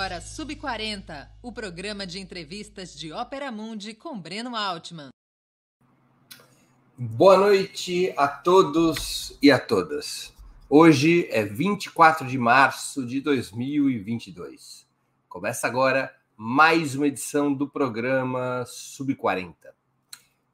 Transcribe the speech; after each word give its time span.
agora 0.00 0.18
Sub40, 0.18 1.28
o 1.42 1.52
programa 1.52 2.06
de 2.06 2.18
entrevistas 2.18 2.98
de 2.98 3.12
Ópera 3.12 3.52
Mundi 3.52 3.92
com 3.92 4.18
Breno 4.18 4.56
Altman. 4.56 5.10
Boa 6.96 7.36
noite 7.36 8.10
a 8.16 8.26
todos 8.26 9.36
e 9.42 9.50
a 9.50 9.58
todas. 9.58 10.32
Hoje 10.70 11.28
é 11.30 11.44
24 11.44 12.26
de 12.26 12.38
março 12.38 13.04
de 13.04 13.20
2022. 13.20 14.86
Começa 15.28 15.66
agora 15.66 16.10
mais 16.34 16.94
uma 16.94 17.06
edição 17.06 17.52
do 17.52 17.68
programa 17.68 18.64
Sub40. 18.66 19.54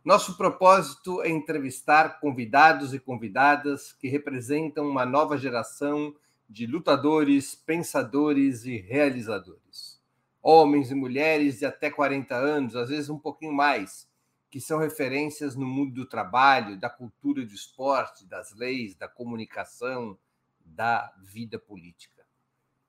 Nosso 0.05 0.37
propósito 0.37 1.23
é 1.23 1.31
entrevistar 1.31 2.19
convidados 2.19 2.93
e 2.93 2.99
convidadas 2.99 3.93
que 3.93 4.09
representam 4.09 4.89
uma 4.89 5.07
nova 5.07 5.39
geração 5.39 6.13
de 6.49 6.67
lutadores, 6.67 7.55
pensadores 7.55 8.65
e 8.65 8.77
realizadores. 8.77 10.01
Homens 10.43 10.91
e 10.91 10.95
mulheres 10.95 11.59
de 11.59 11.67
até 11.67 11.91
40 11.91 12.35
anos, 12.35 12.77
às 12.77 12.89
vezes 12.89 13.11
um 13.11 13.19
pouquinho 13.19 13.53
mais, 13.53 14.09
que 14.51 14.61
são 14.61 14.79
referências 14.79 15.57
no 15.57 15.67
mundo 15.67 15.95
do 15.95 16.07
trabalho, 16.07 16.79
da 16.79 16.89
cultura 16.89 17.45
do 17.45 17.53
esporte, 17.53 18.27
das 18.27 18.55
leis, 18.55 18.95
da 18.95 19.09
comunicação, 19.09 20.17
da 20.65 21.13
vida 21.23 21.59
política. 21.59 22.25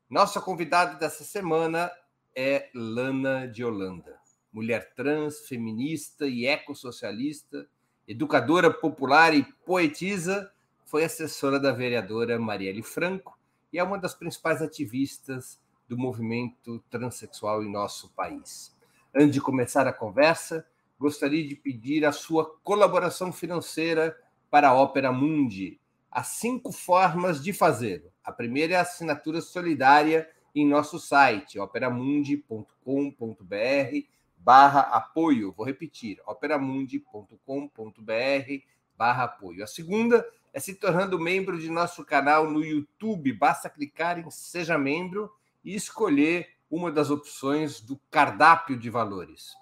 Nossa 0.10 0.40
convidada 0.40 0.96
dessa 1.00 1.24
semana 1.24 1.92
é 2.36 2.70
Lana 2.74 3.48
de 3.48 3.64
Holanda 3.64 4.18
mulher 4.58 4.94
trans, 4.96 5.48
feminista 5.48 6.26
e 6.26 6.48
ecossocialista, 6.48 7.68
educadora 8.08 8.74
popular 8.74 9.36
e 9.36 9.44
poetisa, 9.66 10.52
foi 10.84 11.04
assessora 11.04 11.60
da 11.60 11.72
vereadora 11.72 12.40
Marielle 12.40 12.82
Franco 12.82 13.37
e 13.72 13.80
é 13.80 13.84
uma 13.84 13.98
das 13.98 14.14
principais 14.14 14.62
ativistas 14.62 15.60
do 15.88 15.98
movimento 15.98 16.84
transexual 16.90 17.64
em 17.64 17.72
nosso 17.72 18.12
país. 18.14 18.76
Antes 19.16 19.34
de 19.34 19.42
começar 19.42 19.88
a 19.88 19.94
conversa, 19.94 20.68
gostaria 21.00 21.48
de 21.48 21.56
pedir 21.56 22.06
a 22.06 22.12
sua 22.12 22.58
colaboração 22.64 23.32
financeira 23.32 24.18
para 24.50 24.70
a 24.70 24.74
Ópera 24.74 25.12
Mundi. 25.12 25.80
Há 26.12 26.24
cinco 26.24 26.72
formas 26.72 27.44
de 27.44 27.54
fazê-lo. 27.54 28.12
A 28.24 28.32
primeira 28.32 28.74
é 28.74 28.78
a 28.78 28.82
assinatura 28.82 29.42
solidária 29.42 30.30
em 30.56 30.68
nosso 30.68 31.00
site, 31.00 31.60
operamundi.com.br 31.60 34.08
barra 34.38 34.82
apoio. 34.82 35.52
Vou 35.52 35.66
repetir, 35.66 36.20
operamundi.com.br 36.26 38.64
barra 38.98 39.26
apoio. 39.26 39.64
A 39.64 39.68
segunda 39.68 40.26
é 40.58 40.60
se 40.60 40.74
tornando 40.74 41.20
membro 41.20 41.60
de 41.60 41.70
nosso 41.70 42.04
canal 42.04 42.50
no 42.50 42.66
YouTube. 42.66 43.32
Basta 43.32 43.70
clicar 43.70 44.18
em 44.18 44.28
Seja 44.32 44.76
Membro 44.76 45.32
e 45.64 45.76
escolher 45.76 46.50
uma 46.68 46.92
das 46.92 47.12
opções 47.12 47.80
do 47.80 47.96
cardápio 48.10 48.76
de 48.76 48.90
valores. 48.90 49.54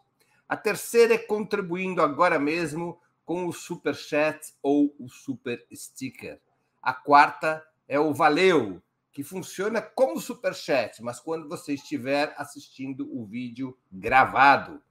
A 0.48 0.56
terceira 0.56 1.16
é 1.16 1.18
contribuindo 1.18 2.02
agora 2.02 2.40
mesmo 2.40 2.98
com 3.26 3.46
o 3.46 3.52
Super 3.52 3.94
Chat 3.94 4.54
ou 4.64 4.96
o 4.98 5.10
Super 5.10 5.68
Sticker. 5.74 6.40
A 6.82 6.94
quarta 6.94 7.62
é 7.90 8.00
o 8.00 8.14
Valeu, 8.14 8.82
que 9.12 9.22
funciona 9.22 9.82
como 9.82 10.22
superchat, 10.22 11.04
mas 11.04 11.20
quando 11.20 11.50
você 11.50 11.74
estiver 11.74 12.34
assistindo 12.38 13.06
o 13.14 13.26
vídeo 13.26 13.78
gravado. 13.92 14.82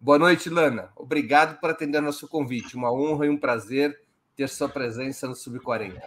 Boa 0.00 0.18
noite, 0.18 0.48
Lana. 0.48 0.90
Obrigado 0.96 1.60
por 1.60 1.68
atender 1.68 2.00
nosso 2.00 2.26
convite. 2.26 2.74
Uma 2.74 2.90
honra 2.90 3.26
e 3.26 3.28
um 3.28 3.36
prazer 3.36 4.00
ter 4.34 4.48
sua 4.48 4.68
presença 4.68 5.28
no 5.28 5.34
Sub-40. 5.34 6.00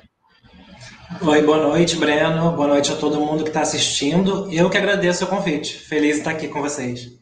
Oi, 1.22 1.42
boa 1.42 1.58
noite, 1.58 1.96
Breno. 1.96 2.52
Boa 2.52 2.68
noite 2.68 2.92
a 2.92 2.96
todo 2.96 3.19
mundo 3.19 3.44
que 3.44 3.50
está 3.50 3.62
assistindo. 3.62 4.52
Eu 4.52 4.69
que 4.69 4.78
agradeço 4.78 5.25
o 5.25 5.28
convite. 5.28 5.78
Feliz 5.78 6.14
de 6.14 6.18
estar 6.19 6.31
aqui 6.31 6.47
com 6.47 6.62
vocês. 6.62 7.19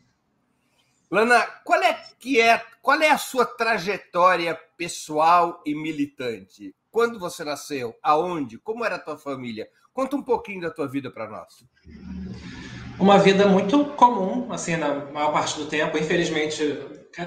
Lana, 1.11 1.41
qual 1.63 1.81
é 1.81 1.97
que 2.19 2.39
é, 2.39 2.61
qual 2.81 3.01
é 3.01 3.09
a 3.09 3.17
sua 3.17 3.45
trajetória 3.45 4.59
pessoal 4.77 5.61
e 5.65 5.73
militante? 5.73 6.75
Quando 6.91 7.19
você 7.19 7.43
nasceu? 7.43 7.95
Aonde? 8.01 8.57
Como 8.57 8.85
era 8.85 8.95
a 8.95 8.99
tua 8.99 9.17
família? 9.17 9.67
Conta 9.93 10.15
um 10.15 10.23
pouquinho 10.23 10.61
da 10.61 10.71
tua 10.71 10.87
vida 10.87 11.09
para 11.11 11.29
nós 11.29 11.63
uma 12.99 13.17
vida 13.17 13.47
muito 13.47 13.85
comum, 13.85 14.51
assim, 14.51 14.75
na 14.75 15.05
maior 15.05 15.31
parte 15.31 15.57
do 15.57 15.65
tempo. 15.65 15.97
Infelizmente, 15.97 16.77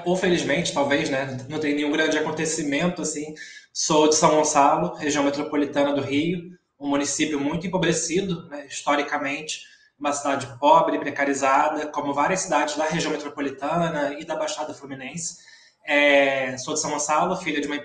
ou 0.05 0.15
felizmente, 0.15 0.73
talvez, 0.73 1.09
né? 1.09 1.45
Não 1.49 1.59
tem 1.59 1.75
nenhum 1.75 1.91
grande 1.91 2.17
acontecimento, 2.17 3.01
assim. 3.01 3.33
Sou 3.71 4.07
de 4.07 4.15
São 4.15 4.31
Gonçalo, 4.31 4.95
região 4.95 5.23
metropolitana 5.23 5.93
do 5.93 6.01
Rio, 6.01 6.53
um 6.79 6.87
município 6.87 7.39
muito 7.39 7.65
empobrecido, 7.65 8.47
né, 8.49 8.65
historicamente, 8.67 9.61
uma 9.97 10.11
cidade 10.11 10.47
pobre, 10.59 10.99
precarizada, 10.99 11.87
como 11.87 12.13
várias 12.13 12.41
cidades 12.41 12.75
da 12.75 12.85
região 12.85 13.11
metropolitana 13.11 14.15
e 14.19 14.25
da 14.25 14.35
Baixada 14.35 14.73
Fluminense. 14.73 15.37
É, 15.85 16.57
sou 16.57 16.73
de 16.73 16.81
São 16.81 16.91
Gonçalo, 16.91 17.35
filha 17.37 17.61
de 17.61 17.67
uma 17.67 17.79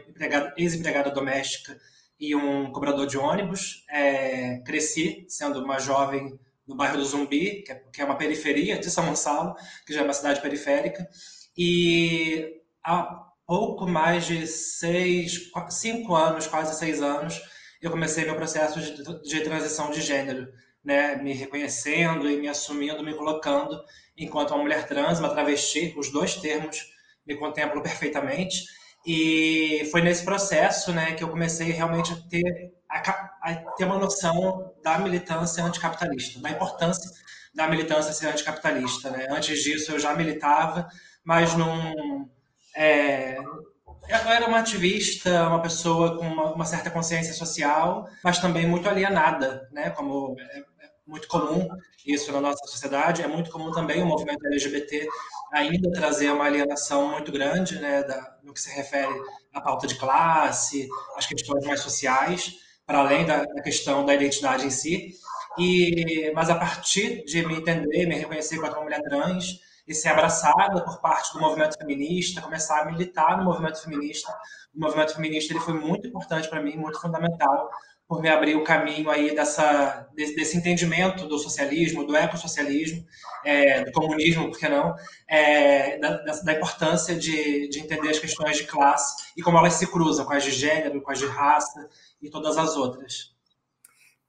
ex-empregada 0.56 1.10
doméstica 1.10 1.78
e 2.18 2.34
um 2.34 2.72
cobrador 2.72 3.06
de 3.06 3.16
ônibus. 3.16 3.84
É, 3.88 4.58
cresci 4.66 5.24
sendo 5.28 5.62
uma 5.62 5.78
jovem 5.78 6.38
no 6.66 6.74
bairro 6.76 6.98
do 6.98 7.04
Zumbi, 7.04 7.62
que 7.62 7.72
é, 7.72 7.82
que 7.92 8.02
é 8.02 8.04
uma 8.04 8.16
periferia 8.16 8.78
de 8.78 8.90
São 8.90 9.06
Gonçalo, 9.06 9.54
que 9.86 9.92
já 9.94 10.00
é 10.00 10.04
uma 10.04 10.12
cidade 10.12 10.40
periférica. 10.40 11.08
E 11.58 12.62
há 12.84 13.02
pouco 13.44 13.88
mais 13.88 14.26
de 14.26 14.46
seis, 14.46 15.50
cinco 15.70 16.14
anos, 16.14 16.46
quase 16.46 16.78
seis 16.78 17.02
anos, 17.02 17.40
eu 17.82 17.90
comecei 17.90 18.24
meu 18.24 18.36
processo 18.36 18.80
de, 18.80 19.22
de 19.22 19.40
transição 19.40 19.90
de 19.90 20.00
gênero, 20.00 20.46
né? 20.84 21.16
me 21.16 21.32
reconhecendo 21.32 22.30
e 22.30 22.36
me 22.36 22.46
assumindo, 22.46 23.02
me 23.02 23.14
colocando 23.14 23.76
enquanto 24.16 24.52
uma 24.52 24.62
mulher 24.62 24.86
trans, 24.86 25.18
uma 25.18 25.30
travesti, 25.30 25.94
os 25.96 26.12
dois 26.12 26.36
termos 26.36 26.92
me 27.26 27.36
contemplam 27.36 27.82
perfeitamente. 27.82 28.64
E 29.04 29.88
foi 29.90 30.00
nesse 30.00 30.24
processo 30.24 30.92
né, 30.92 31.14
que 31.14 31.24
eu 31.24 31.28
comecei 31.28 31.70
realmente 31.72 32.12
a 32.12 32.16
ter 32.28 32.72
a, 32.90 33.54
ter 33.76 33.84
uma 33.84 33.98
noção 33.98 34.72
da 34.82 34.98
militância 34.98 35.64
anticapitalista, 35.64 36.40
da 36.40 36.50
importância 36.50 37.10
da 37.54 37.66
militância 37.66 38.12
ser 38.12 38.28
anticapitalista. 38.28 39.10
Né? 39.10 39.26
Antes 39.30 39.62
disso, 39.62 39.92
eu 39.92 39.98
já 39.98 40.14
militava, 40.14 40.88
mas 41.28 41.54
não. 41.54 42.26
É, 42.74 43.36
eu 43.36 44.30
era 44.30 44.46
uma 44.46 44.60
ativista, 44.60 45.46
uma 45.46 45.60
pessoa 45.60 46.16
com 46.16 46.26
uma, 46.26 46.54
uma, 46.54 46.64
certa 46.64 46.90
consciência 46.90 47.34
social, 47.34 48.08
mas 48.24 48.38
também 48.38 48.66
muito 48.66 48.88
alienada, 48.88 49.68
né? 49.70 49.90
Como 49.90 50.34
é, 50.40 50.58
é 50.60 50.90
muito 51.06 51.28
comum 51.28 51.68
isso 52.06 52.32
na 52.32 52.40
nossa 52.40 52.66
sociedade. 52.66 53.20
É 53.20 53.26
muito 53.26 53.50
comum 53.50 53.70
também 53.72 54.02
o 54.02 54.06
movimento 54.06 54.46
LGBT 54.46 55.06
ainda 55.52 55.92
trazer 55.92 56.30
uma 56.30 56.46
alienação 56.46 57.10
muito 57.10 57.30
grande, 57.30 57.78
né? 57.78 58.02
Da, 58.04 58.38
no 58.42 58.54
que 58.54 58.60
se 58.62 58.70
refere 58.70 59.12
à 59.52 59.60
pauta 59.60 59.86
de 59.86 59.96
classe, 59.96 60.88
às 61.14 61.26
questões 61.26 61.62
mais 61.66 61.80
sociais 61.80 62.54
para 62.86 63.00
além 63.00 63.26
da, 63.26 63.44
da, 63.44 63.60
questão 63.60 64.06
da 64.06 64.14
identidade 64.14 64.64
em 64.64 64.70
si. 64.70 65.12
E, 65.58 66.32
mas 66.34 66.48
a 66.48 66.54
partir 66.54 67.22
de 67.26 67.44
me 67.44 67.56
entender, 67.56 68.06
me 68.06 68.14
reconhecer 68.14 68.56
como 68.56 68.72
uma 68.72 68.84
mulher 68.84 69.02
trans 69.02 69.67
e 69.88 69.94
ser 69.94 70.10
abraçada 70.10 70.84
por 70.84 71.00
parte 71.00 71.32
do 71.32 71.40
movimento 71.40 71.76
feminista, 71.78 72.42
começar 72.42 72.82
a 72.82 72.84
militar 72.84 73.38
no 73.38 73.44
movimento 73.44 73.82
feminista, 73.82 74.30
o 74.74 74.78
movimento 74.78 75.14
feminista 75.14 75.52
ele 75.52 75.60
foi 75.60 75.74
muito 75.74 76.06
importante 76.06 76.48
para 76.48 76.62
mim, 76.62 76.76
muito 76.76 77.00
fundamental 77.00 77.70
por 78.06 78.22
me 78.22 78.28
abrir 78.28 78.54
o 78.56 78.64
caminho 78.64 79.10
aí 79.10 79.34
dessa 79.34 80.08
desse, 80.14 80.34
desse 80.34 80.56
entendimento 80.56 81.26
do 81.26 81.38
socialismo, 81.38 82.06
do 82.06 82.16
ecossocialismo, 82.16 83.04
é, 83.44 83.84
do 83.84 83.92
comunismo, 83.92 84.50
por 84.50 84.58
que 84.58 84.68
não, 84.68 84.94
é, 85.26 85.98
da, 85.98 86.16
da, 86.42 86.52
importância 86.54 87.14
de, 87.14 87.68
de 87.68 87.80
entender 87.80 88.08
as 88.08 88.18
questões 88.18 88.56
de 88.56 88.64
classe 88.64 89.32
e 89.36 89.42
como 89.42 89.58
elas 89.58 89.74
se 89.74 89.86
cruzam 89.86 90.24
com 90.24 90.32
as 90.32 90.42
de 90.42 90.52
gênero, 90.52 91.02
com 91.02 91.10
as 91.10 91.18
de 91.18 91.26
raça 91.26 91.88
e 92.20 92.30
todas 92.30 92.56
as 92.56 92.76
outras. 92.76 93.34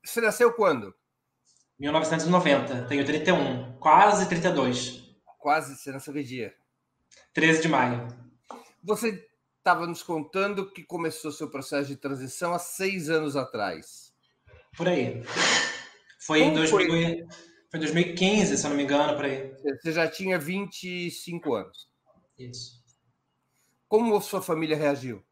Você 0.03 0.19
nasceu 0.19 0.53
quando? 0.53 0.93
1990. 1.79 2.83
Tenho 2.83 3.05
31, 3.05 3.77
quase 3.79 4.27
32. 4.27 5.08
Quase, 5.39 5.77
você 5.77 5.91
nasceu 5.91 6.13
que 6.13 6.21
dia? 6.21 6.53
13 7.33 7.61
de 7.61 7.69
maio. 7.69 8.07
Você 8.83 9.25
estava 9.57 9.87
nos 9.87 10.03
contando 10.03 10.69
que 10.69 10.83
começou 10.83 11.31
seu 11.31 11.49
processo 11.49 11.87
de 11.87 11.95
transição 11.95 12.53
há 12.53 12.59
seis 12.59 13.09
anos 13.09 13.37
atrás. 13.37 14.13
Por 14.75 14.87
aí. 14.89 15.23
Foi 16.19 16.41
em 16.41 16.53
2000, 16.53 16.87
foi? 16.87 17.27
foi 17.71 17.79
2015, 17.79 18.57
se 18.57 18.65
eu 18.65 18.69
não 18.69 18.77
me 18.77 18.83
engano, 18.83 19.15
por 19.15 19.23
aí. 19.23 19.55
Você 19.81 19.93
já 19.93 20.09
tinha 20.09 20.37
25 20.37 21.53
anos. 21.53 21.89
Isso. 22.37 22.83
Como 23.87 24.19
sua 24.21 24.41
família 24.41 24.75
reagiu? 24.75 25.23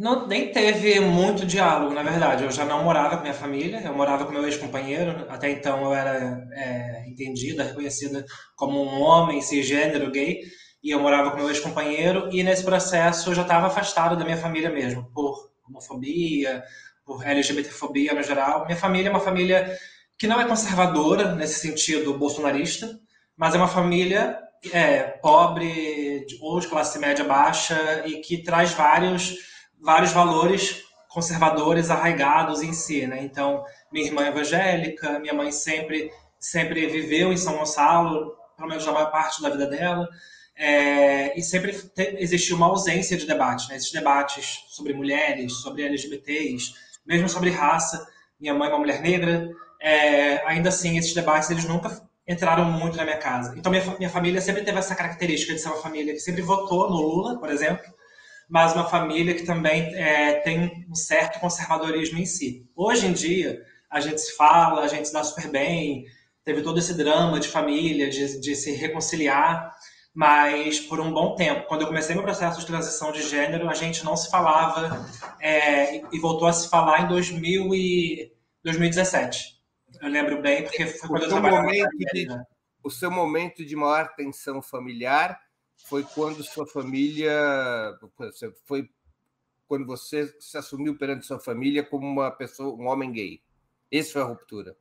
Não, 0.00 0.26
nem 0.26 0.50
teve 0.50 0.98
muito 0.98 1.44
diálogo, 1.44 1.92
na 1.92 2.02
verdade. 2.02 2.44
Eu 2.44 2.50
já 2.50 2.64
não 2.64 2.82
morava 2.82 3.18
com 3.18 3.22
minha 3.22 3.34
família, 3.34 3.82
eu 3.84 3.94
morava 3.94 4.24
com 4.24 4.32
meu 4.32 4.46
ex-companheiro. 4.46 5.26
Até 5.28 5.50
então 5.50 5.84
eu 5.84 5.92
era 5.92 6.42
é, 6.54 7.04
entendida, 7.06 7.64
reconhecida 7.64 8.24
como 8.56 8.82
um 8.82 9.02
homem 9.02 9.42
cisgênero 9.42 10.10
gay. 10.10 10.40
E 10.82 10.90
eu 10.90 10.98
morava 11.00 11.30
com 11.30 11.36
meu 11.36 11.50
ex-companheiro. 11.50 12.30
E 12.32 12.42
nesse 12.42 12.64
processo 12.64 13.28
eu 13.28 13.34
já 13.34 13.42
estava 13.42 13.66
afastado 13.66 14.16
da 14.16 14.24
minha 14.24 14.38
família 14.38 14.70
mesmo, 14.70 15.04
por 15.12 15.50
homofobia, 15.68 16.62
por 17.04 17.22
LGBTfobia 17.22 18.14
no 18.14 18.22
geral. 18.22 18.64
Minha 18.64 18.78
família 18.78 19.08
é 19.08 19.12
uma 19.12 19.20
família 19.20 19.70
que 20.18 20.26
não 20.26 20.40
é 20.40 20.48
conservadora, 20.48 21.34
nesse 21.34 21.60
sentido 21.60 22.16
bolsonarista, 22.16 22.88
mas 23.36 23.54
é 23.54 23.58
uma 23.58 23.68
família 23.68 24.38
é, 24.72 25.02
pobre 25.02 26.24
ou 26.40 26.58
de 26.58 26.68
classe 26.68 26.98
média 26.98 27.22
baixa 27.22 28.02
e 28.06 28.22
que 28.22 28.42
traz 28.42 28.72
vários 28.72 29.49
vários 29.80 30.12
valores 30.12 30.84
conservadores 31.08 31.90
arraigados 31.90 32.62
em 32.62 32.72
si, 32.72 33.06
né? 33.06 33.20
Então, 33.22 33.64
minha 33.92 34.06
irmã 34.06 34.24
é 34.24 34.28
evangélica, 34.28 35.18
minha 35.18 35.34
mãe 35.34 35.50
sempre 35.50 36.10
sempre 36.38 36.86
viveu 36.86 37.32
em 37.32 37.36
São 37.36 37.58
Gonçalo, 37.58 38.34
pelo 38.56 38.68
menos 38.68 38.86
na 38.86 38.92
maior 38.92 39.10
parte 39.10 39.42
da 39.42 39.50
vida 39.50 39.66
dela, 39.66 40.08
é, 40.56 41.38
e 41.38 41.42
sempre 41.42 41.72
te, 41.72 42.16
existiu 42.18 42.56
uma 42.56 42.66
ausência 42.66 43.16
de 43.16 43.26
debate, 43.26 43.68
né? 43.68 43.76
Esses 43.76 43.92
debates 43.92 44.64
sobre 44.68 44.92
mulheres, 44.92 45.52
sobre 45.54 45.82
LGBTs, 45.82 46.72
mesmo 47.04 47.28
sobre 47.28 47.50
raça. 47.50 48.06
Minha 48.38 48.54
mãe 48.54 48.68
é 48.68 48.72
uma 48.72 48.78
mulher 48.78 49.02
negra, 49.02 49.50
é, 49.80 50.46
ainda 50.46 50.68
assim, 50.68 50.96
esses 50.96 51.12
debates 51.12 51.50
eles 51.50 51.64
nunca 51.64 52.08
entraram 52.26 52.64
muito 52.64 52.96
na 52.96 53.04
minha 53.04 53.18
casa. 53.18 53.54
Então, 53.58 53.72
minha, 53.72 53.84
minha 53.98 54.10
família 54.10 54.40
sempre 54.40 54.62
teve 54.62 54.78
essa 54.78 54.94
característica 54.94 55.52
de 55.52 55.60
ser 55.60 55.68
uma 55.68 55.82
família 55.82 56.12
que 56.14 56.20
sempre 56.20 56.42
votou 56.42 56.88
no 56.88 56.96
Lula, 56.96 57.38
por 57.38 57.50
exemplo, 57.50 57.84
mas 58.50 58.74
uma 58.74 58.84
família 58.84 59.32
que 59.32 59.44
também 59.44 59.94
é, 59.94 60.40
tem 60.40 60.84
um 60.90 60.94
certo 60.94 61.38
conservadorismo 61.38 62.18
em 62.18 62.26
si. 62.26 62.68
Hoje 62.74 63.06
em 63.06 63.12
dia, 63.12 63.62
a 63.88 64.00
gente 64.00 64.20
se 64.20 64.36
fala, 64.36 64.82
a 64.82 64.88
gente 64.88 65.06
se 65.06 65.14
dá 65.14 65.22
super 65.22 65.48
bem, 65.48 66.04
teve 66.44 66.60
todo 66.60 66.78
esse 66.78 66.92
drama 66.94 67.38
de 67.38 67.46
família, 67.46 68.10
de, 68.10 68.40
de 68.40 68.56
se 68.56 68.72
reconciliar, 68.72 69.72
mas 70.12 70.80
por 70.80 70.98
um 70.98 71.12
bom 71.12 71.36
tempo, 71.36 71.68
quando 71.68 71.82
eu 71.82 71.86
comecei 71.86 72.12
meu 72.12 72.24
processo 72.24 72.58
de 72.58 72.66
transição 72.66 73.12
de 73.12 73.22
gênero, 73.22 73.70
a 73.70 73.74
gente 73.74 74.04
não 74.04 74.16
se 74.16 74.28
falava 74.28 75.08
é, 75.40 75.98
e 76.12 76.18
voltou 76.18 76.48
a 76.48 76.52
se 76.52 76.68
falar 76.68 77.02
em 77.02 77.08
2000 77.08 77.72
e 77.72 78.32
2017. 78.64 79.60
Eu 80.02 80.08
lembro 80.08 80.42
bem, 80.42 80.64
porque 80.64 80.86
foi 80.86 81.08
quando 81.08 81.22
eu 81.22 81.28
trabalhava. 81.28 81.70
De, 81.70 82.26
o 82.82 82.90
seu 82.90 83.10
momento 83.12 83.64
de 83.64 83.76
maior 83.76 84.08
tensão 84.16 84.60
familiar 84.60 85.38
foi 85.86 86.04
quando 86.04 86.42
sua 86.42 86.66
família 86.66 87.32
foi 88.64 88.88
quando 89.66 89.86
você 89.86 90.34
se 90.40 90.58
assumiu 90.58 90.98
perante 90.98 91.26
sua 91.26 91.38
família 91.38 91.84
como 91.84 92.04
uma 92.04 92.30
pessoa, 92.30 92.74
um 92.74 92.88
homem 92.88 93.12
gay. 93.12 93.40
Essa 93.90 94.14
foi 94.14 94.22
a 94.22 94.24
ruptura. 94.24 94.76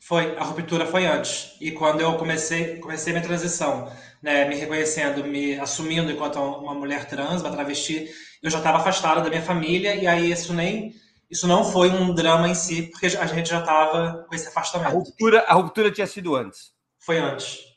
Foi, 0.00 0.36
a 0.36 0.42
ruptura 0.42 0.86
foi 0.86 1.06
antes. 1.06 1.56
E 1.60 1.70
quando 1.70 2.00
eu 2.00 2.16
comecei, 2.16 2.78
comecei 2.78 3.12
minha 3.12 3.24
transição, 3.24 3.90
né, 4.20 4.48
me 4.48 4.56
reconhecendo, 4.56 5.24
me 5.24 5.58
assumindo 5.58 6.10
enquanto 6.10 6.36
uma 6.40 6.74
mulher 6.74 7.08
trans, 7.08 7.42
uma 7.42 7.52
travesti, 7.52 8.10
eu 8.42 8.50
já 8.50 8.58
estava 8.58 8.78
afastada 8.78 9.20
da 9.20 9.28
minha 9.28 9.40
família 9.40 9.94
e 9.94 10.06
aí 10.06 10.30
isso 10.30 10.52
nem 10.52 10.94
isso 11.30 11.48
não 11.48 11.64
foi 11.64 11.90
um 11.90 12.14
drama 12.14 12.48
em 12.48 12.54
si, 12.54 12.82
porque 12.90 13.06
a 13.06 13.26
gente 13.26 13.48
já 13.48 13.60
estava 13.60 14.24
com 14.28 14.34
esse 14.34 14.48
afastamento. 14.48 14.88
A 14.88 14.92
ruptura, 14.92 15.40
a 15.40 15.54
ruptura 15.54 15.90
tinha 15.90 16.06
sido 16.06 16.36
antes. 16.36 16.72
Foi 16.98 17.18
antes. 17.18 17.73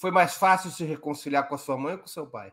Foi 0.00 0.10
mais 0.10 0.32
fácil 0.32 0.70
se 0.70 0.82
reconciliar 0.82 1.46
com 1.46 1.54
a 1.54 1.58
sua 1.58 1.76
mãe 1.76 1.92
ou 1.92 1.98
com 1.98 2.06
seu 2.06 2.26
pai? 2.26 2.50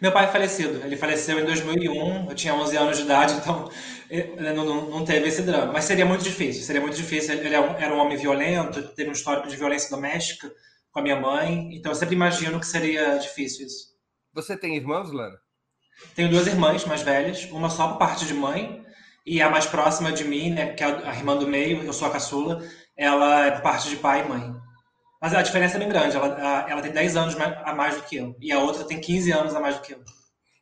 Meu 0.00 0.10
pai 0.10 0.24
é 0.24 0.28
falecido. 0.28 0.82
Ele 0.82 0.96
faleceu 0.96 1.38
em 1.38 1.44
2001. 1.44 2.30
Eu 2.30 2.34
tinha 2.34 2.54
11 2.54 2.76
anos 2.76 2.96
de 2.96 3.02
idade, 3.02 3.34
então 3.34 3.70
não, 4.54 4.64
não, 4.64 4.90
não 4.90 5.04
teve 5.04 5.28
esse 5.28 5.42
drama. 5.42 5.74
Mas 5.74 5.84
seria 5.84 6.06
muito 6.06 6.24
difícil. 6.24 6.62
Seria 6.62 6.80
muito 6.80 6.96
difícil. 6.96 7.34
Ele 7.34 7.54
é 7.54 7.58
era 7.58 7.94
um 7.94 7.98
homem 7.98 8.16
violento, 8.16 8.82
teve 8.94 9.10
um 9.10 9.12
histórico 9.12 9.46
de 9.46 9.56
violência 9.56 9.90
doméstica 9.90 10.50
com 10.90 11.00
a 11.00 11.02
minha 11.02 11.20
mãe. 11.20 11.76
Então 11.76 11.92
eu 11.92 11.96
sempre 11.96 12.14
imagino 12.14 12.58
que 12.58 12.66
seria 12.66 13.18
difícil 13.18 13.66
isso. 13.66 13.94
Você 14.32 14.56
tem 14.56 14.74
irmãos, 14.74 15.12
Lana? 15.12 15.38
Tenho 16.14 16.30
duas 16.30 16.46
irmãs 16.46 16.82
mais 16.86 17.02
velhas, 17.02 17.44
uma 17.50 17.68
só 17.68 17.88
por 17.88 17.98
parte 17.98 18.24
de 18.24 18.32
mãe 18.32 18.82
e 19.26 19.42
a 19.42 19.50
mais 19.50 19.66
próxima 19.66 20.10
de 20.10 20.24
mim, 20.24 20.52
né, 20.52 20.72
que 20.72 20.82
é 20.82 20.86
a 20.86 21.14
irmã 21.14 21.36
do 21.36 21.46
meio, 21.46 21.82
eu 21.82 21.92
sou 21.92 22.08
a 22.08 22.10
caçula, 22.10 22.66
ela 22.96 23.44
é 23.44 23.50
por 23.50 23.60
parte 23.60 23.90
de 23.90 23.96
pai 23.96 24.24
e 24.24 24.28
mãe. 24.28 24.67
Mas 25.20 25.34
a 25.34 25.42
diferença 25.42 25.76
é 25.76 25.80
bem 25.80 25.88
grande. 25.88 26.16
Ela, 26.16 26.66
ela 26.68 26.82
tem 26.82 26.92
10 26.92 27.16
anos 27.16 27.36
a 27.36 27.74
mais 27.74 27.96
do 27.96 28.02
que 28.02 28.16
eu. 28.16 28.36
E 28.40 28.52
a 28.52 28.58
outra 28.58 28.84
tem 28.84 29.00
15 29.00 29.32
anos 29.32 29.54
a 29.54 29.60
mais 29.60 29.76
do 29.76 29.82
que 29.82 29.92
eu. 29.92 30.02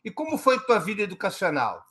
E 0.05 0.11
como 0.11 0.39
foi 0.39 0.59
tua 0.61 0.79
vida 0.79 1.03
educacional? 1.03 1.83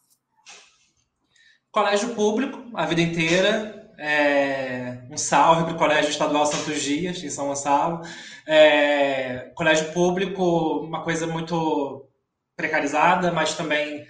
Colégio 1.71 2.15
público, 2.15 2.63
a 2.73 2.85
vida 2.85 3.01
inteira. 3.01 3.83
É, 3.97 5.03
um 5.09 5.17
salve 5.17 5.63
para 5.63 5.73
o 5.73 5.77
Colégio 5.77 6.09
Estadual 6.09 6.45
Santos 6.45 6.81
Dias, 6.81 7.23
em 7.23 7.29
São 7.29 7.47
Gonçalo. 7.47 8.01
É, 8.47 9.51
colégio 9.55 9.91
público, 9.93 10.79
uma 10.79 11.03
coisa 11.03 11.27
muito 11.27 12.09
precarizada, 12.55 13.31
mas 13.31 13.53
também, 13.53 14.05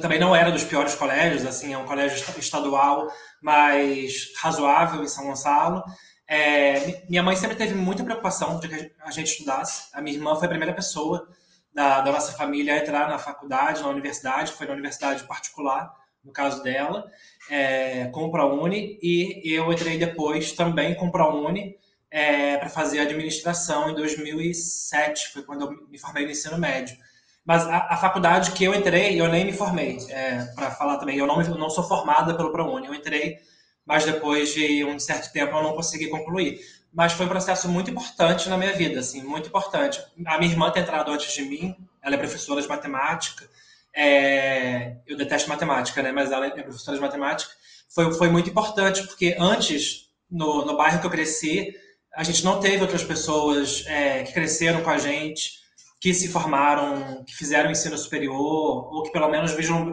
também 0.00 0.18
não 0.18 0.34
era 0.34 0.50
dos 0.50 0.64
piores 0.64 0.94
colégios. 0.94 1.44
assim 1.44 1.74
É 1.74 1.78
um 1.78 1.86
colégio 1.86 2.16
estadual, 2.38 3.08
mas 3.42 4.32
razoável 4.40 5.02
em 5.02 5.08
São 5.08 5.26
Gonçalo. 5.26 5.82
É, 6.26 7.04
minha 7.08 7.22
mãe 7.22 7.36
sempre 7.36 7.56
teve 7.56 7.74
muita 7.74 8.02
preocupação 8.02 8.58
de 8.58 8.68
que 8.68 8.92
a 9.00 9.10
gente 9.10 9.32
estudasse. 9.32 9.88
A 9.92 10.00
minha 10.00 10.16
irmã 10.16 10.34
foi 10.36 10.46
a 10.46 10.50
primeira 10.50 10.72
pessoa 10.72 11.28
da, 11.72 12.00
da 12.00 12.12
nossa 12.12 12.32
família 12.32 12.74
a 12.74 12.78
entrar 12.78 13.08
na 13.08 13.18
faculdade, 13.18 13.82
na 13.82 13.88
universidade, 13.88 14.52
foi 14.52 14.66
na 14.66 14.72
universidade 14.72 15.24
particular, 15.24 15.92
no 16.24 16.32
caso 16.32 16.62
dela, 16.62 17.10
é, 17.50 18.06
com 18.06 18.24
o 18.24 18.30
ProUni, 18.30 18.98
e 19.02 19.52
eu 19.52 19.70
entrei 19.70 19.98
depois 19.98 20.52
também 20.52 20.94
com 20.94 21.08
o 21.08 21.12
ProUni 21.12 21.76
é, 22.10 22.56
para 22.56 22.70
fazer 22.70 23.00
administração 23.00 23.90
em 23.90 23.94
2007, 23.94 25.32
foi 25.32 25.42
quando 25.42 25.66
eu 25.66 25.88
me 25.88 25.98
formei 25.98 26.24
no 26.24 26.30
ensino 26.30 26.56
médio. 26.56 26.96
Mas 27.44 27.66
a, 27.66 27.88
a 27.90 27.96
faculdade 27.96 28.52
que 28.52 28.64
eu 28.64 28.74
entrei, 28.74 29.20
eu 29.20 29.28
nem 29.28 29.44
me 29.44 29.52
formei, 29.52 29.98
é, 30.08 30.46
para 30.54 30.70
falar 30.70 30.96
também, 30.96 31.18
eu 31.18 31.26
não, 31.26 31.42
eu 31.42 31.58
não 31.58 31.68
sou 31.68 31.84
formada 31.84 32.34
pelo 32.34 32.52
ProUni, 32.52 32.86
eu 32.86 32.94
entrei 32.94 33.38
mas 33.86 34.04
depois 34.04 34.52
de 34.54 34.84
um 34.84 34.98
certo 34.98 35.32
tempo 35.32 35.56
eu 35.56 35.62
não 35.62 35.74
consegui 35.74 36.08
concluir. 36.08 36.60
Mas 36.92 37.12
foi 37.12 37.26
um 37.26 37.28
processo 37.28 37.68
muito 37.68 37.90
importante 37.90 38.48
na 38.48 38.56
minha 38.56 38.72
vida, 38.72 39.00
assim, 39.00 39.22
muito 39.22 39.48
importante. 39.48 40.00
A 40.26 40.38
minha 40.38 40.52
irmã 40.52 40.70
ter 40.70 40.80
entrado 40.80 41.10
antes 41.10 41.32
de 41.32 41.42
mim, 41.42 41.76
ela 42.02 42.14
é 42.14 42.18
professora 42.18 42.62
de 42.62 42.68
matemática. 42.68 43.48
É... 43.94 44.96
Eu 45.06 45.16
detesto 45.16 45.48
matemática, 45.48 46.02
né? 46.02 46.12
Mas 46.12 46.30
ela 46.30 46.46
é 46.46 46.62
professora 46.62 46.96
de 46.96 47.02
matemática. 47.02 47.50
Foi, 47.92 48.12
foi 48.14 48.28
muito 48.28 48.48
importante, 48.48 49.02
porque 49.06 49.36
antes, 49.38 50.08
no, 50.30 50.64
no 50.64 50.76
bairro 50.76 51.00
que 51.00 51.06
eu 51.06 51.10
cresci, 51.10 51.74
a 52.14 52.22
gente 52.22 52.44
não 52.44 52.60
teve 52.60 52.80
outras 52.80 53.02
pessoas 53.02 53.84
é, 53.86 54.22
que 54.22 54.32
cresceram 54.32 54.82
com 54.82 54.90
a 54.90 54.98
gente, 54.98 55.64
que 56.00 56.12
se 56.14 56.28
formaram, 56.28 57.24
que 57.24 57.34
fizeram 57.34 57.70
ensino 57.70 57.96
superior, 57.96 58.94
ou 58.94 59.02
que 59.02 59.10
pelo 59.10 59.28
menos 59.28 59.52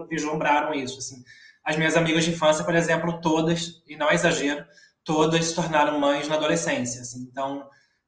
vislumbraram 0.10 0.74
isso, 0.74 1.00
assim. 1.00 1.24
As 1.63 1.75
minhas 1.75 1.96
amigas 1.96 2.24
de 2.24 2.32
infância, 2.32 2.63
por 2.63 2.75
exemplo, 2.75 3.22
todas, 3.22 3.84
e 3.88 3.96
não 3.96 4.10
é 4.10 4.15
exagero, 4.15 4.65
todas 5.03 5.46
se 5.46 5.56
tornaram 5.56 6.00
mães 6.00 6.27
na 6.27 6.36
adolescência. 6.36 7.01
Assim. 7.01 7.27
Então, 7.32 7.68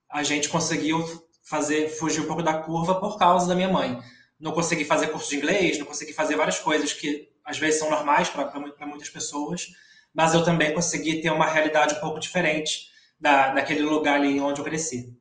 a 0.10 0.24
gente 0.24 0.50
conseguiu 0.50 1.04
fazer 1.44 1.90
fugir 1.90 2.22
um 2.22 2.28
pouco 2.28 2.42
da 2.42 2.54
curva 2.54 3.00
por 3.00 3.18
causa 3.18 3.48
da 3.48 3.56
minha 3.56 3.70
mãe. 3.70 4.00
Não 4.40 4.52
consegui 4.52 4.86
fazer 4.86 5.08
curso 5.08 5.30
de 5.30 5.38
inglês, 5.38 5.78
não 5.78 5.86
consegui 5.86 6.14
fazer 6.14 6.36
várias 6.36 6.60
coisas 6.60 6.94
que 6.94 7.30
às 7.44 7.58
vezes 7.58 7.80
são 7.80 7.90
normais 7.90 8.30
para 8.30 8.88
muitas 8.88 9.10
pessoas, 9.10 9.68
mas 10.14 10.34
eu 10.34 10.44
também 10.44 10.74
consegui 10.74 11.22
ter 11.22 11.30
uma 11.30 11.46
realidade 11.46 11.96
um 11.96 12.00
pouco 12.00 12.20
diferente 12.20 12.90
da, 13.20 13.54
daquele 13.54 13.82
lugar 13.82 14.16
ali 14.16 14.40
onde 14.40 14.60
eu 14.60 14.66
cresci. 14.66 15.16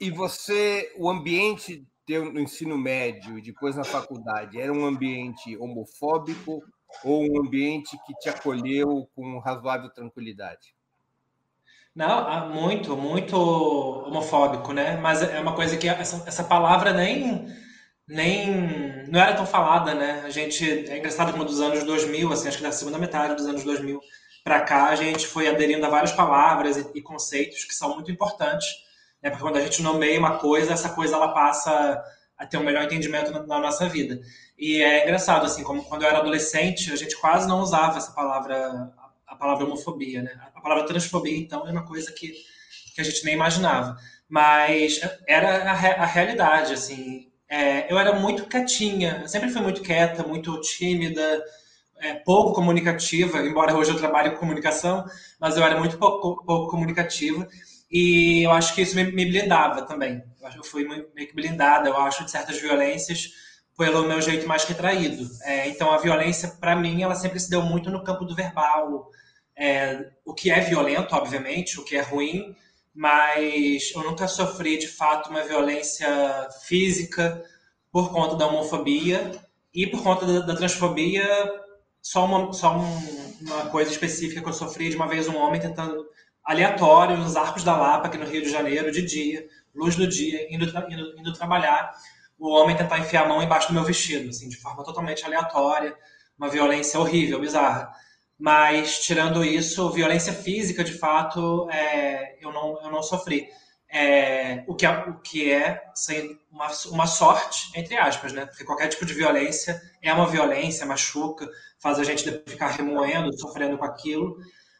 E 0.00 0.10
você, 0.10 0.92
o 0.96 1.10
ambiente 1.10 1.86
teu 2.08 2.32
no 2.32 2.40
ensino 2.40 2.78
médio 2.78 3.38
e 3.38 3.42
depois 3.42 3.76
na 3.76 3.84
faculdade 3.84 4.58
era 4.58 4.72
um 4.72 4.86
ambiente 4.86 5.54
homofóbico 5.58 6.62
ou 7.04 7.22
um 7.22 7.46
ambiente 7.46 7.98
que 8.06 8.14
te 8.14 8.30
acolheu 8.30 9.06
com 9.14 9.38
razoável 9.38 9.90
tranquilidade? 9.90 10.74
Não, 11.94 12.48
muito, 12.48 12.96
muito 12.96 13.36
homofóbico, 13.36 14.72
né? 14.72 14.96
Mas 14.96 15.22
é 15.22 15.38
uma 15.38 15.54
coisa 15.54 15.76
que 15.76 15.86
essa, 15.86 16.26
essa 16.26 16.44
palavra 16.44 16.94
nem 16.94 17.46
nem 18.06 19.06
não 19.08 19.20
era 19.20 19.34
tão 19.34 19.44
falada, 19.44 19.94
né? 19.94 20.22
A 20.24 20.30
gente 20.30 20.64
é 20.88 20.96
engraçado 20.96 21.32
como 21.32 21.44
dos 21.44 21.60
anos 21.60 21.84
2000, 21.84 22.32
assim, 22.32 22.48
acho 22.48 22.56
que 22.56 22.62
da 22.62 22.72
segunda 22.72 22.98
metade 22.98 23.34
dos 23.34 23.46
anos 23.46 23.62
2000 23.64 24.00
para 24.42 24.60
cá, 24.62 24.86
a 24.86 24.96
gente 24.96 25.26
foi 25.26 25.46
aderindo 25.46 25.84
a 25.84 25.90
várias 25.90 26.12
palavras 26.12 26.78
e, 26.78 26.90
e 26.94 27.02
conceitos 27.02 27.64
que 27.64 27.74
são 27.74 27.94
muito 27.94 28.10
importantes 28.10 28.87
né? 29.22 29.30
Porque 29.30 29.42
quando 29.42 29.56
a 29.56 29.60
gente 29.60 29.82
nomeia 29.82 30.18
uma 30.18 30.38
coisa, 30.38 30.72
essa 30.72 30.90
coisa 30.90 31.16
ela 31.16 31.28
passa 31.28 32.02
a 32.36 32.46
ter 32.46 32.56
um 32.56 32.62
melhor 32.62 32.84
entendimento 32.84 33.32
na, 33.32 33.58
nossa 33.58 33.88
vida. 33.88 34.20
E 34.56 34.80
é 34.80 35.02
engraçado, 35.02 35.44
assim, 35.44 35.64
como 35.64 35.84
quando 35.84 36.02
eu 36.02 36.08
era 36.08 36.18
adolescente, 36.18 36.92
a 36.92 36.96
gente 36.96 37.16
quase 37.16 37.48
não 37.48 37.60
usava 37.60 37.98
essa 37.98 38.12
palavra, 38.12 38.92
a 39.26 39.34
palavra 39.34 39.64
homofobia, 39.64 40.22
né? 40.22 40.38
A 40.54 40.60
palavra 40.60 40.86
transfobia, 40.86 41.36
então, 41.36 41.66
é 41.66 41.72
uma 41.72 41.84
coisa 41.84 42.12
que, 42.12 42.32
que 42.94 43.00
a 43.00 43.04
gente 43.04 43.24
nem 43.24 43.34
imaginava. 43.34 43.96
Mas 44.28 45.00
era 45.26 45.70
a, 45.70 46.02
a 46.02 46.06
realidade, 46.06 46.74
assim. 46.74 47.28
é, 47.48 47.92
eu 47.92 47.98
era 47.98 48.12
muito 48.14 48.46
quietinha, 48.46 49.20
eu 49.22 49.28
sempre 49.28 49.48
fui 49.48 49.60
muito 49.62 49.82
quieta, 49.82 50.22
muito 50.22 50.60
tímida, 50.60 51.42
é, 52.00 52.14
pouco 52.14 52.52
comunicativa, 52.52 53.38
embora 53.40 53.76
hoje 53.76 53.90
eu 53.90 53.96
trabalhe 53.96 54.30
com 54.30 54.38
comunicação, 54.38 55.04
mas 55.40 55.56
eu 55.56 55.64
era 55.64 55.78
muito 55.78 55.98
pouco, 55.98 56.44
pouco 56.44 56.70
comunicativa. 56.70 57.48
E 57.90 58.42
eu 58.44 58.50
acho 58.50 58.74
que 58.74 58.82
isso 58.82 58.94
me, 58.94 59.04
me 59.04 59.24
blindava 59.24 59.82
também. 59.82 60.22
Eu, 60.54 60.62
fui 60.62 60.84
meio 60.84 61.28
que 61.28 61.34
blindada, 61.34 61.88
eu 61.88 61.96
acho, 61.96 62.24
de 62.24 62.30
certas 62.30 62.60
violências 62.60 63.30
pelo 63.76 64.06
meu 64.06 64.20
jeito 64.20 64.46
mais 64.46 64.64
retraído. 64.64 65.24
É, 65.42 65.68
então, 65.68 65.90
a 65.90 65.98
violência, 65.98 66.48
para 66.60 66.74
mim, 66.74 67.02
ela 67.02 67.14
sempre 67.14 67.38
se 67.38 67.48
deu 67.48 67.62
muito 67.62 67.90
no 67.90 68.02
campo 68.02 68.24
do 68.24 68.34
verbal. 68.34 69.08
É, 69.56 70.10
o 70.24 70.34
que 70.34 70.50
é 70.50 70.60
violento, 70.60 71.14
obviamente, 71.14 71.80
o 71.80 71.84
que 71.84 71.96
é 71.96 72.02
ruim, 72.02 72.54
mas 72.94 73.92
eu 73.94 74.02
nunca 74.02 74.26
sofri 74.26 74.78
de 74.78 74.88
fato 74.88 75.30
uma 75.30 75.44
violência 75.44 76.48
física 76.64 77.42
por 77.90 78.10
conta 78.12 78.36
da 78.36 78.46
homofobia 78.46 79.32
e 79.72 79.86
por 79.86 80.02
conta 80.02 80.26
da, 80.26 80.40
da 80.40 80.56
transfobia. 80.56 81.24
Só, 82.02 82.24
uma, 82.24 82.52
só 82.52 82.76
um, 82.76 83.36
uma 83.42 83.66
coisa 83.66 83.90
específica 83.90 84.40
que 84.40 84.48
eu 84.48 84.52
sofri 84.52 84.88
de 84.88 84.96
uma 84.96 85.08
vez 85.08 85.28
um 85.28 85.36
homem 85.36 85.60
tentando 85.60 86.04
aleatório 86.48 87.18
nos 87.18 87.36
arcos 87.36 87.62
da 87.62 87.76
Lapa 87.76 88.08
aqui 88.08 88.16
no 88.16 88.24
Rio 88.24 88.40
de 88.40 88.48
Janeiro 88.48 88.90
de 88.90 89.02
dia, 89.02 89.46
luz 89.74 89.96
do 89.96 90.08
dia, 90.08 90.46
indo, 90.50 90.64
indo, 90.64 91.20
indo 91.20 91.32
trabalhar, 91.34 91.92
o 92.38 92.48
homem 92.48 92.74
tentar 92.74 92.98
enfiar 92.98 93.26
a 93.26 93.28
mão 93.28 93.42
embaixo 93.42 93.68
do 93.68 93.74
meu 93.74 93.84
vestido, 93.84 94.30
assim, 94.30 94.48
de 94.48 94.56
forma 94.56 94.82
totalmente 94.82 95.26
aleatória, 95.26 95.94
uma 96.38 96.48
violência 96.48 96.98
horrível, 96.98 97.38
bizarra. 97.38 97.92
Mas, 98.38 99.00
tirando 99.00 99.44
isso, 99.44 99.90
violência 99.90 100.32
física, 100.32 100.82
de 100.82 100.94
fato, 100.94 101.68
é, 101.70 102.42
eu, 102.42 102.50
não, 102.50 102.80
eu 102.82 102.90
não 102.90 103.02
sofri. 103.02 103.46
É, 103.90 104.64
o, 104.66 104.74
que 104.74 104.86
é, 104.86 104.90
o 104.90 105.20
que 105.20 105.52
é 105.52 105.82
uma, 106.50 106.68
uma 106.90 107.06
sorte, 107.06 107.70
entre 107.74 107.96
aspas, 107.96 108.32
né? 108.32 108.46
Porque 108.46 108.64
qualquer 108.64 108.88
tipo 108.88 109.04
de 109.04 109.12
violência 109.12 109.78
é 110.00 110.12
uma 110.12 110.26
violência, 110.26 110.86
machuca, 110.86 111.46
faz 111.78 111.98
a 111.98 112.04
gente 112.04 112.24
ficar 112.46 112.68
remoendo, 112.68 113.38
sofrendo 113.38 113.76
com 113.76 113.84
aquilo. 113.84 114.38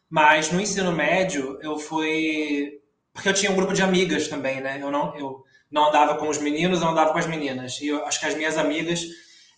Mas 0.08 0.50
no 0.50 0.60
ensino 0.60 0.92
médio, 0.92 1.58
eu 1.62 1.78
fui. 1.78 2.80
Porque 3.12 3.28
eu 3.28 3.34
tinha 3.34 3.50
um 3.50 3.56
grupo 3.56 3.72
de 3.72 3.82
amigas 3.82 4.28
também, 4.28 4.60
né? 4.60 4.78
Eu 4.80 4.90
não, 4.90 5.16
eu 5.16 5.44
não 5.70 5.88
andava 5.88 6.16
com 6.16 6.28
os 6.28 6.38
meninos, 6.38 6.80
não 6.80 6.90
andava 6.90 7.12
com 7.12 7.18
as 7.18 7.26
meninas. 7.26 7.80
E 7.80 7.88
eu 7.88 8.04
acho 8.06 8.20
que 8.20 8.26
as 8.26 8.34
minhas 8.34 8.56
amigas, 8.56 9.04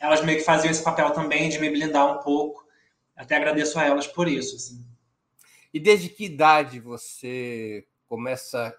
elas 0.01 0.25
meio 0.25 0.39
que 0.39 0.45
faziam 0.45 0.71
esse 0.71 0.83
papel 0.83 1.11
também 1.11 1.49
de 1.49 1.59
me 1.59 1.71
blindar 1.71 2.19
um 2.19 2.23
pouco 2.23 2.69
até 3.21 3.37
agradeço 3.37 3.79
a 3.79 3.85
elas 3.85 4.07
por 4.07 4.27
isso. 4.27 4.57
Assim. 4.57 4.83
E 5.75 5.79
desde 5.79 6.09
que 6.09 6.25
idade 6.25 6.81
você 6.81 7.87
começa 8.09 8.75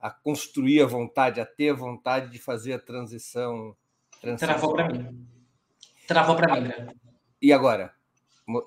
a 0.00 0.10
construir 0.10 0.82
a 0.82 0.86
vontade, 0.86 1.40
a 1.40 1.46
ter 1.46 1.70
a 1.70 1.74
vontade 1.74 2.28
de 2.28 2.38
fazer 2.40 2.72
a 2.72 2.80
transição? 2.80 3.76
Travou 4.40 4.74
para 4.74 4.88
mim. 4.88 5.28
Travou 6.08 6.34
para 6.34 6.54
mim, 6.56 6.66
né? 6.66 6.88
E 7.40 7.52
agora? 7.52 7.94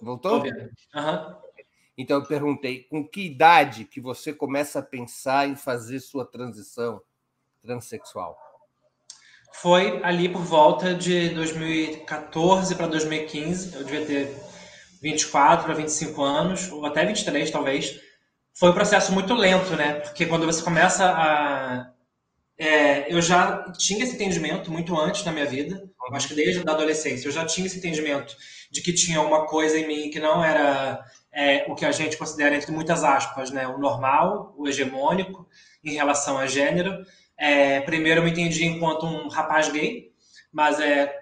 Voltou? 0.02 0.42
Uhum. 0.42 1.36
Então 2.02 2.16
eu 2.16 2.26
perguntei, 2.26 2.84
com 2.84 3.06
que 3.06 3.26
idade 3.26 3.84
que 3.84 4.00
você 4.00 4.32
começa 4.32 4.80
a 4.80 4.82
pensar 4.82 5.50
em 5.50 5.58
fazer 5.58 6.00
sua 6.00 6.26
transição 6.26 7.02
transexual? 7.62 8.40
Foi 9.52 10.02
ali 10.02 10.30
por 10.30 10.42
volta 10.42 10.96
de 10.96 11.28
2014 11.32 12.74
para 12.76 12.88
2015. 12.88 13.76
Eu 13.76 13.84
devia 13.84 14.06
ter 14.06 14.34
24 15.02 15.66
para 15.66 15.74
25 15.74 16.24
anos, 16.24 16.72
ou 16.72 16.86
até 16.86 17.06
23 17.06 17.52
talvez, 17.52 18.00
foi 18.54 18.70
um 18.70 18.74
processo 18.74 19.12
muito 19.12 19.34
lento, 19.34 19.76
né? 19.76 19.96
Porque 19.96 20.26
quando 20.26 20.46
você 20.46 20.64
começa 20.64 21.06
a. 21.06 21.92
É, 22.58 23.14
eu 23.14 23.22
já 23.22 23.74
tinha 23.74 24.04
esse 24.06 24.16
entendimento 24.16 24.72
muito 24.72 24.98
antes 24.98 25.26
na 25.26 25.34
minha 25.34 25.46
vida, 25.46 25.90
acho 26.14 26.30
que 26.30 26.36
desde 26.36 26.60
a 26.68 26.72
adolescência, 26.72 27.28
eu 27.28 27.32
já 27.32 27.46
tinha 27.46 27.68
esse 27.68 27.78
entendimento 27.78 28.36
de 28.72 28.82
que 28.82 28.94
tinha 28.94 29.22
uma 29.22 29.46
coisa 29.46 29.78
em 29.78 29.88
mim 29.88 30.10
que 30.10 30.20
não 30.20 30.44
era 30.44 31.04
é, 31.32 31.66
o 31.68 31.76
que 31.76 31.86
a 31.86 31.92
gente 31.92 32.18
considera, 32.18 32.56
entre 32.56 32.72
muitas 32.72 33.04
aspas, 33.04 33.52
né, 33.52 33.68
o 33.68 33.78
normal, 33.78 34.54
o 34.58 34.68
hegemônico 34.68 35.48
em 35.84 35.94
relação 35.94 36.38
a 36.38 36.48
gênero. 36.48 37.06
É, 37.38 37.82
primeiro 37.82 38.20
eu 38.20 38.26
me 38.26 38.32
entendi 38.32 38.66
enquanto 38.66 39.06
um 39.06 39.30
rapaz 39.30 39.70
gay, 39.72 40.12
mas 40.52 40.80
é, 40.80 41.22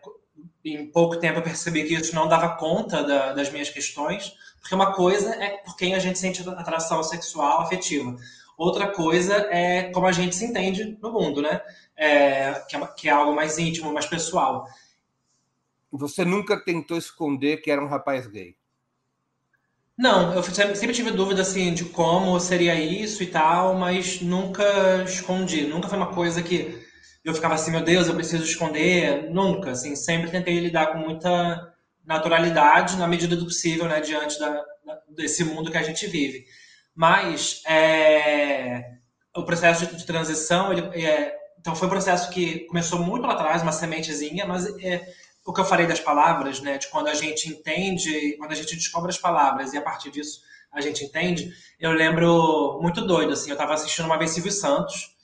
em 0.63 0.89
pouco 0.91 1.17
tempo 1.17 1.39
eu 1.39 1.43
percebi 1.43 1.83
que 1.83 1.93
isso 1.93 2.15
não 2.15 2.27
dava 2.27 2.55
conta 2.55 3.03
da, 3.03 3.33
das 3.33 3.51
minhas 3.51 3.69
questões, 3.69 4.33
porque 4.59 4.73
uma 4.75 4.93
coisa 4.93 5.35
é 5.35 5.57
por 5.57 5.77
quem 5.77 5.95
a 5.95 5.99
gente 5.99 6.17
sente 6.17 6.47
atração 6.49 7.01
sexual, 7.03 7.61
afetiva. 7.61 8.15
Outra 8.57 8.87
coisa 8.87 9.35
é 9.51 9.91
como 9.91 10.07
a 10.07 10.11
gente 10.11 10.35
se 10.35 10.45
entende 10.45 10.97
no 10.99 11.11
mundo, 11.11 11.41
né? 11.41 11.61
É, 11.95 12.53
que, 12.67 12.75
é, 12.75 12.87
que 12.87 13.07
é 13.07 13.11
algo 13.11 13.35
mais 13.35 13.59
íntimo, 13.59 13.93
mais 13.93 14.07
pessoal. 14.07 14.67
Você 15.91 16.25
nunca 16.25 16.59
tentou 16.59 16.97
esconder 16.97 17.57
que 17.57 17.69
era 17.69 17.81
um 17.83 17.87
rapaz 17.87 18.27
gay? 18.27 18.56
Não, 19.97 20.33
eu 20.33 20.43
sempre 20.43 20.93
tive 20.93 21.09
dúvida 21.09 21.41
assim 21.41 21.73
de 21.73 21.85
como 21.85 22.39
seria 22.39 22.75
isso 22.75 23.23
e 23.23 23.27
tal, 23.27 23.73
mas 23.73 24.21
nunca 24.21 24.63
escondi. 25.03 25.63
Nunca 25.65 25.89
foi 25.89 25.97
uma 25.97 26.13
coisa 26.13 26.43
que 26.43 26.85
eu 27.25 27.33
ficava 27.33 27.55
assim, 27.55 27.71
meu 27.71 27.81
Deus, 27.81 28.07
eu 28.07 28.13
preciso 28.15 28.43
esconder. 28.43 29.29
Nunca, 29.31 29.71
assim, 29.71 29.95
sempre 29.95 30.29
tentei 30.29 30.59
lidar 30.59 30.87
com 30.87 30.99
muita 30.99 31.73
naturalidade 32.05 32.95
na 32.95 33.07
medida 33.07 33.35
do 33.35 33.45
possível, 33.45 33.87
né, 33.87 33.99
diante 33.99 34.39
da, 34.39 34.63
desse 35.09 35.43
mundo 35.43 35.71
que 35.71 35.77
a 35.77 35.83
gente 35.83 36.05
vive. 36.07 36.45
Mas 36.95 37.61
é, 37.67 38.83
o 39.35 39.43
processo 39.43 39.87
de, 39.87 40.05
transição, 40.05 40.71
ele, 40.71 40.81
é, 41.03 41.35
então 41.59 41.75
foi 41.75 41.87
um 41.87 41.91
processo 41.91 42.29
que 42.29 42.61
começou 42.67 42.99
muito 42.99 43.25
lá 43.25 43.33
atrás, 43.33 43.63
uma 43.63 43.71
sementezinha, 43.71 44.45
mas 44.45 44.65
é, 44.79 45.05
o 45.47 45.53
que 45.53 45.61
eu 45.61 45.65
falei 45.65 45.87
das 45.87 46.01
palavras, 46.01 46.59
né, 46.59 46.77
de 46.77 46.87
quando 46.89 47.07
a 47.07 47.13
gente 47.13 47.47
entende, 47.47 48.35
quando 48.37 48.51
a 48.51 48.55
gente 48.55 48.75
descobre 48.75 49.09
as 49.09 49.17
palavras 49.17 49.73
e 49.73 49.77
a 49.77 49.81
partir 49.81 50.11
disso 50.11 50.41
a 50.73 50.81
gente 50.81 51.05
entende, 51.05 51.53
eu 51.79 51.93
lembro 51.93 52.77
muito 52.81 53.01
doido, 53.01 53.31
assim, 53.31 53.49
eu 53.49 53.53
estava 53.53 53.73
assistindo 53.73 54.05
uma 54.05 54.17
vez 54.17 54.31
Silvio 54.31 54.51
Santos, 54.51 55.15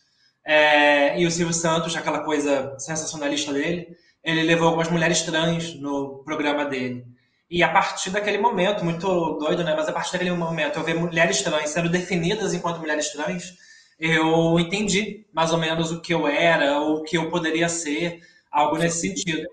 é, 0.45 1.19
e 1.19 1.25
o 1.25 1.31
Silvio 1.31 1.53
Santos, 1.53 1.93
aquela 1.95 2.21
coisa 2.21 2.73
sensacionalista 2.79 3.51
dele, 3.51 3.97
ele 4.23 4.43
levou 4.43 4.67
algumas 4.67 4.89
mulheres 4.89 5.21
trans 5.23 5.75
no 5.75 6.23
programa 6.23 6.65
dele. 6.65 7.05
E 7.49 7.61
a 7.61 7.69
partir 7.69 8.09
daquele 8.09 8.37
momento, 8.37 8.83
muito 8.83 9.07
doido, 9.37 9.63
né? 9.63 9.75
Mas 9.75 9.87
a 9.87 9.91
partir 9.91 10.13
daquele 10.13 10.31
momento, 10.31 10.79
eu 10.79 10.83
ver 10.83 10.95
mulheres 10.95 11.41
trans 11.41 11.69
sendo 11.69 11.89
definidas 11.89 12.53
enquanto 12.53 12.79
mulheres 12.79 13.11
trans, 13.11 13.53
eu 13.99 14.57
entendi 14.59 15.25
mais 15.33 15.51
ou 15.51 15.57
menos 15.57 15.91
o 15.91 16.01
que 16.01 16.13
eu 16.13 16.27
era, 16.27 16.79
ou 16.79 16.97
o 16.97 17.03
que 17.03 17.17
eu 17.17 17.29
poderia 17.29 17.69
ser, 17.69 18.21
algo 18.51 18.77
nesse 18.77 19.01
sentido. 19.01 19.47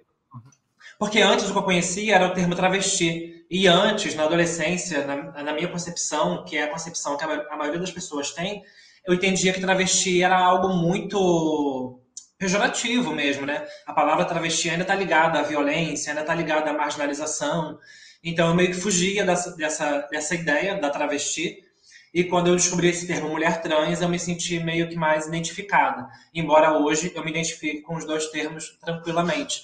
Porque 1.00 1.23
antes 1.23 1.49
o 1.49 1.52
que 1.52 1.59
eu 1.59 1.62
conhecia 1.62 2.14
era 2.14 2.26
o 2.26 2.35
termo 2.35 2.54
travesti. 2.54 3.47
E 3.50 3.66
antes, 3.66 4.14
na 4.14 4.25
adolescência, 4.25 5.07
na, 5.07 5.42
na 5.42 5.52
minha 5.54 5.66
concepção, 5.66 6.45
que 6.45 6.59
é 6.59 6.64
a 6.64 6.69
concepção 6.69 7.16
que 7.16 7.25
a, 7.25 7.47
a 7.50 7.57
maioria 7.57 7.80
das 7.80 7.90
pessoas 7.90 8.33
tem, 8.33 8.62
eu 9.07 9.14
entendia 9.14 9.54
que 9.54 9.62
travesti 9.62 10.23
era 10.23 10.38
algo 10.38 10.69
muito 10.69 11.99
pejorativo 12.37 13.14
mesmo, 13.14 13.47
né? 13.47 13.66
A 13.87 13.95
palavra 13.95 14.26
travesti 14.26 14.69
ainda 14.69 14.83
está 14.83 14.95
ligada 14.95 15.38
à 15.38 15.42
violência, 15.42 16.11
ainda 16.11 16.21
está 16.21 16.35
ligada 16.35 16.69
à 16.69 16.75
marginalização. 16.75 17.78
Então 18.23 18.49
eu 18.49 18.54
meio 18.54 18.69
que 18.69 18.76
fugia 18.76 19.25
dessa, 19.25 19.57
dessa, 19.57 20.07
dessa 20.12 20.35
ideia 20.35 20.78
da 20.78 20.90
travesti. 20.90 21.64
E 22.12 22.25
quando 22.25 22.49
eu 22.49 22.57
descobri 22.57 22.88
esse 22.88 23.07
termo 23.07 23.30
mulher 23.30 23.62
trans, 23.62 24.02
eu 24.02 24.09
me 24.09 24.19
senti 24.19 24.62
meio 24.62 24.87
que 24.87 24.97
mais 24.97 25.26
identificada. 25.26 26.07
Embora 26.35 26.76
hoje 26.76 27.11
eu 27.14 27.25
me 27.25 27.30
identifique 27.30 27.80
com 27.80 27.97
os 27.97 28.04
dois 28.04 28.26
termos 28.26 28.78
tranquilamente. 28.78 29.62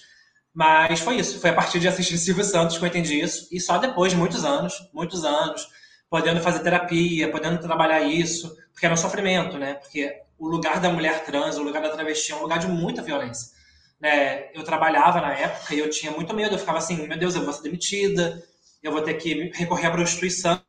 Mas 0.56 1.00
foi 1.00 1.16
isso. 1.16 1.38
Foi 1.38 1.50
a 1.50 1.52
partir 1.52 1.78
de 1.78 1.86
assistir 1.86 2.16
Silvio 2.16 2.42
Santos 2.42 2.78
que 2.78 2.82
eu 2.82 2.88
entendi 2.88 3.20
isso. 3.20 3.46
E 3.52 3.60
só 3.60 3.76
depois 3.76 4.12
de 4.12 4.18
muitos 4.18 4.42
anos, 4.42 4.72
muitos 4.90 5.22
anos, 5.22 5.68
podendo 6.08 6.40
fazer 6.40 6.60
terapia, 6.60 7.30
podendo 7.30 7.60
trabalhar 7.60 8.00
isso, 8.00 8.56
porque 8.72 8.86
era 8.86 8.94
um 8.94 8.96
sofrimento, 8.96 9.58
né? 9.58 9.74
Porque 9.74 10.10
o 10.38 10.48
lugar 10.48 10.80
da 10.80 10.88
mulher 10.88 11.26
trans, 11.26 11.58
o 11.58 11.62
lugar 11.62 11.82
da 11.82 11.90
travesti 11.90 12.32
é 12.32 12.36
um 12.36 12.40
lugar 12.40 12.58
de 12.58 12.68
muita 12.68 13.02
violência. 13.02 13.52
Né? 14.00 14.50
Eu 14.54 14.64
trabalhava 14.64 15.20
na 15.20 15.34
época 15.34 15.74
e 15.74 15.78
eu 15.78 15.90
tinha 15.90 16.10
muito 16.10 16.32
medo, 16.32 16.54
eu 16.54 16.58
ficava 16.58 16.78
assim, 16.78 17.06
meu 17.06 17.18
Deus, 17.18 17.34
eu 17.34 17.44
vou 17.44 17.52
ser 17.52 17.62
demitida, 17.62 18.42
eu 18.82 18.92
vou 18.92 19.02
ter 19.02 19.14
que 19.14 19.50
recorrer 19.54 19.88
à 19.88 19.90
prostituição, 19.90 20.62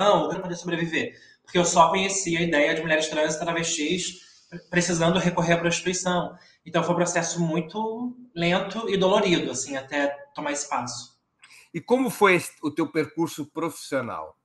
não, 0.00 0.24
eu 0.24 0.30
vou 0.32 0.40
poder 0.40 0.56
sobreviver. 0.56 1.14
Porque 1.44 1.58
eu 1.58 1.64
só 1.64 1.88
conhecia 1.90 2.40
a 2.40 2.42
ideia 2.42 2.74
de 2.74 2.80
mulheres 2.82 3.06
trans 3.08 3.36
e 3.36 3.40
travestis 3.40 4.30
precisando 4.68 5.18
recorrer 5.18 5.52
à 5.54 5.58
prostituição. 5.58 6.36
Então 6.64 6.82
foi 6.82 6.92
um 6.92 6.96
processo 6.96 7.40
muito 7.40 8.16
lento 8.34 8.88
e 8.88 8.96
dolorido, 8.96 9.50
assim, 9.50 9.76
até 9.76 10.08
tomar 10.34 10.52
espaço. 10.52 11.18
E 11.72 11.80
como 11.80 12.10
foi 12.10 12.42
o 12.62 12.70
teu 12.70 12.90
percurso 12.90 13.46
profissional? 13.46 14.36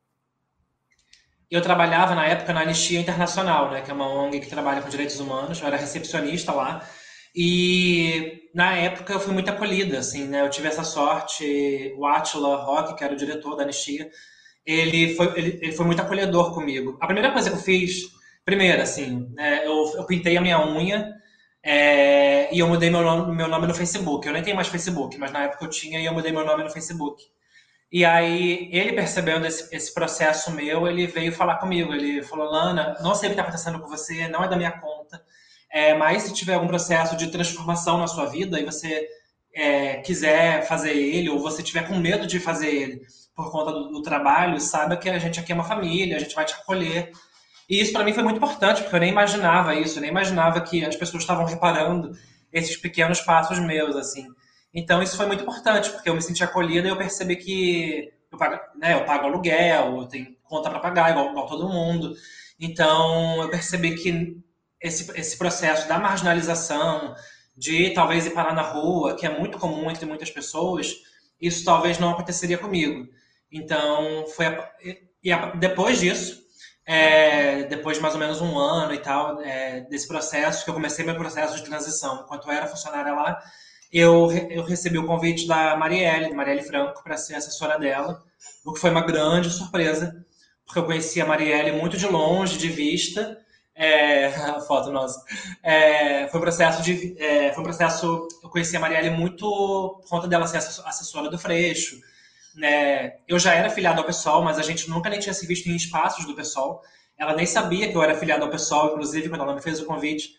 Eu 1.50 1.62
trabalhava 1.62 2.15
na 2.15 2.25
época 2.25 2.54
na 2.54 2.62
Anistia 2.62 3.00
Internacional, 3.00 3.72
né, 3.72 3.82
que 3.82 3.92
é 3.92 3.94
uma 3.94 4.08
ONG 4.08 4.39
que 4.39 4.50
trabalha 4.50 4.82
com 4.82 4.89
direitos 4.89 5.20
humanos. 5.20 5.60
Eu 5.60 5.68
era 5.68 5.77
recepcionista 5.77 6.51
lá. 6.51 6.88
E 7.36 8.50
na 8.54 8.77
época 8.77 9.13
eu 9.13 9.20
fui 9.20 9.34
muito 9.34 9.50
acolhida, 9.50 10.00
assim, 10.00 10.25
né? 10.27 10.42
Eu 10.42 10.50
tive 10.50 10.68
essa 10.68 10.84
sorte. 10.84 11.94
O 11.98 12.06
Atila 12.06 12.63
Rock, 12.63 12.96
que 12.96 13.04
era 13.04 13.13
o 13.13 13.18
diretor 13.18 13.56
da 13.56 13.63
Anistia, 13.63 14.10
ele 14.65 15.15
foi, 15.15 15.27
ele, 15.38 15.60
ele 15.62 15.72
foi 15.74 15.86
muito 15.86 16.01
acolhedor 16.01 16.54
comigo. 16.54 16.98
A 17.01 17.06
primeira 17.06 17.32
coisa 17.32 17.50
que 17.50 17.58
eu 17.58 17.62
fiz, 17.62 18.04
primeiro, 18.44 18.82
assim, 18.82 19.30
né, 19.34 19.65
eu, 19.65 19.94
eu 19.98 20.06
pintei 20.06 20.38
a 20.38 20.42
minha 20.42 20.65
unha 20.65 21.13
É, 21.67 22.53
e 22.53 22.60
eu 22.60 22.67
mudei 22.67 22.91
meu 22.91 23.01
nome, 23.01 23.36
meu 23.36 23.48
nome 23.48 23.65
no 23.65 23.74
Facebook. 23.74 24.27
Eu 24.27 24.34
nem 24.34 24.43
tenho 24.43 24.55
mais 24.55 24.67
Facebook, 24.67 25.17
mas 25.17 25.31
na 25.31 25.45
época 25.45 25.65
eu 25.65 25.69
tinha 25.69 26.00
e 26.00 26.05
eu 26.05 26.13
mudei 26.13 26.31
meu 26.31 26.45
nome 26.45 26.63
no 26.63 26.69
Facebook. 26.69 27.24
E 27.91 28.05
aí, 28.05 28.69
ele 28.72 28.93
percebendo 28.93 29.48
esse, 29.48 29.75
esse 29.75 29.91
processo 29.91 30.51
meu, 30.51 30.88
ele 30.88 31.07
veio 31.07 31.31
falar 31.31 31.55
comigo. 31.55 31.91
Ele 31.91 32.22
falou: 32.22 32.51
Lana, 32.51 32.95
não 33.01 33.15
sei 33.15 33.29
o 33.29 33.31
que 33.31 33.39
está 33.39 33.41
acontecendo 33.41 33.79
com 33.79 33.88
você, 33.88 34.27
não 34.27 34.43
é 34.43 34.48
da 34.48 34.55
minha 34.55 34.79
conta. 34.79 35.24
É, 35.72 35.95
mas 35.95 36.24
se 36.24 36.34
tiver 36.34 36.53
algum 36.53 36.67
processo 36.67 37.17
de 37.17 37.31
transformação 37.31 37.98
na 37.98 38.07
sua 38.07 38.27
vida 38.27 38.60
e 38.60 38.65
você 38.65 39.07
é, 39.53 39.98
quiser 40.01 40.67
fazer 40.67 40.91
ele, 40.91 41.29
ou 41.29 41.39
você 41.39 41.63
tiver 41.63 41.88
com 41.88 41.95
medo 41.95 42.27
de 42.27 42.39
fazer 42.39 42.67
ele 42.67 43.01
por 43.36 43.51
conta 43.51 43.72
do, 43.72 43.89
do 43.89 44.01
trabalho, 44.03 44.60
saiba 44.60 44.98
que 44.98 45.10
a 45.10 45.17
gente 45.17 45.39
aqui 45.39 45.51
é 45.51 45.55
uma 45.55 45.63
família, 45.63 46.15
a 46.15 46.19
gente 46.19 46.36
vai 46.36 46.45
te 46.45 46.53
acolher. 46.53 47.12
E 47.69 47.81
isso 47.81 47.91
para 47.91 48.03
mim 48.03 48.13
foi 48.13 48.24
muito 48.24 48.38
importante, 48.38 48.81
porque 48.81 48.95
eu 48.95 49.00
nem 49.00 49.12
imaginava 49.12 49.75
isso, 49.75 49.98
eu 49.98 50.01
nem 50.01 50.12
imaginava 50.12 50.62
que 50.62 50.86
as 50.86 50.95
pessoas 50.95 51.24
estavam 51.24 51.45
reparando 51.45 52.12
esses 52.53 52.77
pequenos 52.77 53.22
passos 53.22 53.60
meus, 53.60 53.95
assim. 53.95 54.27
Então 54.74 55.01
isso 55.01 55.17
foi 55.17 55.25
muito 55.25 55.41
importante, 55.41 55.89
porque 55.89 56.10
eu 56.10 56.15
me 56.15 56.22
senti 56.22 56.43
acolhida 56.43 56.88
e 56.88 56.91
eu 56.91 56.98
percebi 56.98 57.36
que 57.38 58.12
eu 58.31 58.38
pago, 58.38 58.60
né, 58.77 58.93
eu 58.93 59.05
pago 59.05 59.25
aluguel, 59.25 60.01
eu 60.01 60.07
tenho 60.07 60.36
conta 60.43 60.69
para 60.69 60.79
pagar, 60.79 61.12
igual, 61.12 61.31
igual 61.31 61.48
todo 61.48 61.69
mundo. 61.69 62.13
Então 62.60 63.41
eu 63.41 63.50
percebi 63.50 63.95
que 63.95 64.38
esse, 64.81 65.12
esse 65.19 65.38
processo 65.38 65.88
da 65.88 65.98
marginalização, 65.98 67.15
de 67.57 67.91
talvez 67.91 68.25
ir 68.25 68.31
parar 68.31 68.53
na 68.53 68.62
rua, 68.62 69.15
que 69.15 69.25
é 69.25 69.39
muito 69.39 69.57
comum 69.57 69.89
entre 69.89 70.05
muitas 70.05 70.29
pessoas, 70.29 70.93
isso 71.41 71.63
talvez 71.63 71.98
não 71.98 72.12
aconteceria 72.12 72.57
comigo. 72.57 73.07
Então, 73.51 74.25
foi 74.36 74.48
a, 74.48 74.72
e 75.24 75.31
a, 75.31 75.51
depois 75.51 76.00
disso, 76.00 76.45
é, 76.86 77.63
depois 77.63 77.98
de 77.98 78.01
mais 78.04 78.13
ou 78.13 78.20
menos 78.20 78.42
um 78.42 78.58
ano 78.58 78.94
e 78.94 79.00
tal, 79.00 79.42
é, 79.42 79.82
desse 79.82 80.08
processo, 80.08 80.63
que 80.63 80.70
eu 80.70 80.74
comecei 80.74 81.04
meu 81.06 81.15
processo 81.15 81.56
de 81.56 81.63
transição, 81.63 82.22
enquanto 82.24 82.48
eu 82.48 82.54
era 82.54 82.68
funcionária 82.68 83.13
lá, 83.13 83.42
eu, 83.92 84.32
eu 84.50 84.63
recebi 84.63 84.98
o 84.98 85.06
convite 85.06 85.48
da 85.48 85.75
Marielle, 85.75 86.34
Marielle 86.34 86.63
Franco, 86.63 87.04
para 87.04 87.18
ser 87.18 87.36
assessora 87.36 87.80
dela, 87.80 88.22
o 88.63 88.74
que 88.74 88.80
foi 88.80 88.92
uma 88.92 89.06
grande 89.06 89.50
surpresa, 89.50 90.25
porque 90.65 90.80
eu 90.80 90.86
conhecia 90.86 91.24
a 91.24 91.27
Marielle 91.27 91.72
muito 91.72 91.98
de 91.98 92.08
longe, 92.08 92.58
de 92.58 92.68
vista, 92.68 93.38
é, 93.75 94.27
a 94.51 94.60
foto 94.62 94.92
nossa. 94.92 95.24
É, 95.62 96.27
foi 96.30 96.39
um 96.39 96.44
processo 96.44 96.82
de. 96.82 97.15
É, 97.20 97.51
foi 97.54 97.62
um 97.62 97.65
processo. 97.65 98.27
Eu 98.42 98.50
conheci 98.50 98.75
a 98.77 98.80
Marielle 98.80 99.10
muito 99.10 99.46
por 99.46 100.10
conta 100.10 100.27
dela 100.27 100.48
ser 100.48 100.58
assessora 100.58 101.30
do 101.30 101.38
Freixo. 101.38 102.00
Né? 102.56 103.18
Eu 103.28 103.38
já 103.38 103.54
era 103.54 103.70
filiado 103.70 104.00
ao 104.00 104.06
pessoal, 104.06 104.44
mas 104.44 104.58
a 104.58 104.62
gente 104.62 104.90
nunca 104.90 105.10
nem 105.10 105.20
tinha 105.20 105.34
se 105.34 105.46
visto 105.46 105.68
em 105.68 105.76
espaços 105.76 106.26
do 106.26 106.36
pessoal. 106.36 106.82
Ela 107.18 107.36
nem 107.36 107.46
sabia 107.46 107.90
que 107.90 107.96
eu 107.96 108.04
era 108.04 108.16
filiado 108.16 108.44
ao 108.44 108.50
pessoal, 108.50 108.92
inclusive, 108.92 109.30
quando 109.30 109.42
ela 109.42 109.56
me 109.56 109.62
fez 109.62 109.80
o 109.80 109.86
convite 109.86 110.30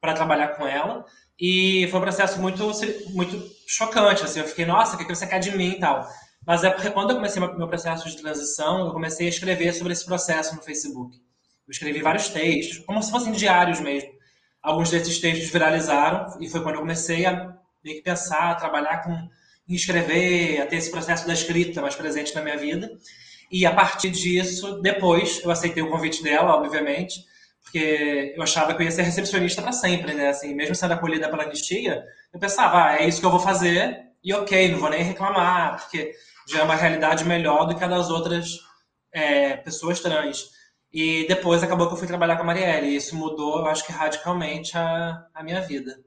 para 0.00 0.14
trabalhar 0.14 0.48
com 0.48 0.66
ela. 0.66 1.04
E 1.38 1.88
foi 1.90 1.98
um 1.98 2.02
processo 2.02 2.40
muito, 2.40 2.64
muito 3.10 3.42
chocante. 3.66 4.24
Assim, 4.24 4.40
eu 4.40 4.46
fiquei, 4.46 4.64
nossa, 4.64 4.94
o 4.94 4.98
que 4.98 5.14
você 5.14 5.26
quer 5.26 5.38
de 5.38 5.56
mim 5.56 5.70
e 5.70 5.78
tal. 5.80 6.06
Mas 6.46 6.62
é 6.62 6.70
porque 6.70 6.90
quando 6.90 7.10
eu 7.10 7.16
comecei 7.16 7.40
meu 7.40 7.68
processo 7.68 8.08
de 8.08 8.16
transição, 8.16 8.86
eu 8.86 8.92
comecei 8.92 9.26
a 9.26 9.30
escrever 9.30 9.72
sobre 9.72 9.92
esse 9.92 10.04
processo 10.04 10.54
no 10.54 10.62
Facebook. 10.62 11.16
Eu 11.16 11.70
escrevi 11.70 12.02
vários 12.02 12.28
textos, 12.28 12.84
como 12.84 13.02
se 13.02 13.10
fossem 13.10 13.32
diários 13.32 13.80
mesmo. 13.80 14.10
Alguns 14.62 14.90
desses 14.90 15.18
textos 15.18 15.48
viralizaram 15.50 16.38
e 16.40 16.48
foi 16.48 16.62
quando 16.62 16.74
eu 16.74 16.80
comecei 16.82 17.24
a 17.24 17.54
meio 17.82 17.96
que 17.96 18.02
pensar, 18.02 18.50
a 18.50 18.54
trabalhar 18.54 18.98
com 19.02 19.28
em 19.68 19.74
escrever, 19.74 20.60
a 20.60 20.66
ter 20.66 20.76
esse 20.76 20.90
processo 20.90 21.26
da 21.26 21.32
escrita 21.32 21.80
mais 21.80 21.94
presente 21.94 22.34
na 22.34 22.42
minha 22.42 22.56
vida. 22.56 22.90
E 23.50 23.64
a 23.66 23.74
partir 23.74 24.10
disso, 24.10 24.80
depois, 24.80 25.40
eu 25.42 25.50
aceitei 25.50 25.82
o 25.82 25.90
convite 25.90 26.22
dela, 26.22 26.54
obviamente, 26.54 27.24
porque 27.62 28.34
eu 28.36 28.42
achava 28.42 28.74
que 28.74 28.82
eu 28.82 28.84
ia 28.84 28.90
ser 28.90 29.02
recepcionista 29.02 29.62
para 29.62 29.72
sempre, 29.72 30.12
né? 30.12 30.28
Assim, 30.28 30.54
mesmo 30.54 30.74
sendo 30.74 30.94
acolhida 30.94 31.28
pela 31.28 31.44
anistia, 31.44 32.04
eu 32.32 32.38
pensava, 32.40 32.84
ah, 32.84 32.96
é 33.00 33.08
isso 33.08 33.20
que 33.20 33.26
eu 33.26 33.30
vou 33.30 33.40
fazer 33.40 34.04
e 34.22 34.32
ok, 34.32 34.70
não 34.70 34.78
vou 34.78 34.90
nem 34.90 35.02
reclamar, 35.02 35.80
porque 35.80 36.12
já 36.48 36.60
é 36.60 36.62
uma 36.62 36.74
realidade 36.74 37.24
melhor 37.24 37.66
do 37.66 37.76
que 37.76 37.84
a 37.84 37.88
das 37.88 38.10
outras 38.10 38.58
é, 39.12 39.56
pessoas 39.56 40.00
trans. 40.00 40.50
E 40.92 41.26
depois 41.26 41.62
acabou 41.62 41.88
que 41.88 41.94
eu 41.94 41.98
fui 41.98 42.06
trabalhar 42.06 42.36
com 42.36 42.42
a 42.42 42.46
Marielle. 42.46 42.88
E 42.88 42.96
isso 42.96 43.16
mudou, 43.16 43.58
eu 43.58 43.66
acho 43.66 43.84
que 43.84 43.92
radicalmente 43.92 44.76
a, 44.76 45.26
a 45.34 45.42
minha 45.42 45.60
vida. 45.60 45.98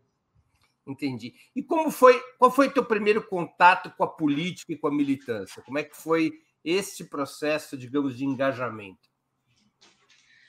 Entendi. 0.88 1.34
E 1.56 1.62
como 1.62 1.92
foi, 1.92 2.20
qual 2.40 2.50
foi 2.50 2.70
teu 2.70 2.86
primeiro 2.86 3.28
contato 3.28 3.92
com 3.98 4.04
a 4.04 4.08
política 4.08 4.72
e 4.74 4.78
com 4.78 4.88
a 4.88 4.92
militância? 4.92 5.62
Como 5.64 5.78
é 5.78 5.84
que 5.84 5.96
foi 5.96 6.32
esse 6.64 7.10
processo, 7.10 7.78
digamos, 7.78 8.18
de 8.18 8.26
engajamento? 8.26 9.10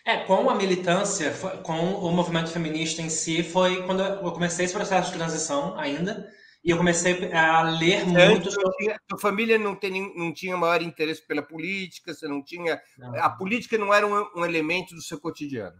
É, 0.04 0.24
com 0.24 0.48
a 0.48 0.54
militância, 0.54 1.34
com 1.62 1.94
o 1.94 2.10
movimento 2.10 2.50
feminista 2.50 3.02
em 3.02 3.10
si, 3.10 3.42
foi 3.42 3.82
quando 3.82 4.02
eu 4.02 4.32
comecei 4.32 4.64
esse 4.64 4.72
processo 4.72 5.10
de 5.10 5.18
transição 5.18 5.78
ainda. 5.78 6.32
E 6.64 6.70
eu 6.70 6.76
comecei 6.76 7.30
a 7.32 7.62
ler 7.62 8.06
muito. 8.06 8.50
Sua 8.50 9.18
família 9.20 9.58
não, 9.58 9.74
tem, 9.74 10.12
não 10.16 10.32
tinha 10.32 10.56
maior 10.56 10.82
interesse 10.82 11.26
pela 11.26 11.42
política, 11.42 12.14
você 12.14 12.26
não 12.26 12.42
tinha. 12.42 12.80
Não. 12.96 13.14
A 13.16 13.30
política 13.30 13.78
não 13.78 13.92
era 13.92 14.06
um, 14.06 14.26
um, 14.36 14.44
elemento 14.44 14.94
do 14.94 15.02
seu 15.02 15.20
cotidiano. 15.20 15.76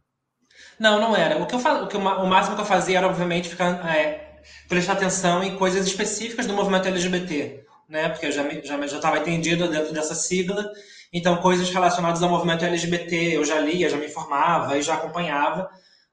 Não, 0.79 1.01
não 1.01 1.17
era. 1.17 1.39
O 1.43 1.47
que 1.47 1.55
eu 1.55 1.59
o, 1.59 1.89
que 1.89 1.97
o 1.97 2.27
máximo 2.27 2.55
que 2.55 2.63
eu 2.63 2.67
fazia 2.67 2.99
era, 2.99 3.07
obviamente, 3.07 3.49
ficar, 3.49 3.97
é, 3.97 4.28
prestar 4.69 4.95
atenção 4.95 5.43
em 5.43 5.57
coisas 5.57 5.87
específicas 5.87 6.47
do 6.47 6.55
movimento 6.55 6.89
LGBT, 6.89 7.65
né? 7.89 8.09
Porque 8.09 8.27
eu 8.27 8.33
já 8.33 8.43
já 8.63 8.87
já 8.87 8.97
estava 8.97 9.19
entendido 9.19 9.69
dentro 9.69 9.93
dessa 9.93 10.15
sigla. 10.15 10.71
Então, 11.13 11.39
coisas 11.39 11.71
relacionadas 11.71 12.23
ao 12.23 12.29
movimento 12.29 12.65
LGBT, 12.65 13.37
eu 13.37 13.45
já 13.45 13.59
lia, 13.61 13.89
já 13.89 13.97
me 13.97 14.07
informava 14.07 14.77
e 14.77 14.83
já 14.83 14.95
acompanhava 14.95 15.69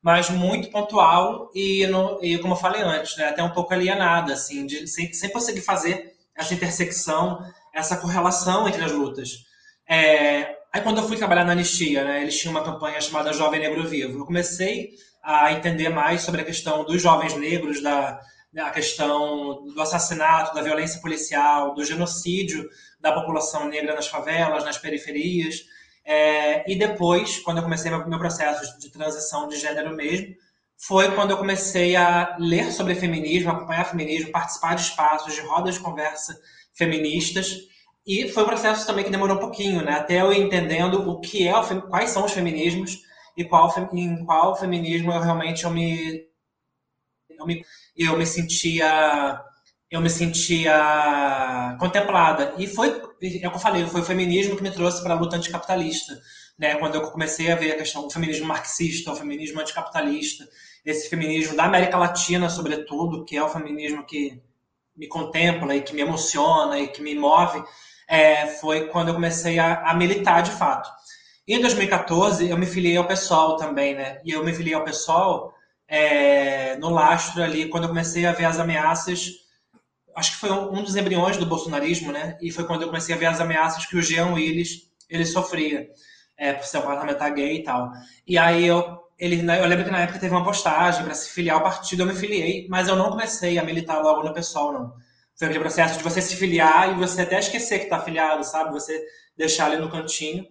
mas 0.05 0.29
muito 0.29 0.69
pontual 0.69 1.49
e, 1.51 1.87
no, 1.87 2.19
e 2.21 2.37
como 2.37 2.53
eu 2.53 2.57
falei 2.59 2.83
antes, 2.83 3.17
né, 3.17 3.29
até 3.29 3.41
um 3.41 3.49
pouco 3.49 3.73
alienada, 3.73 4.33
assim, 4.33 4.67
de, 4.67 4.85
sem, 4.85 5.11
sem 5.11 5.31
conseguir 5.31 5.61
fazer 5.61 6.13
essa 6.35 6.53
intersecção, 6.53 7.43
essa 7.73 7.97
correlação 7.97 8.67
entre 8.67 8.83
as 8.83 8.91
lutas. 8.91 9.47
É, 9.89 10.57
aí 10.71 10.81
quando 10.83 10.99
eu 10.99 11.07
fui 11.07 11.17
trabalhar 11.17 11.43
na 11.43 11.53
Anistia, 11.53 12.03
né, 12.03 12.21
eles 12.21 12.39
tinham 12.39 12.51
uma 12.51 12.63
campanha 12.63 13.01
chamada 13.01 13.33
Jovem 13.33 13.59
Negro 13.59 13.83
Vivo, 13.87 14.19
eu 14.19 14.25
comecei 14.27 14.91
a 15.25 15.51
entender 15.51 15.89
mais 15.89 16.21
sobre 16.21 16.41
a 16.41 16.45
questão 16.45 16.85
dos 16.85 17.01
jovens 17.01 17.35
negros, 17.35 17.81
da, 17.81 18.21
a 18.57 18.69
questão 18.69 19.65
do 19.65 19.81
assassinato, 19.81 20.53
da 20.53 20.61
violência 20.61 21.01
policial, 21.01 21.73
do 21.73 21.83
genocídio 21.83 22.69
da 22.99 23.11
população 23.11 23.67
negra 23.67 23.95
nas 23.95 24.07
favelas, 24.07 24.63
nas 24.63 24.77
periferias, 24.77 25.65
é, 26.05 26.71
e 26.71 26.75
depois, 26.75 27.39
quando 27.39 27.57
eu 27.57 27.63
comecei 27.63 27.89
meu, 27.89 28.07
meu 28.07 28.19
processo 28.19 28.77
de 28.77 28.91
transição 28.91 29.47
de 29.47 29.57
gênero 29.57 29.95
mesmo, 29.95 30.35
foi 30.77 31.11
quando 31.15 31.31
eu 31.31 31.37
comecei 31.37 31.95
a 31.95 32.35
ler 32.39 32.71
sobre 32.71 32.93
feminismo, 32.93 33.49
acompanhar 33.49 33.85
feminismo, 33.85 34.31
participar 34.31 34.75
de 34.75 34.81
espaços, 34.81 35.33
de 35.33 35.41
rodas 35.41 35.75
de 35.75 35.79
conversa 35.79 36.39
feministas. 36.75 37.57
E 38.05 38.29
foi 38.29 38.43
um 38.43 38.47
processo 38.47 38.85
também 38.85 39.03
que 39.03 39.09
demorou 39.09 39.37
um 39.37 39.39
pouquinho, 39.39 39.83
né? 39.83 39.93
Até 39.93 40.21
eu 40.21 40.31
entendendo 40.31 41.09
o 41.09 41.19
que 41.19 41.47
é, 41.47 41.55
o, 41.57 41.81
quais 41.83 42.11
são 42.11 42.25
os 42.25 42.33
feminismos 42.33 43.01
e 43.35 43.43
qual, 43.43 43.73
em 43.93 44.25
qual 44.25 44.55
feminismo 44.55 45.11
eu 45.11 45.19
realmente 45.19 45.65
eu 45.65 45.71
me, 45.71 46.25
eu 47.29 47.45
me, 47.45 47.65
eu 47.97 48.17
me 48.17 48.25
sentia 48.25 49.43
eu 49.89 50.01
me 50.01 50.09
sentia 50.09 51.77
contemplada. 51.79 52.53
E 52.57 52.67
foi, 52.67 52.89
é 52.89 53.47
o 53.47 53.51
que 53.51 53.55
eu 53.55 53.59
falei, 53.59 53.85
foi 53.87 54.01
o 54.01 54.05
feminismo 54.05 54.55
que 54.55 54.63
me 54.63 54.71
trouxe 54.71 55.01
para 55.01 55.13
a 55.13 55.19
luta 55.19 55.37
anticapitalista. 55.37 56.19
Né? 56.57 56.75
Quando 56.75 56.95
eu 56.95 57.11
comecei 57.11 57.51
a 57.51 57.55
ver 57.55 57.73
a 57.73 57.77
questão 57.77 58.03
do 58.03 58.11
feminismo 58.11 58.47
marxista, 58.47 59.11
o 59.11 59.15
feminismo 59.15 59.59
anticapitalista, 59.59 60.47
esse 60.85 61.09
feminismo 61.09 61.55
da 61.55 61.65
América 61.65 61.97
Latina, 61.97 62.49
sobretudo, 62.49 63.25
que 63.25 63.37
é 63.37 63.43
o 63.43 63.49
feminismo 63.49 64.05
que 64.05 64.41
me 64.95 65.07
contempla 65.07 65.75
e 65.75 65.81
que 65.81 65.93
me 65.93 66.01
emociona 66.01 66.79
e 66.79 66.87
que 66.87 67.01
me 67.01 67.15
move, 67.15 67.63
é, 68.07 68.47
foi 68.47 68.87
quando 68.87 69.09
eu 69.09 69.13
comecei 69.13 69.59
a, 69.59 69.89
a 69.89 69.93
militar 69.93 70.41
de 70.41 70.51
fato. 70.51 70.89
Em 71.47 71.61
2014, 71.61 72.49
eu 72.49 72.57
me 72.57 72.65
filiei 72.65 72.97
ao 72.97 73.07
PSOL 73.07 73.55
também, 73.57 73.95
né? 73.95 74.19
E 74.25 74.31
eu 74.31 74.43
me 74.43 74.53
filiei 74.53 74.73
ao 74.75 74.83
PSOL 74.83 75.53
é, 75.87 76.75
no 76.77 76.89
lastro 76.89 77.43
ali, 77.43 77.69
quando 77.69 77.83
eu 77.83 77.89
comecei 77.89 78.25
a 78.25 78.31
ver 78.31 78.45
as 78.45 78.59
ameaças 78.59 79.45
acho 80.15 80.31
que 80.31 80.37
foi 80.37 80.49
um, 80.49 80.81
dos 80.81 80.95
embriões 80.95 81.37
do 81.37 81.45
bolsonarismo, 81.45 82.11
né? 82.11 82.37
E 82.41 82.49
foi 82.51 82.65
quando 82.65 82.83
eu 82.83 82.87
comecei 82.87 83.13
a 83.13 83.17
ver 83.17 83.25
as 83.25 83.41
ameaças 83.41 83.85
que 83.85 83.97
o 83.97 84.01
Jean 84.01 84.33
Willis 84.33 84.89
ele 85.09 85.25
sofria 85.25 85.89
é, 86.37 86.53
por 86.53 86.65
ser 86.65 86.79
um 86.79 86.83
parlamentar 86.83 87.33
gay 87.33 87.57
e 87.57 87.63
tal. 87.63 87.91
E 88.25 88.37
aí 88.37 88.65
eu 88.65 89.03
ele, 89.17 89.39
eu 89.39 89.65
lembro 89.65 89.85
que 89.85 89.91
na 89.91 90.01
época 90.01 90.19
teve 90.19 90.33
uma 90.33 90.43
postagem 90.43 91.05
para 91.05 91.13
se 91.13 91.29
filiar 91.29 91.55
ao 91.55 91.63
partido, 91.63 92.03
eu 92.03 92.05
me 92.05 92.13
filiei, 92.13 92.67
mas 92.69 92.89
eu 92.89 92.97
não 92.97 93.11
comecei 93.11 93.57
a 93.57 93.63
militar 93.63 94.01
logo 94.01 94.23
no 94.23 94.33
pessoal, 94.33 94.73
não. 94.73 94.93
Foi 95.37 95.47
aquele 95.47 95.61
processo 95.61 95.97
de 95.97 96.03
você 96.03 96.21
se 96.21 96.35
filiar 96.35 96.91
e 96.91 96.95
você 96.95 97.21
até 97.21 97.39
esquecer 97.39 97.79
que 97.79 97.85
está 97.85 97.97
afiliado, 97.97 98.43
sabe? 98.43 98.73
Você 98.73 99.01
deixar 99.37 99.67
ali 99.67 99.77
no 99.77 99.89
cantinho. 99.89 100.45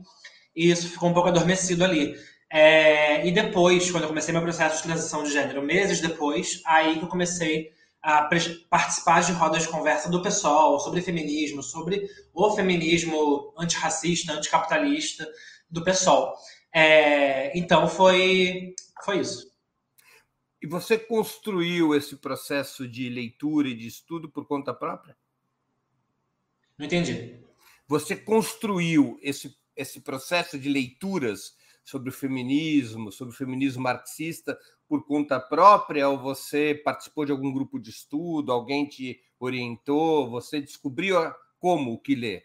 E 0.54 0.70
isso 0.70 0.88
ficou 0.88 1.08
um 1.08 1.14
pouco 1.14 1.28
adormecido 1.28 1.84
ali. 1.84 2.14
É, 2.50 3.26
e 3.26 3.32
depois, 3.32 3.90
quando 3.90 4.04
eu 4.04 4.08
comecei 4.08 4.32
meu 4.32 4.42
processo 4.42 4.76
de 4.76 4.82
transição 4.84 5.24
de 5.24 5.32
gênero, 5.32 5.62
meses 5.62 6.00
depois, 6.00 6.62
aí 6.64 6.98
que 6.98 7.04
eu 7.04 7.08
comecei 7.08 7.72
a 8.00 8.28
participar 8.68 9.22
de 9.22 9.32
rodas 9.32 9.62
de 9.62 9.68
conversa 9.68 10.10
do 10.10 10.22
pessoal 10.22 10.78
sobre 10.78 11.00
feminismo, 11.00 11.62
sobre 11.62 12.06
o 12.34 12.54
feminismo 12.54 13.52
antirracista, 13.58 14.34
anticapitalista 14.34 15.26
do 15.70 15.82
pessoal. 15.82 16.36
É, 16.72 17.56
então 17.58 17.88
foi, 17.88 18.74
foi 19.04 19.20
isso. 19.20 19.50
E 20.60 20.66
você 20.66 20.98
construiu 20.98 21.94
esse 21.94 22.16
processo 22.16 22.86
de 22.86 23.08
leitura 23.08 23.68
e 23.68 23.74
de 23.74 23.86
estudo 23.86 24.30
por 24.30 24.46
conta 24.46 24.72
própria? 24.74 25.16
Não 26.76 26.86
entendi. 26.86 27.38
Você 27.86 28.16
construiu 28.16 29.18
esse, 29.22 29.56
esse 29.76 30.00
processo 30.00 30.58
de 30.58 30.68
leituras 30.68 31.54
sobre 31.82 32.08
o 32.08 32.12
feminismo, 32.12 33.12
sobre 33.12 33.34
o 33.34 33.36
feminismo 33.36 33.82
marxista, 33.82 34.58
por 34.88 35.06
conta 35.06 35.38
própria 35.38 36.08
ou 36.08 36.18
você 36.18 36.80
participou 36.84 37.24
de 37.24 37.32
algum 37.32 37.52
grupo 37.52 37.78
de 37.78 37.90
estudo, 37.90 38.52
alguém 38.52 38.86
te 38.86 39.20
orientou, 39.38 40.30
você 40.30 40.60
descobriu 40.60 41.16
como 41.58 41.92
o 41.92 41.98
que 41.98 42.14
ler? 42.14 42.44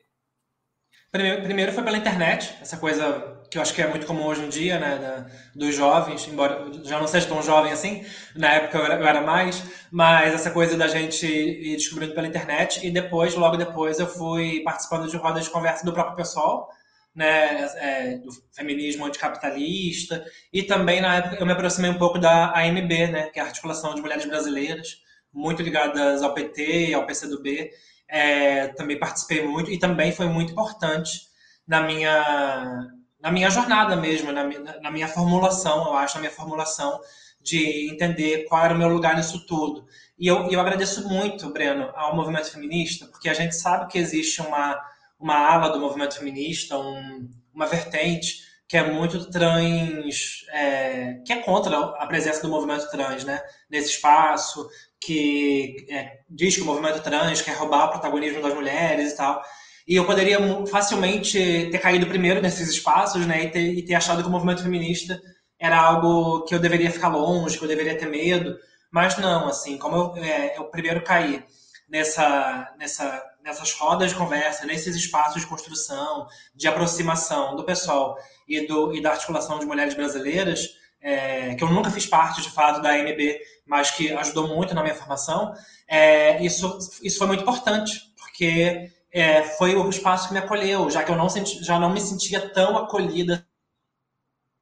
Primeiro 1.11 1.71
foi 1.71 1.83
pela 1.83 1.97
internet, 1.97 2.55
essa 2.61 2.77
coisa 2.77 3.41
que 3.49 3.57
eu 3.57 3.63
acho 3.63 3.73
que 3.73 3.81
é 3.81 3.87
muito 3.87 4.05
comum 4.05 4.25
hoje 4.27 4.43
em 4.43 4.49
dia, 4.49 4.79
né, 4.79 4.95
da, 4.99 5.25
dos 5.55 5.73
jovens, 5.75 6.27
embora 6.27 6.71
já 6.83 6.99
não 6.99 7.07
seja 7.07 7.27
tão 7.27 7.41
jovem 7.41 7.71
assim, 7.71 8.05
na 8.35 8.53
época 8.53 8.77
eu 8.77 8.85
era, 8.85 8.95
eu 8.99 9.07
era, 9.07 9.21
mais, 9.21 9.63
mas 9.91 10.35
essa 10.35 10.51
coisa 10.51 10.77
da 10.77 10.87
gente 10.87 11.25
ir 11.25 11.75
descobrindo 11.75 12.13
pela 12.13 12.27
internet 12.27 12.85
e 12.85 12.91
depois, 12.91 13.33
logo 13.33 13.57
depois, 13.57 13.97
eu 13.97 14.05
fui 14.05 14.61
participando 14.63 15.09
de 15.09 15.17
rodas 15.17 15.45
de 15.45 15.49
conversa 15.49 15.83
do 15.83 15.91
próprio 15.91 16.15
pessoal, 16.15 16.69
né, 17.19 17.69
é, 17.75 18.17
do 18.19 18.31
feminismo 18.53 19.05
anticapitalista, 19.05 20.23
e 20.53 20.63
também 20.63 21.01
na 21.01 21.17
época 21.17 21.35
eu 21.35 21.45
me 21.45 21.51
aproximei 21.51 21.91
um 21.91 21.97
pouco 21.97 22.17
da 22.17 22.57
AMB, 22.57 23.07
né, 23.11 23.29
que 23.29 23.39
é 23.39 23.41
a 23.41 23.45
Articulação 23.45 23.93
de 23.93 24.01
Mulheres 24.01 24.23
Brasileiras, 24.25 25.01
muito 25.33 25.61
ligadas 25.61 26.23
ao 26.23 26.33
PT, 26.33 26.93
ao 26.93 27.05
PCdoB, 27.05 27.71
é, 28.07 28.69
também 28.69 28.97
participei 28.97 29.45
muito 29.45 29.69
e 29.69 29.77
também 29.77 30.13
foi 30.13 30.27
muito 30.27 30.53
importante 30.53 31.27
na 31.67 31.81
minha, 31.81 32.87
na 33.19 33.31
minha 33.33 33.49
jornada 33.49 33.97
mesmo, 33.97 34.31
na, 34.31 34.45
na 34.81 34.89
minha 34.89 35.09
formulação, 35.09 35.87
eu 35.87 35.93
acho, 35.95 36.15
na 36.15 36.21
minha 36.21 36.31
formulação 36.31 37.01
de 37.41 37.91
entender 37.91 38.45
qual 38.45 38.63
era 38.63 38.73
o 38.73 38.77
meu 38.77 38.87
lugar 38.87 39.17
nisso 39.17 39.45
tudo. 39.45 39.85
E 40.17 40.25
eu, 40.25 40.49
eu 40.49 40.61
agradeço 40.61 41.05
muito, 41.09 41.51
Breno, 41.51 41.91
ao 41.95 42.15
movimento 42.15 42.49
feminista, 42.49 43.07
porque 43.07 43.27
a 43.27 43.33
gente 43.33 43.55
sabe 43.55 43.91
que 43.91 43.97
existe 43.97 44.41
uma, 44.41 44.79
uma 45.19 45.35
ala 45.35 45.69
do 45.69 45.79
movimento 45.79 46.17
feminista, 46.17 46.77
um, 46.77 47.29
uma 47.53 47.67
vertente 47.67 48.47
que 48.69 48.77
é 48.77 48.83
muito 48.83 49.29
trans, 49.31 50.45
é, 50.51 51.15
que 51.25 51.33
é 51.33 51.41
contra 51.41 51.75
a 51.75 52.05
presença 52.05 52.43
do 52.43 52.49
movimento 52.49 52.89
trans, 52.91 53.23
né? 53.23 53.41
Nesse 53.69 53.89
espaço, 53.89 54.69
que 55.01 55.87
é, 55.89 56.19
diz 56.29 56.55
que 56.55 56.61
o 56.61 56.65
movimento 56.65 57.01
trans 57.01 57.41
quer 57.41 57.55
roubar 57.55 57.85
o 57.85 57.89
protagonismo 57.89 58.43
das 58.43 58.53
mulheres 58.53 59.13
e 59.13 59.17
tal. 59.17 59.41
E 59.87 59.95
eu 59.95 60.05
poderia 60.05 60.37
facilmente 60.67 61.67
ter 61.71 61.79
caído 61.79 62.05
primeiro 62.05 62.41
nesses 62.41 62.69
espaços, 62.69 63.25
né? 63.25 63.45
E 63.45 63.49
ter, 63.49 63.73
e 63.73 63.83
ter 63.83 63.95
achado 63.95 64.21
que 64.21 64.29
o 64.29 64.31
movimento 64.31 64.61
feminista 64.61 65.19
era 65.59 65.81
algo 65.81 66.43
que 66.45 66.53
eu 66.53 66.59
deveria 66.59 66.91
ficar 66.91 67.07
longe, 67.07 67.57
que 67.57 67.63
eu 67.63 67.67
deveria 67.67 67.97
ter 67.97 68.07
medo. 68.07 68.55
Mas 68.91 69.17
não, 69.17 69.47
assim, 69.47 69.79
como 69.79 69.95
eu, 69.95 70.23
é, 70.23 70.57
eu 70.57 70.65
primeiro 70.65 71.03
caí 71.03 71.43
nessa, 71.89 72.71
nessa, 72.77 73.23
nessas 73.43 73.71
rodas 73.73 74.09
de 74.09 74.15
conversa, 74.15 74.65
nesses 74.65 74.95
espaços 74.95 75.41
de 75.41 75.47
construção, 75.47 76.27
de 76.53 76.67
aproximação 76.67 77.55
do 77.55 77.63
pessoal 77.63 78.17
e, 78.47 78.65
do, 78.67 78.93
e 78.93 79.01
da 79.01 79.11
articulação 79.11 79.59
de 79.59 79.65
mulheres 79.65 79.93
brasileiras, 79.93 80.67
é, 81.01 81.55
que 81.55 81.63
eu 81.63 81.69
nunca 81.69 81.89
fiz 81.89 82.05
parte 82.05 82.41
de 82.41 82.49
fato 82.49 82.81
da 82.81 82.91
AMB, 82.91 83.39
mas 83.65 83.91
que 83.91 84.11
ajudou 84.11 84.47
muito 84.47 84.73
na 84.73 84.81
minha 84.81 84.95
formação, 84.95 85.53
é, 85.87 86.43
isso, 86.43 86.77
isso 87.01 87.17
foi 87.17 87.27
muito 87.27 87.41
importante, 87.41 87.99
porque 88.17 88.91
é, 89.11 89.43
foi 89.43 89.75
o 89.75 89.89
espaço 89.89 90.27
que 90.27 90.33
me 90.33 90.39
acolheu, 90.39 90.89
já 90.89 91.03
que 91.03 91.11
eu 91.11 91.15
não 91.15 91.29
senti, 91.29 91.63
já 91.63 91.79
não 91.79 91.91
me 91.91 92.01
sentia 92.01 92.49
tão 92.53 92.77
acolhida 92.77 93.45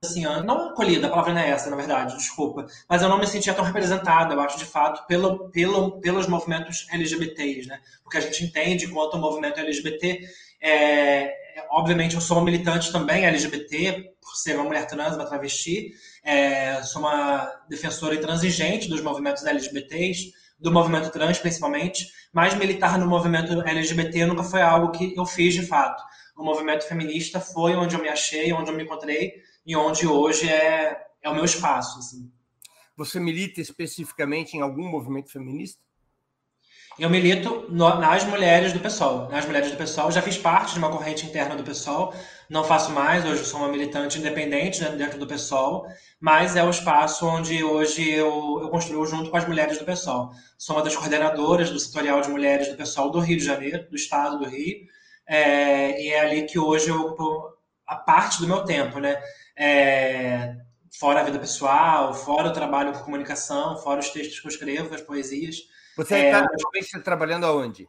assim, 0.04 0.24
não 0.24 0.70
acolhida, 0.70 1.08
a 1.08 1.10
palavra 1.10 1.34
não 1.34 1.42
é 1.42 1.50
essa, 1.50 1.70
na 1.70 1.76
verdade, 1.76 2.16
desculpa, 2.18 2.66
mas 2.88 3.02
eu 3.02 3.10
não 3.10 3.18
me 3.18 3.28
sentia 3.28 3.54
tão 3.54 3.66
representada, 3.66 4.34
eu 4.34 4.40
acho, 4.42 4.58
de 4.58 4.66
fato, 4.66 5.06
pelo, 5.08 5.50
pelo, 5.50 6.00
pelos 6.00 6.28
movimentos 6.28 6.88
LGBTs, 6.92 7.68
né? 7.68 7.80
Porque 8.04 8.18
a 8.18 8.22
gente 8.22 8.44
entende 8.44 8.88
quanto 8.88 9.18
o 9.18 9.20
movimento 9.20 9.60
LGBT 9.60 10.20
é, 10.62 11.34
obviamente, 11.70 12.16
eu 12.16 12.22
sou 12.22 12.38
uma 12.38 12.46
militante 12.46 12.92
também 12.92 13.26
LGBT, 13.26 14.14
por 14.22 14.36
ser 14.36 14.56
uma 14.56 14.66
mulher 14.66 14.86
trans, 14.88 15.16
uma 15.16 15.26
travesti. 15.26 15.92
É, 16.24 16.82
sou 16.84 17.02
uma 17.02 17.52
defensora 17.70 18.16
intransigente 18.16 18.90
dos 18.90 19.02
movimentos 19.02 19.46
LGBTs, 19.46 20.32
do 20.60 20.72
movimento 20.72 21.12
trans, 21.12 21.38
principalmente. 21.38 22.08
Mas 22.34 22.56
militar 22.56 22.98
no 22.98 23.08
movimento 23.08 23.62
LGBT 23.62 24.26
nunca 24.26 24.44
foi 24.44 24.62
algo 24.62 24.92
que 24.92 25.16
eu 25.16 25.26
fiz 25.26 25.54
de 25.54 25.66
fato. 25.66 26.04
O 26.36 26.44
movimento 26.44 26.88
feminista 26.88 27.40
foi 27.40 27.76
onde 27.76 27.96
eu 27.96 28.02
me 28.02 28.10
achei, 28.10 28.52
onde 28.54 28.70
eu 28.70 28.76
me 28.76 28.84
encontrei 28.84 29.34
e 29.68 29.76
onde 29.76 30.08
hoje 30.08 30.50
é, 30.50 30.98
é 31.22 31.30
o 31.30 31.36
meu 31.36 31.44
espaço. 31.44 32.00
Assim. 32.00 32.32
Você 32.96 33.20
milita 33.20 33.60
especificamente 33.60 34.56
em 34.56 34.62
algum 34.62 34.90
movimento 34.90 35.30
feminista? 35.30 35.86
Eu 36.98 37.12
milito 37.12 37.68
no, 37.70 38.00
nas 38.00 38.24
mulheres 38.24 38.74
do 38.74 38.80
PSOL. 38.80 39.30
Nas 39.30 39.46
mulheres 39.46 39.70
do 39.70 39.78
PSOL, 39.78 40.10
já 40.10 40.20
fiz 40.20 40.36
parte 40.36 40.74
de 40.74 40.80
uma 40.80 40.90
corrente 40.90 41.28
interna 41.28 41.56
do 41.56 41.64
PSOL, 41.64 42.12
não 42.50 42.64
faço 42.64 42.92
mais, 42.92 43.24
hoje 43.24 43.46
sou 43.46 43.60
uma 43.60 43.70
militante 43.70 44.18
independente 44.18 44.84
dentro 44.84 45.20
do 45.20 45.28
PSOL, 45.28 45.86
mas 46.20 46.56
é 46.56 46.64
o 46.64 46.72
espaço 46.72 47.28
onde 47.28 47.64
hoje 47.64 48.10
eu, 48.10 48.60
eu 48.64 48.70
construo 48.70 49.06
junto 49.06 49.30
com 49.30 49.38
as 49.38 49.48
mulheres 49.48 49.78
do 49.78 49.86
PSOL. 49.86 50.32
Sou 50.58 50.76
uma 50.76 50.82
das 50.82 50.96
coordenadoras 50.96 51.70
do 51.70 51.80
setorial 51.80 52.22
de 52.22 52.30
mulheres 52.30 52.70
do 52.70 52.78
PSOL 52.78 53.12
do 53.12 53.20
Rio 53.20 53.38
de 53.38 53.46
Janeiro, 53.46 53.88
do 53.88 53.96
estado 53.96 54.40
do 54.40 54.46
Rio, 54.46 54.88
é, 55.28 56.02
e 56.02 56.10
é 56.10 56.22
ali 56.22 56.48
que 56.48 56.58
hoje 56.58 56.90
eu 56.90 57.16
a 57.88 57.96
parte 57.96 58.42
do 58.42 58.48
meu 58.48 58.64
tempo, 58.64 59.00
né? 59.00 59.22
É, 59.56 60.56
fora 61.00 61.22
a 61.22 61.24
vida 61.24 61.40
pessoal, 61.40 62.14
fora 62.14 62.50
o 62.50 62.54
trabalho 62.54 62.94
com 62.94 63.00
comunicação, 63.00 63.78
fora 63.78 64.00
os 64.00 64.10
textos 64.10 64.40
que 64.40 64.48
eu 64.48 64.52
escrevo, 64.52 64.94
as 64.94 65.02
poesias. 65.02 65.58
Você 65.96 66.16
está 66.16 66.48
é, 66.96 67.00
trabalhando 67.00 67.46
aonde? 67.46 67.88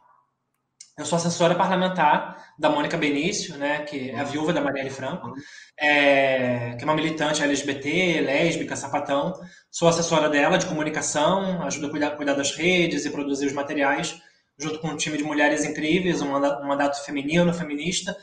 Eu 0.99 1.05
sou 1.05 1.15
assessora 1.15 1.55
parlamentar 1.55 2.53
da 2.59 2.69
Mônica 2.69 2.97
Benício, 2.97 3.55
né, 3.57 3.83
que 3.83 4.09
é 4.09 4.19
a 4.19 4.25
viúva 4.25 4.51
da 4.51 4.59
Marielle 4.59 4.89
Franco, 4.89 5.33
é, 5.79 6.75
que 6.75 6.83
é 6.83 6.85
uma 6.85 6.93
militante 6.93 7.41
LGBT, 7.41 8.19
lésbica, 8.19 8.75
sapatão. 8.75 9.33
Sou 9.71 9.87
assessora 9.87 10.27
dela 10.27 10.57
de 10.57 10.65
comunicação, 10.65 11.63
ajudo 11.63 11.87
a 11.87 11.89
cuidar, 11.89 12.11
cuidar 12.17 12.33
das 12.33 12.51
redes 12.51 13.05
e 13.05 13.09
produzir 13.11 13.45
os 13.45 13.53
materiais, 13.53 14.21
junto 14.57 14.79
com 14.79 14.89
um 14.89 14.97
time 14.97 15.17
de 15.17 15.23
mulheres 15.23 15.63
incríveis, 15.63 16.21
um 16.21 16.35
um 16.35 16.67
mandato 16.67 17.01
feminino, 17.05 17.53
feminista. 17.53 18.13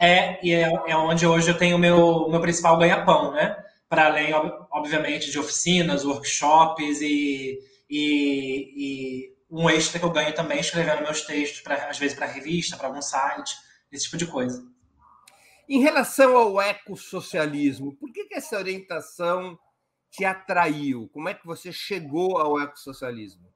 É, 0.00 0.38
e 0.42 0.54
é, 0.54 0.62
é, 0.86 0.96
onde 0.96 1.26
hoje 1.26 1.50
eu 1.50 1.58
tenho 1.58 1.76
o 1.76 1.78
meu, 1.78 2.26
meu 2.30 2.40
principal 2.40 2.78
ganha-pão, 2.78 3.32
né? 3.32 3.62
Para 3.86 4.06
além, 4.06 4.32
obviamente, 4.70 5.30
de 5.30 5.38
oficinas, 5.38 6.06
workshops 6.06 7.02
e, 7.02 7.58
e, 7.90 8.72
e 8.76 9.36
um 9.50 9.68
extra 9.68 9.98
que 9.98 10.04
eu 10.06 10.10
ganho 10.10 10.34
também 10.34 10.58
escrevendo 10.58 11.02
meus 11.02 11.20
textos, 11.20 11.60
pra, 11.60 11.74
às 11.90 11.98
vezes 11.98 12.16
para 12.16 12.24
revista, 12.24 12.78
para 12.78 12.86
algum 12.86 13.02
site, 13.02 13.54
esse 13.92 14.04
tipo 14.04 14.16
de 14.16 14.26
coisa. 14.26 14.64
Em 15.68 15.82
relação 15.82 16.34
ao 16.34 16.58
ecossocialismo, 16.62 17.94
por 17.96 18.10
que, 18.10 18.24
que 18.24 18.34
essa 18.34 18.56
orientação 18.56 19.58
te 20.10 20.24
atraiu? 20.24 21.10
Como 21.12 21.28
é 21.28 21.34
que 21.34 21.46
você 21.46 21.70
chegou 21.70 22.38
ao 22.38 22.58
ecossocialismo? 22.58 23.52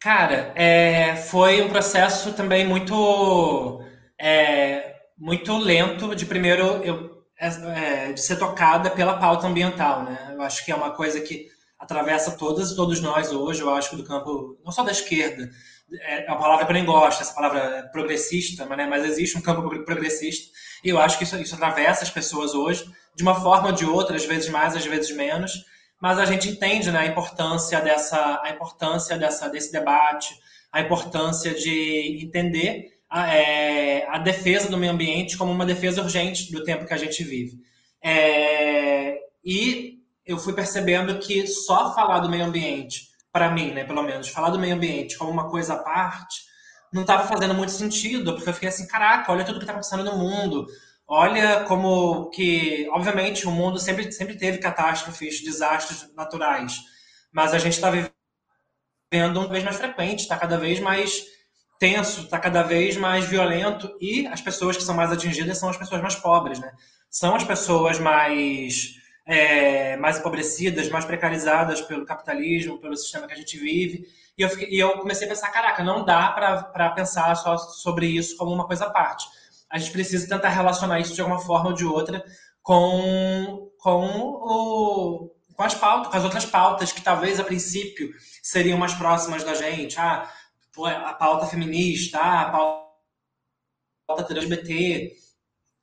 Cara, 0.00 0.52
é, 0.54 1.16
foi 1.16 1.60
um 1.60 1.68
processo 1.68 2.32
também 2.32 2.66
muito 2.66 3.84
é, 4.18 4.96
muito 5.18 5.56
lento 5.56 6.14
de 6.14 6.26
primeiro 6.26 6.64
eu, 6.84 7.24
é, 7.38 8.08
é 8.08 8.12
de 8.12 8.20
ser 8.20 8.36
tocada 8.36 8.90
pela 8.90 9.18
pauta 9.18 9.46
ambiental, 9.46 10.02
né? 10.04 10.32
Eu 10.32 10.42
acho 10.42 10.64
que 10.64 10.72
é 10.72 10.74
uma 10.74 10.90
coisa 10.90 11.20
que 11.20 11.48
atravessa 11.78 12.32
todas 12.32 12.70
e 12.70 12.76
todos 12.76 13.00
nós 13.00 13.32
hoje, 13.32 13.60
eu 13.60 13.72
acho 13.72 13.96
do 13.96 14.04
campo, 14.04 14.58
não 14.64 14.72
só 14.72 14.82
da 14.82 14.90
esquerda, 14.90 15.50
é 16.02 16.24
uma 16.26 16.38
palavra 16.38 16.64
que 16.64 16.72
eu 16.72 16.74
nem 16.74 16.84
gosto, 16.84 17.22
essa 17.22 17.34
palavra 17.34 17.58
é 17.60 17.82
progressista, 17.82 18.64
mas, 18.64 18.78
né, 18.78 18.86
mas 18.86 19.04
existe 19.04 19.36
um 19.36 19.42
campo 19.42 19.62
progressista, 19.84 20.50
e 20.82 20.88
eu 20.88 20.98
acho 20.98 21.18
que 21.18 21.24
isso, 21.24 21.36
isso 21.36 21.54
atravessa 21.54 22.02
as 22.02 22.10
pessoas 22.10 22.54
hoje, 22.54 22.90
de 23.14 23.22
uma 23.22 23.34
forma 23.34 23.68
ou 23.68 23.72
de 23.72 23.84
outra, 23.84 24.16
às 24.16 24.24
vezes 24.24 24.48
mais, 24.48 24.74
às 24.74 24.86
vezes 24.86 25.14
menos, 25.14 25.64
mas 26.00 26.18
a 26.18 26.24
gente 26.24 26.48
entende 26.48 26.90
né, 26.90 27.00
a 27.00 27.06
importância 27.06 27.80
dessa 27.80 28.40
a 28.42 28.50
importância 28.50 29.16
dessa 29.16 29.48
desse 29.48 29.72
debate 29.72 30.34
a 30.70 30.80
importância 30.82 31.54
de 31.54 32.20
entender 32.22 32.95
a, 33.08 33.34
é, 33.34 34.06
a 34.08 34.18
defesa 34.18 34.68
do 34.68 34.76
meio 34.76 34.92
ambiente 34.92 35.36
como 35.36 35.52
uma 35.52 35.66
defesa 35.66 36.02
urgente 36.02 36.50
do 36.52 36.64
tempo 36.64 36.86
que 36.86 36.94
a 36.94 36.98
gente 36.98 37.22
vive. 37.22 37.58
É, 38.02 39.18
e 39.44 40.00
eu 40.24 40.38
fui 40.38 40.52
percebendo 40.52 41.18
que 41.18 41.46
só 41.46 41.94
falar 41.94 42.18
do 42.18 42.28
meio 42.28 42.44
ambiente, 42.44 43.08
para 43.32 43.50
mim, 43.50 43.72
né, 43.72 43.84
pelo 43.84 44.02
menos, 44.02 44.28
falar 44.28 44.50
do 44.50 44.58
meio 44.58 44.74
ambiente 44.74 45.16
como 45.16 45.30
uma 45.30 45.48
coisa 45.48 45.74
à 45.74 45.78
parte, 45.78 46.44
não 46.92 47.02
estava 47.02 47.28
fazendo 47.28 47.54
muito 47.54 47.72
sentido, 47.72 48.34
porque 48.34 48.48
eu 48.48 48.54
fiquei 48.54 48.68
assim, 48.68 48.86
caraca, 48.86 49.30
olha 49.30 49.44
tudo 49.44 49.58
que 49.58 49.64
está 49.64 49.72
acontecendo 49.72 50.04
no 50.04 50.16
mundo, 50.16 50.66
olha 51.06 51.64
como 51.64 52.30
que, 52.30 52.88
obviamente, 52.90 53.46
o 53.46 53.50
mundo 53.50 53.78
sempre, 53.78 54.10
sempre 54.10 54.36
teve 54.36 54.58
catástrofes, 54.58 55.42
desastres 55.42 56.12
naturais, 56.14 56.80
mas 57.30 57.54
a 57.54 57.58
gente 57.58 57.74
está 57.74 57.90
vivendo 57.90 59.40
um 59.40 59.48
vez 59.48 59.62
mais 59.62 59.76
frequente, 59.76 60.20
está 60.20 60.36
cada 60.36 60.56
vez 60.56 60.80
mais 60.80 61.35
tenso, 61.78 62.22
está 62.22 62.38
cada 62.38 62.62
vez 62.62 62.96
mais 62.96 63.24
violento, 63.24 63.96
e 64.00 64.26
as 64.28 64.40
pessoas 64.40 64.76
que 64.76 64.82
são 64.82 64.94
mais 64.94 65.12
atingidas 65.12 65.58
são 65.58 65.68
as 65.68 65.76
pessoas 65.76 66.00
mais 66.00 66.14
pobres, 66.14 66.58
né? 66.58 66.72
São 67.10 67.34
as 67.34 67.44
pessoas 67.44 67.98
mais 67.98 68.96
é, 69.26 69.96
mais 69.96 70.18
empobrecidas, 70.18 70.88
mais 70.88 71.04
precarizadas 71.04 71.80
pelo 71.80 72.06
capitalismo, 72.06 72.78
pelo 72.78 72.96
sistema 72.96 73.26
que 73.26 73.34
a 73.34 73.36
gente 73.36 73.58
vive. 73.58 74.06
E 74.38 74.42
eu, 74.42 74.48
fiquei, 74.48 74.68
e 74.70 74.78
eu 74.78 74.98
comecei 74.98 75.26
a 75.26 75.30
pensar, 75.30 75.50
caraca, 75.50 75.82
não 75.82 76.04
dá 76.04 76.28
para 76.28 76.90
pensar 76.90 77.34
só 77.34 77.58
sobre 77.58 78.06
isso 78.06 78.36
como 78.36 78.52
uma 78.52 78.66
coisa 78.66 78.86
à 78.86 78.90
parte. 78.90 79.26
A 79.68 79.78
gente 79.78 79.90
precisa 79.90 80.28
tentar 80.28 80.50
relacionar 80.50 81.00
isso 81.00 81.14
de 81.14 81.20
alguma 81.20 81.40
forma 81.40 81.70
ou 81.70 81.74
de 81.74 81.84
outra 81.84 82.24
com, 82.62 83.70
com, 83.78 84.06
o, 84.06 85.30
com 85.54 85.62
as 85.62 85.74
pautas, 85.74 86.10
com 86.10 86.16
as 86.16 86.24
outras 86.24 86.46
pautas 86.46 86.92
que 86.92 87.02
talvez 87.02 87.40
a 87.40 87.44
princípio 87.44 88.10
seriam 88.42 88.78
mais 88.78 88.94
próximas 88.94 89.42
da 89.42 89.54
gente. 89.54 89.98
Ah, 89.98 90.30
a 90.84 91.14
pauta 91.14 91.46
feminista, 91.46 92.18
a 92.18 92.50
pauta 94.06 94.32
LGBT. 94.32 95.12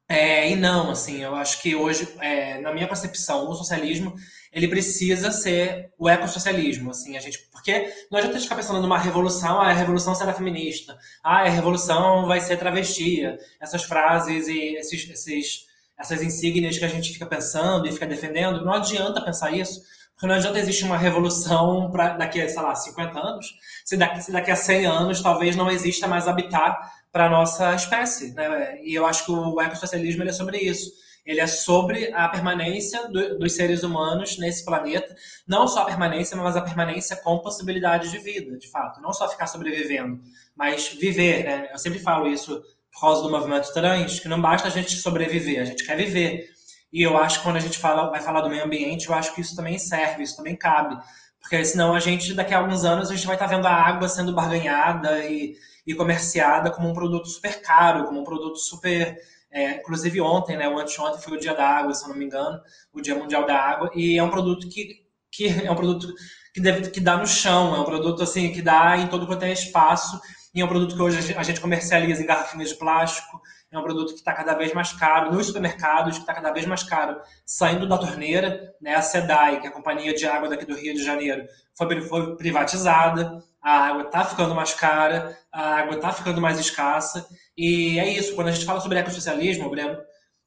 É, 0.09 0.51
e 0.51 0.55
não, 0.55 0.91
assim, 0.91 1.23
eu 1.23 1.33
acho 1.33 1.61
que 1.61 1.75
hoje, 1.75 2.07
é, 2.19 2.59
na 2.59 2.73
minha 2.73 2.87
percepção, 2.87 3.49
o 3.49 3.55
socialismo 3.55 4.13
ele 4.51 4.67
precisa 4.67 5.31
ser 5.31 5.91
o 5.97 6.07
ecossocialismo, 6.07 6.91
assim, 6.91 7.17
a 7.17 7.19
gente, 7.19 7.39
porque 7.51 7.91
não 8.11 8.19
adianta 8.19 8.39
ficar 8.39 8.55
pensando 8.55 8.81
numa 8.81 8.99
revolução, 8.99 9.59
ah, 9.59 9.69
a 9.69 9.73
revolução 9.73 10.13
será 10.13 10.31
feminista, 10.31 10.95
ah, 11.23 11.39
a 11.39 11.49
revolução 11.49 12.27
vai 12.27 12.39
ser 12.39 12.57
travestia, 12.57 13.39
essas 13.59 13.83
frases 13.83 14.47
e 14.47 14.75
esses, 14.75 15.09
esses, 15.09 15.65
essas 15.97 16.21
insígnias 16.21 16.77
que 16.77 16.85
a 16.85 16.89
gente 16.89 17.13
fica 17.13 17.25
pensando 17.25 17.87
e 17.87 17.91
fica 17.91 18.05
defendendo, 18.05 18.63
não 18.63 18.73
adianta 18.73 19.25
pensar 19.25 19.51
isso, 19.51 19.81
porque 20.13 20.27
não 20.27 20.35
adianta 20.35 20.59
existir 20.59 20.85
uma 20.85 20.97
revolução 20.97 21.89
para 21.91 22.17
daqui 22.17 22.41
a, 22.41 22.47
sei 22.47 22.61
lá, 22.61 22.75
50 22.75 23.19
anos, 23.19 23.47
se 23.83 23.97
daqui, 23.97 24.21
se 24.21 24.31
daqui 24.31 24.51
a 24.51 24.55
100 24.55 24.85
anos 24.85 25.21
talvez 25.21 25.55
não 25.55 25.69
exista 25.69 26.07
mais 26.07 26.27
habitat 26.27 26.77
para 27.11 27.25
a 27.25 27.29
nossa 27.29 27.73
espécie, 27.75 28.33
né? 28.33 28.79
E 28.83 28.93
eu 28.93 29.05
acho 29.05 29.25
que 29.25 29.31
o 29.31 29.59
ecossocialismo 29.61 30.23
é 30.23 30.31
sobre 30.31 30.57
isso 30.57 31.03
ele 31.25 31.39
é 31.39 31.47
sobre 31.47 32.13
a 32.13 32.27
permanência 32.27 33.07
do, 33.07 33.39
dos 33.39 33.53
seres 33.53 33.83
humanos 33.83 34.37
nesse 34.37 34.65
planeta, 34.65 35.15
não 35.47 35.67
só 35.67 35.83
a 35.83 35.85
permanência, 35.85 36.35
mas 36.35 36.57
a 36.57 36.61
permanência 36.61 37.15
com 37.15 37.39
possibilidades 37.39 38.11
de 38.11 38.17
vida, 38.17 38.57
de 38.57 38.69
fato. 38.69 39.01
Não 39.01 39.13
só 39.13 39.29
ficar 39.29 39.47
sobrevivendo, 39.47 40.21
mas 40.55 40.89
viver, 40.89 41.45
né? 41.45 41.69
Eu 41.71 41.77
sempre 41.77 41.99
falo 41.99 42.27
isso 42.27 42.61
por 42.91 43.01
causa 43.01 43.23
do 43.23 43.31
movimento 43.31 43.73
trans, 43.73 44.19
que 44.19 44.27
não 44.27 44.41
basta 44.41 44.67
a 44.67 44.71
gente 44.71 44.95
sobreviver, 44.97 45.61
a 45.61 45.65
gente 45.65 45.85
quer 45.85 45.97
viver. 45.97 46.52
E 46.93 47.01
eu 47.01 47.17
acho 47.17 47.39
que 47.39 47.43
quando 47.43 47.57
a 47.57 47.59
gente 47.59 47.79
fala, 47.79 48.11
vai 48.11 48.21
falar 48.21 48.41
do 48.41 48.49
meio 48.49 48.63
ambiente, 48.63 49.09
eu 49.09 49.15
acho 49.15 49.33
que 49.33 49.41
isso 49.41 49.55
também 49.55 49.79
serve, 49.79 50.23
isso 50.23 50.37
também 50.37 50.55
cabe. 50.55 50.95
Porque 51.41 51.65
senão 51.65 51.93
a 51.93 51.99
gente, 51.99 52.33
daqui 52.33 52.53
a 52.53 52.59
alguns 52.59 52.85
anos, 52.85 53.09
a 53.09 53.15
gente 53.15 53.25
vai 53.25 53.35
estar 53.35 53.47
vendo 53.47 53.65
a 53.65 53.73
água 53.73 54.07
sendo 54.07 54.33
barganhada 54.33 55.25
e, 55.25 55.57
e 55.87 55.95
comerciada 55.95 56.69
como 56.69 56.87
um 56.87 56.93
produto 56.93 57.27
super 57.27 57.61
caro, 57.61 58.05
como 58.05 58.21
um 58.21 58.23
produto 58.23 58.57
super 58.57 59.17
é, 59.53 59.75
inclusive 59.75 60.19
ontem, 60.19 60.57
né, 60.57 60.67
o 60.67 60.79
anteontem 60.79 61.21
foi 61.21 61.37
o 61.37 61.39
Dia 61.39 61.53
da 61.53 61.63
Água, 61.63 61.93
se 61.93 62.03
eu 62.03 62.09
não 62.09 62.15
me 62.15 62.25
engano, 62.25 62.59
o 62.91 62.99
Dia 62.99 63.13
Mundial 63.13 63.45
da 63.45 63.55
Água, 63.55 63.91
e 63.93 64.17
é 64.17 64.23
um 64.23 64.31
produto 64.31 64.67
que, 64.67 65.05
que 65.31 65.47
é 65.63 65.71
um 65.71 65.75
produto 65.75 66.11
que 66.51 66.59
deve 66.59 66.89
que 66.89 66.99
dá 66.99 67.17
no 67.17 67.27
chão, 67.27 67.75
é 67.75 67.79
um 67.79 67.83
produto 67.83 68.23
assim 68.23 68.51
que 68.51 68.63
dá 68.63 68.97
em 68.97 69.07
todo 69.07 69.27
quanto 69.27 69.43
é 69.43 69.51
espaço, 69.51 70.19
e 70.53 70.61
é 70.61 70.65
um 70.65 70.67
produto 70.67 70.95
que 70.95 71.01
hoje 71.01 71.35
a 71.35 71.41
gente 71.41 71.59
comercializa 71.59 72.21
em 72.21 72.25
garrafinhas 72.25 72.69
de 72.69 72.75
plástico, 72.75 73.41
é 73.71 73.77
um 73.77 73.81
produto 73.81 74.13
que 74.13 74.19
está 74.19 74.33
cada 74.33 74.53
vez 74.53 74.71
mais 74.71 74.93
caro 74.93 75.31
nos 75.31 75.47
supermercados, 75.47 76.15
que 76.15 76.21
está 76.21 76.33
cada 76.33 76.51
vez 76.51 76.65
mais 76.67 76.83
caro 76.83 77.19
saindo 77.43 77.87
da 77.87 77.97
torneira, 77.97 78.71
né? 78.79 78.93
A 78.93 79.01
SEDAI, 79.01 79.59
que 79.59 79.65
é 79.65 79.69
a 79.71 79.73
companhia 79.73 80.13
de 80.13 80.27
água 80.27 80.47
daqui 80.47 80.63
do 80.63 80.75
Rio 80.75 80.93
de 80.93 81.03
Janeiro, 81.03 81.47
foi, 81.75 82.01
foi 82.01 82.35
privatizada, 82.35 83.43
a 83.59 83.87
água 83.87 84.03
está 84.03 84.23
ficando 84.23 84.53
mais 84.53 84.75
cara, 84.75 85.35
a 85.51 85.77
água 85.77 85.95
está 85.95 86.11
ficando 86.11 86.39
mais 86.39 86.59
escassa, 86.59 87.27
e 87.57 87.97
é 87.97 88.07
isso, 88.09 88.35
quando 88.35 88.49
a 88.49 88.51
gente 88.51 88.65
fala 88.65 88.79
sobre 88.79 88.99
ecossocialismo, 88.99 89.71
Breno, 89.71 89.97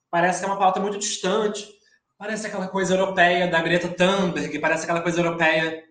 parece 0.08 0.38
que 0.38 0.44
é 0.44 0.48
uma 0.48 0.58
pauta 0.58 0.78
muito 0.78 0.98
distante, 0.98 1.68
parece 2.16 2.46
aquela 2.46 2.68
coisa 2.68 2.94
europeia 2.94 3.48
da 3.48 3.60
Greta 3.60 3.88
Thunberg, 3.88 4.56
parece 4.60 4.84
aquela 4.84 5.02
coisa 5.02 5.20
europeia 5.20 5.82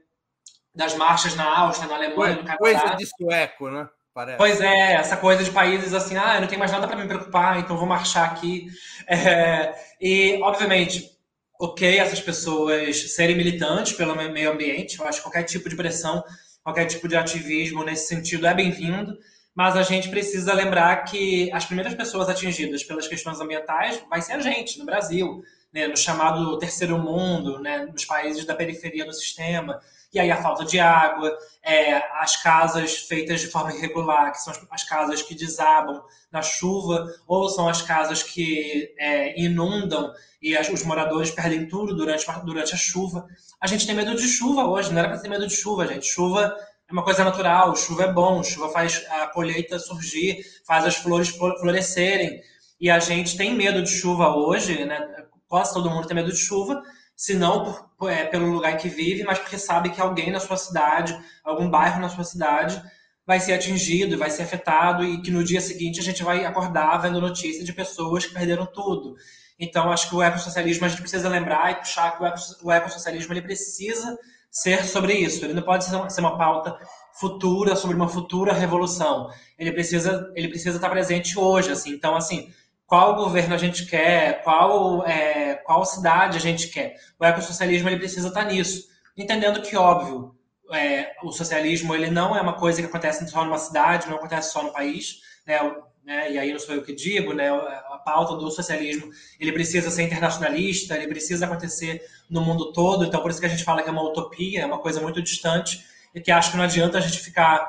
das 0.73 0.95
marchas 0.95 1.35
na 1.35 1.59
Áustria, 1.59 1.89
na 1.89 1.95
Alemanha, 1.95 2.35
no 2.35 2.43
Canadá. 2.43 2.57
Coisa 2.57 2.95
de 2.95 3.05
sueco, 3.05 3.69
né? 3.69 3.89
Parece. 4.15 4.37
Pois 4.37 4.61
é, 4.61 4.93
essa 4.93 5.17
coisa 5.17 5.43
de 5.43 5.51
países 5.51 5.93
assim, 5.93 6.15
ah, 6.15 6.35
eu 6.35 6.41
não 6.41 6.47
tenho 6.47 6.57
mais 6.57 6.71
nada 6.71 6.87
para 6.87 6.95
me 6.95 7.05
preocupar, 7.05 7.59
então 7.59 7.75
vou 7.75 7.85
marchar 7.85 8.31
aqui. 8.31 8.67
É, 9.09 9.75
e, 9.99 10.39
obviamente, 10.41 11.11
ok 11.59 11.97
essas 11.97 12.21
pessoas 12.21 13.13
serem 13.13 13.35
militantes 13.35 13.91
pelo 13.91 14.15
meio 14.15 14.51
ambiente, 14.51 14.97
eu 14.97 15.05
acho 15.05 15.17
que 15.17 15.23
qualquer 15.23 15.43
tipo 15.43 15.67
de 15.67 15.75
pressão, 15.75 16.23
qualquer 16.63 16.85
tipo 16.85 17.09
de 17.09 17.17
ativismo 17.17 17.83
nesse 17.83 18.07
sentido 18.07 18.47
é 18.47 18.53
bem-vindo, 18.53 19.17
mas 19.53 19.75
a 19.75 19.83
gente 19.83 20.07
precisa 20.07 20.53
lembrar 20.53 21.03
que 21.03 21.51
as 21.51 21.65
primeiras 21.65 21.93
pessoas 21.93 22.29
atingidas 22.29 22.85
pelas 22.85 23.09
questões 23.09 23.41
ambientais 23.41 24.01
vai 24.09 24.21
ser 24.21 24.33
a 24.33 24.39
gente, 24.39 24.79
no 24.79 24.85
Brasil, 24.85 25.43
né, 25.73 25.87
no 25.87 25.97
chamado 25.97 26.57
terceiro 26.57 26.97
mundo, 26.97 27.59
né, 27.59 27.79
nos 27.79 28.05
países 28.05 28.45
da 28.45 28.55
periferia 28.55 29.05
do 29.05 29.13
sistema. 29.13 29.81
E 30.15 30.19
aí 30.19 30.31
a 30.31 30.41
falta 30.41 30.63
de 30.63 30.79
água, 30.79 31.37
é, 31.61 31.95
as 32.21 32.41
casas 32.41 32.99
feitas 32.99 33.41
de 33.41 33.47
forma 33.47 33.73
irregular, 33.73 34.31
que 34.31 34.37
são 34.37 34.53
as, 34.53 34.65
as, 34.71 34.83
casas 34.85 35.21
que 35.21 35.35
desabam 35.35 36.01
na 36.31 36.41
chuva, 36.41 37.13
ou 37.27 37.49
são 37.49 37.67
as 37.67 37.81
casas 37.81 38.23
que 38.23 38.95
é, 38.97 39.37
inundam 39.37 40.13
e 40.41 40.55
as, 40.55 40.69
os 40.69 40.83
moradores 40.83 41.31
perdem 41.31 41.67
tudo 41.67 41.93
durante, 41.93 42.25
durante 42.45 42.73
a 42.73 42.77
chuva. 42.77 43.27
A 43.59 43.67
gente 43.67 43.85
tem 43.85 43.93
medo 43.93 44.15
de 44.15 44.25
chuva 44.25 44.63
hoje, 44.63 44.93
não 44.93 44.99
era 44.99 45.09
para 45.09 45.19
ter 45.19 45.27
medo 45.27 45.45
de 45.45 45.53
chuva, 45.53 45.85
gente. 45.85 46.07
Chuva 46.07 46.55
é 46.87 46.93
uma 46.93 47.03
coisa 47.03 47.25
natural, 47.25 47.75
chuva 47.75 48.03
é 48.03 48.13
bom, 48.13 48.41
chuva 48.41 48.69
faz 48.69 49.05
a 49.09 49.27
colheita 49.27 49.77
surgir, 49.79 50.45
faz 50.65 50.85
as 50.85 50.95
flores 50.95 51.27
florescerem. 51.27 52.39
E 52.79 52.89
a 52.89 52.99
gente 52.99 53.35
tem 53.35 53.53
medo 53.53 53.83
de 53.83 53.89
chuva 53.89 54.33
hoje, 54.33 54.85
né? 54.85 55.25
Quase 55.49 55.73
todo 55.73 55.89
mundo 55.89 56.07
tem 56.07 56.15
medo 56.15 56.31
de 56.31 56.37
chuva, 56.37 56.81
se 57.15 57.33
não 57.33 57.87
por, 57.97 58.09
é, 58.09 58.25
pelo 58.25 58.51
lugar 58.51 58.77
que 58.77 58.89
vive, 58.89 59.23
mas 59.23 59.39
porque 59.39 59.57
sabe 59.57 59.89
que 59.89 60.01
alguém 60.01 60.31
na 60.31 60.39
sua 60.39 60.57
cidade, 60.57 61.17
algum 61.43 61.69
bairro 61.69 62.01
na 62.01 62.09
sua 62.09 62.23
cidade, 62.23 62.81
vai 63.25 63.39
ser 63.39 63.53
atingido, 63.53 64.17
vai 64.17 64.29
ser 64.29 64.43
afetado 64.43 65.03
e 65.03 65.21
que 65.21 65.31
no 65.31 65.43
dia 65.43 65.61
seguinte 65.61 65.99
a 65.99 66.03
gente 66.03 66.23
vai 66.23 66.45
acordar 66.45 66.97
vendo 66.97 67.19
notícia 67.19 67.63
de 67.63 67.73
pessoas 67.73 68.25
que 68.25 68.33
perderam 68.33 68.65
tudo. 68.65 69.15
Então, 69.57 69.91
acho 69.91 70.09
que 70.09 70.15
o 70.15 70.21
ecossocialismo 70.21 70.85
a 70.85 70.89
gente 70.89 71.01
precisa 71.01 71.29
lembrar 71.29 71.71
e 71.71 71.75
puxar 71.75 72.17
que 72.17 72.23
o 72.63 72.71
ecossocialismo 72.71 73.33
ele 73.33 73.41
precisa 73.41 74.17
ser 74.51 74.85
sobre 74.85 75.13
isso. 75.13 75.43
Ele 75.43 75.53
não 75.53 75.63
pode 75.63 75.85
ser 75.85 76.21
uma, 76.21 76.37
pauta 76.37 76.77
futura 77.19 77.75
sobre 77.75 77.95
uma 77.95 78.09
futura 78.09 78.53
revolução. 78.53 79.29
Ele 79.57 79.71
precisa, 79.71 80.31
ele 80.35 80.49
precisa 80.49 80.77
estar 80.77 80.89
presente 80.89 81.39
hoje, 81.39 81.71
assim. 81.71 81.91
Então, 81.91 82.15
assim, 82.15 82.53
qual 82.85 83.15
governo 83.15 83.55
a 83.55 83.57
gente 83.57 83.85
quer, 83.85 84.43
qual, 84.43 85.05
é, 85.05 85.55
qual 85.55 85.83
cidade 85.85 86.37
a 86.37 86.41
gente 86.41 86.67
quer. 86.67 86.95
O 87.19 87.25
ecossocialismo 87.25 87.89
ele 87.89 87.97
precisa 87.97 88.27
estar 88.27 88.45
nisso, 88.45 88.87
entendendo 89.17 89.61
que 89.61 89.75
óbvio 89.75 90.35
é, 90.71 91.11
o 91.23 91.31
socialismo 91.31 91.93
ele 91.93 92.09
não 92.09 92.35
é 92.35 92.41
uma 92.41 92.53
coisa 92.53 92.81
que 92.81 92.87
acontece 92.87 93.27
só 93.27 93.43
numa 93.43 93.57
cidade, 93.57 94.07
não 94.07 94.17
acontece 94.17 94.51
só 94.51 94.63
no 94.63 94.71
país, 94.71 95.21
né? 95.45 95.59
né? 96.03 96.31
E 96.31 96.39
aí 96.39 96.51
não 96.51 96.59
sou 96.59 96.75
eu 96.75 96.83
que 96.83 96.93
digo, 96.93 97.33
né? 97.33 97.49
A 97.49 97.99
pauta 98.03 98.35
do 98.35 98.49
socialismo 98.51 99.09
ele 99.39 99.51
precisa 99.51 99.89
ser 99.89 100.03
internacionalista, 100.03 100.95
ele 100.95 101.07
precisa 101.07 101.45
acontecer 101.45 102.01
no 102.29 102.41
mundo 102.41 102.71
todo. 102.71 103.05
Então, 103.05 103.21
por 103.21 103.31
isso 103.31 103.39
que 103.39 103.45
a 103.45 103.49
gente 103.49 103.63
fala 103.63 103.83
que 103.83 103.89
é 103.89 103.91
uma 103.91 104.03
utopia, 104.03 104.61
é 104.61 104.65
uma 104.65 104.79
coisa 104.79 105.01
muito 105.01 105.21
distante, 105.21 105.83
e 106.13 106.21
que 106.21 106.31
acho 106.31 106.51
que 106.51 106.57
não 106.57 106.63
adianta 106.63 106.97
a 106.97 107.01
gente 107.01 107.19
ficar 107.19 107.67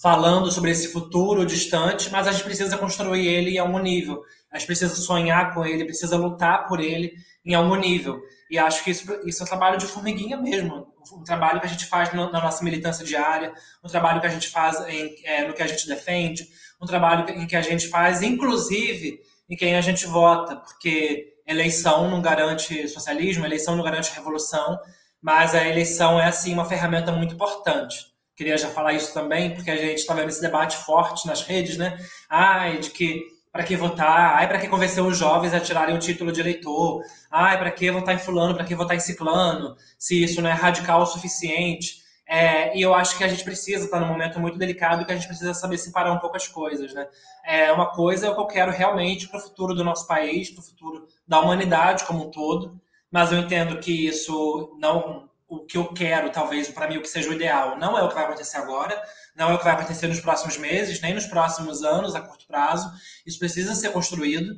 falando 0.00 0.50
sobre 0.50 0.70
esse 0.70 0.88
futuro 0.88 1.44
distante, 1.44 2.10
mas 2.10 2.26
a 2.26 2.32
gente 2.32 2.44
precisa 2.44 2.78
construir 2.78 3.26
ele 3.26 3.56
em 3.56 3.58
algum 3.58 3.78
nível. 3.78 4.22
A 4.50 4.56
gente 4.56 4.66
precisa 4.66 4.94
sonhar 4.94 5.52
com 5.52 5.64
ele, 5.64 5.84
precisa 5.84 6.16
lutar 6.16 6.66
por 6.66 6.80
ele 6.80 7.12
em 7.44 7.54
algum 7.54 7.74
nível. 7.74 8.20
E 8.50 8.58
acho 8.58 8.82
que 8.82 8.90
isso, 8.90 9.04
isso 9.26 9.42
é 9.42 9.44
um 9.44 9.48
trabalho 9.48 9.78
de 9.78 9.86
formiguinha 9.86 10.36
mesmo, 10.36 10.88
um 11.12 11.22
trabalho 11.22 11.60
que 11.60 11.66
a 11.66 11.70
gente 11.70 11.86
faz 11.86 12.12
na 12.12 12.30
nossa 12.30 12.64
militância 12.64 13.04
diária, 13.04 13.52
um 13.84 13.88
trabalho 13.88 14.20
que 14.20 14.26
a 14.26 14.30
gente 14.30 14.48
faz 14.48 14.80
em, 14.88 15.14
é, 15.24 15.46
no 15.46 15.54
que 15.54 15.62
a 15.62 15.66
gente 15.66 15.86
defende, 15.86 16.48
um 16.80 16.86
trabalho 16.86 17.28
em 17.30 17.46
que 17.46 17.54
a 17.54 17.62
gente 17.62 17.88
faz, 17.88 18.22
inclusive, 18.22 19.20
em 19.48 19.56
quem 19.56 19.76
a 19.76 19.80
gente 19.80 20.06
vota, 20.06 20.56
porque 20.56 21.34
eleição 21.46 22.10
não 22.10 22.22
garante 22.22 22.88
socialismo, 22.88 23.44
eleição 23.44 23.76
não 23.76 23.84
garante 23.84 24.14
revolução, 24.14 24.78
mas 25.20 25.54
a 25.54 25.66
eleição 25.66 26.18
é, 26.18 26.26
assim, 26.26 26.54
uma 26.54 26.64
ferramenta 26.64 27.12
muito 27.12 27.34
importante. 27.34 28.09
Queria 28.40 28.56
já 28.56 28.70
falar 28.70 28.94
isso 28.94 29.12
também, 29.12 29.54
porque 29.54 29.70
a 29.70 29.76
gente 29.76 29.98
está 29.98 30.14
vendo 30.14 30.30
esse 30.30 30.40
debate 30.40 30.74
forte 30.78 31.26
nas 31.26 31.42
redes, 31.42 31.76
né? 31.76 31.98
Ai, 32.26 32.78
de 32.78 32.88
que 32.88 33.22
para 33.52 33.62
que 33.62 33.76
votar? 33.76 34.38
Ai, 34.38 34.48
para 34.48 34.58
que 34.58 34.66
convencer 34.66 35.04
os 35.04 35.18
jovens 35.18 35.52
a 35.52 35.60
tirarem 35.60 35.94
o 35.94 35.98
título 35.98 36.32
de 36.32 36.40
eleitor? 36.40 37.02
Ai, 37.30 37.58
para 37.58 37.70
que 37.70 37.90
votar 37.90 38.14
em 38.14 38.18
fulano? 38.18 38.54
Para 38.54 38.64
que 38.64 38.74
votar 38.74 38.96
em 38.96 39.00
ciclano? 39.00 39.76
Se 39.98 40.24
isso 40.24 40.40
não 40.40 40.48
é 40.48 40.54
radical 40.54 41.02
o 41.02 41.06
suficiente? 41.06 42.00
É, 42.26 42.74
e 42.74 42.80
eu 42.80 42.94
acho 42.94 43.18
que 43.18 43.24
a 43.24 43.28
gente 43.28 43.44
precisa 43.44 43.84
estar 43.84 44.00
num 44.00 44.06
momento 44.06 44.40
muito 44.40 44.56
delicado 44.56 45.04
que 45.04 45.12
a 45.12 45.14
gente 45.14 45.28
precisa 45.28 45.52
saber 45.52 45.76
separar 45.76 46.10
um 46.10 46.18
pouco 46.18 46.38
as 46.38 46.48
coisas, 46.48 46.94
né? 46.94 47.06
É, 47.44 47.70
uma 47.70 47.90
coisa 47.90 48.26
é 48.26 48.30
o 48.30 48.34
que 48.34 48.40
eu 48.40 48.46
quero 48.46 48.72
realmente 48.72 49.28
para 49.28 49.38
o 49.38 49.42
futuro 49.42 49.74
do 49.74 49.84
nosso 49.84 50.06
país, 50.06 50.48
para 50.48 50.62
o 50.62 50.64
futuro 50.64 51.06
da 51.28 51.40
humanidade 51.40 52.06
como 52.06 52.28
um 52.28 52.30
todo, 52.30 52.80
mas 53.12 53.32
eu 53.32 53.38
entendo 53.38 53.78
que 53.80 54.06
isso 54.06 54.74
não 54.80 55.28
o 55.50 55.66
que 55.66 55.76
eu 55.76 55.92
quero, 55.92 56.30
talvez, 56.30 56.68
para 56.68 56.86
mim, 56.86 56.96
o 56.96 57.02
que 57.02 57.08
seja 57.08 57.28
o 57.28 57.32
ideal, 57.32 57.76
não 57.76 57.98
é 57.98 58.02
o 58.02 58.08
que 58.08 58.14
vai 58.14 58.24
acontecer 58.24 58.56
agora, 58.56 59.02
não 59.34 59.50
é 59.50 59.54
o 59.54 59.58
que 59.58 59.64
vai 59.64 59.74
acontecer 59.74 60.06
nos 60.06 60.20
próximos 60.20 60.56
meses, 60.56 61.00
nem 61.00 61.12
nos 61.12 61.26
próximos 61.26 61.82
anos, 61.82 62.14
a 62.14 62.20
curto 62.20 62.46
prazo. 62.46 62.88
Isso 63.26 63.36
precisa 63.36 63.74
ser 63.74 63.90
construído 63.90 64.54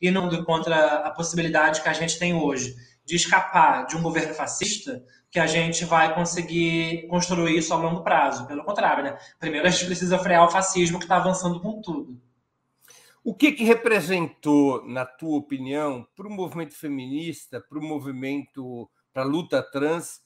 e 0.00 0.10
não 0.10 0.30
contra 0.44 1.06
a 1.06 1.10
possibilidade 1.10 1.82
que 1.82 1.88
a 1.90 1.92
gente 1.92 2.18
tem 2.18 2.34
hoje 2.34 2.74
de 3.04 3.16
escapar 3.16 3.86
de 3.86 3.96
um 3.96 4.02
governo 4.02 4.32
fascista 4.32 5.04
que 5.30 5.38
a 5.38 5.46
gente 5.46 5.84
vai 5.84 6.14
conseguir 6.14 7.06
construir 7.08 7.58
isso 7.58 7.74
a 7.74 7.76
longo 7.76 8.02
prazo. 8.02 8.46
Pelo 8.46 8.64
contrário, 8.64 9.04
né? 9.04 9.18
Primeiro 9.38 9.66
a 9.66 9.70
gente 9.70 9.84
precisa 9.84 10.18
frear 10.18 10.46
o 10.46 10.50
fascismo 10.50 10.98
que 10.98 11.04
está 11.04 11.16
avançando 11.16 11.60
com 11.60 11.82
tudo. 11.82 12.18
O 13.22 13.34
que, 13.34 13.52
que 13.52 13.64
representou, 13.64 14.86
na 14.86 15.04
tua 15.04 15.36
opinião, 15.36 16.06
para 16.16 16.26
o 16.26 16.30
movimento 16.30 16.74
feminista, 16.74 17.60
para 17.60 17.78
o 17.78 17.82
movimento, 17.82 18.88
para 19.16 19.22
a 19.22 19.26
luta 19.26 19.62
trans, 19.62 20.20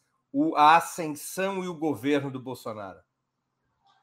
a 0.57 0.77
ascensão 0.77 1.63
e 1.63 1.69
o 1.69 1.79
governo 1.79 2.29
do 2.29 2.43
Bolsonaro? 2.43 2.99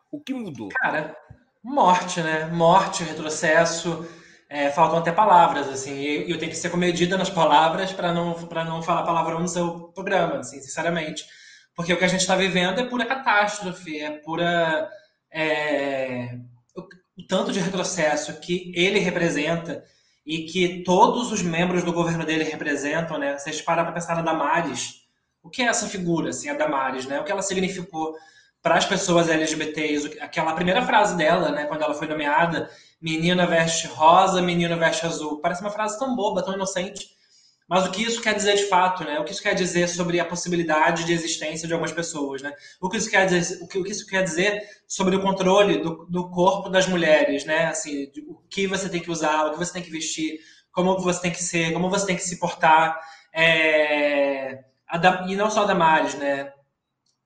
O 0.09 0.21
que 0.21 0.33
mudou? 0.33 0.69
Cara, 0.69 1.13
morte, 1.61 2.21
né? 2.21 2.45
Morte, 2.45 3.03
retrocesso, 3.03 4.07
é, 4.47 4.69
faltam 4.69 4.99
até 4.99 5.11
palavras, 5.11 5.67
assim, 5.67 5.93
e 5.93 6.31
eu 6.31 6.39
tenho 6.39 6.49
que 6.49 6.57
ser 6.57 6.69
comedida 6.69 7.17
nas 7.17 7.29
palavras 7.29 7.91
para 7.91 8.13
não, 8.13 8.33
não 8.39 8.81
falar 8.81 9.03
palavrão 9.03 9.41
no 9.41 9.47
seu 9.49 9.89
programa, 9.89 10.37
assim, 10.37 10.61
sinceramente. 10.61 11.25
Porque 11.75 11.91
o 11.91 11.97
que 11.97 12.05
a 12.05 12.07
gente 12.07 12.21
está 12.21 12.37
vivendo 12.37 12.79
é 12.79 12.85
pura 12.85 13.05
catástrofe, 13.05 13.99
é 13.99 14.11
pura. 14.19 14.89
É, 15.29 16.39
o, 16.73 16.81
o 17.21 17.27
tanto 17.27 17.51
de 17.51 17.59
retrocesso 17.59 18.39
que 18.39 18.71
ele 18.73 18.99
representa 18.99 19.83
e 20.27 20.43
que 20.43 20.83
todos 20.83 21.31
os 21.31 21.41
membros 21.41 21.83
do 21.83 21.93
governo 21.93 22.25
dele 22.25 22.43
representam, 22.43 23.17
né? 23.17 23.37
Vocês 23.37 23.61
param 23.61 23.85
para 23.85 23.93
pensar 23.93 24.13
na 24.17 24.21
Damares. 24.21 25.03
O 25.41 25.49
que 25.49 25.61
é 25.61 25.67
essa 25.67 25.87
figura, 25.87 26.31
assim, 26.31 26.49
a 26.49 26.53
Damares, 26.53 27.05
né? 27.05 27.21
O 27.21 27.23
que 27.23 27.31
ela 27.31 27.41
significou 27.41 28.13
para 28.61 28.75
as 28.75 28.85
pessoas 28.85 29.29
LGBTs, 29.29 30.19
aquela 30.19 30.53
primeira 30.53 30.81
frase 30.81 31.15
dela, 31.15 31.51
né, 31.51 31.65
quando 31.67 31.83
ela 31.83 31.93
foi 31.93 32.05
nomeada, 32.05 32.69
menina 32.99 33.45
veste 33.45 33.87
rosa, 33.87 34.41
menino 34.41 34.75
veste 34.75 35.05
azul. 35.05 35.39
Parece 35.39 35.61
uma 35.61 35.69
frase 35.69 35.97
tão 35.97 36.13
boba, 36.13 36.43
tão 36.43 36.53
inocente. 36.53 37.07
Mas 37.67 37.85
o 37.85 37.91
que 37.91 38.01
isso 38.01 38.21
quer 38.21 38.33
dizer 38.33 38.55
de 38.55 38.63
fato, 38.63 39.03
né? 39.03 39.19
O 39.19 39.25
que 39.25 39.31
isso 39.33 39.43
quer 39.43 39.53
dizer 39.53 39.89
sobre 39.89 40.19
a 40.21 40.25
possibilidade 40.25 41.03
de 41.03 41.11
existência 41.11 41.67
de 41.67 41.73
algumas 41.73 41.91
pessoas, 41.91 42.41
né? 42.41 42.53
O 42.79 42.89
que 42.89 42.95
isso 42.95 43.09
quer 43.09 43.25
dizer, 43.25 43.61
o 43.61 43.67
que, 43.67 43.77
o 43.77 43.83
que 43.83 43.91
isso 43.91 44.07
quer 44.07 44.23
dizer 44.23 44.63
sobre 44.87 45.17
o 45.17 45.21
controle 45.21 45.79
do, 45.79 46.05
do 46.05 46.29
corpo 46.29 46.69
das 46.69 46.87
mulheres, 46.87 47.43
né? 47.43 47.65
Assim, 47.65 48.09
o 48.25 48.35
que 48.49 48.67
você 48.67 48.87
tem 48.87 49.01
que 49.01 49.11
usar, 49.11 49.45
o 49.45 49.51
que 49.51 49.57
você 49.57 49.73
tem 49.73 49.83
que 49.83 49.91
vestir, 49.91 50.39
como 50.71 50.97
você 50.99 51.21
tem 51.21 51.31
que 51.31 51.43
ser, 51.43 51.73
como 51.73 51.89
você 51.89 52.05
tem 52.05 52.15
que 52.15 52.23
se 52.23 52.39
portar. 52.39 52.97
É... 53.33 54.63
e 55.27 55.35
não 55.35 55.51
só 55.51 55.63
a 55.63 55.65
Damares, 55.65 56.15
né? 56.15 56.53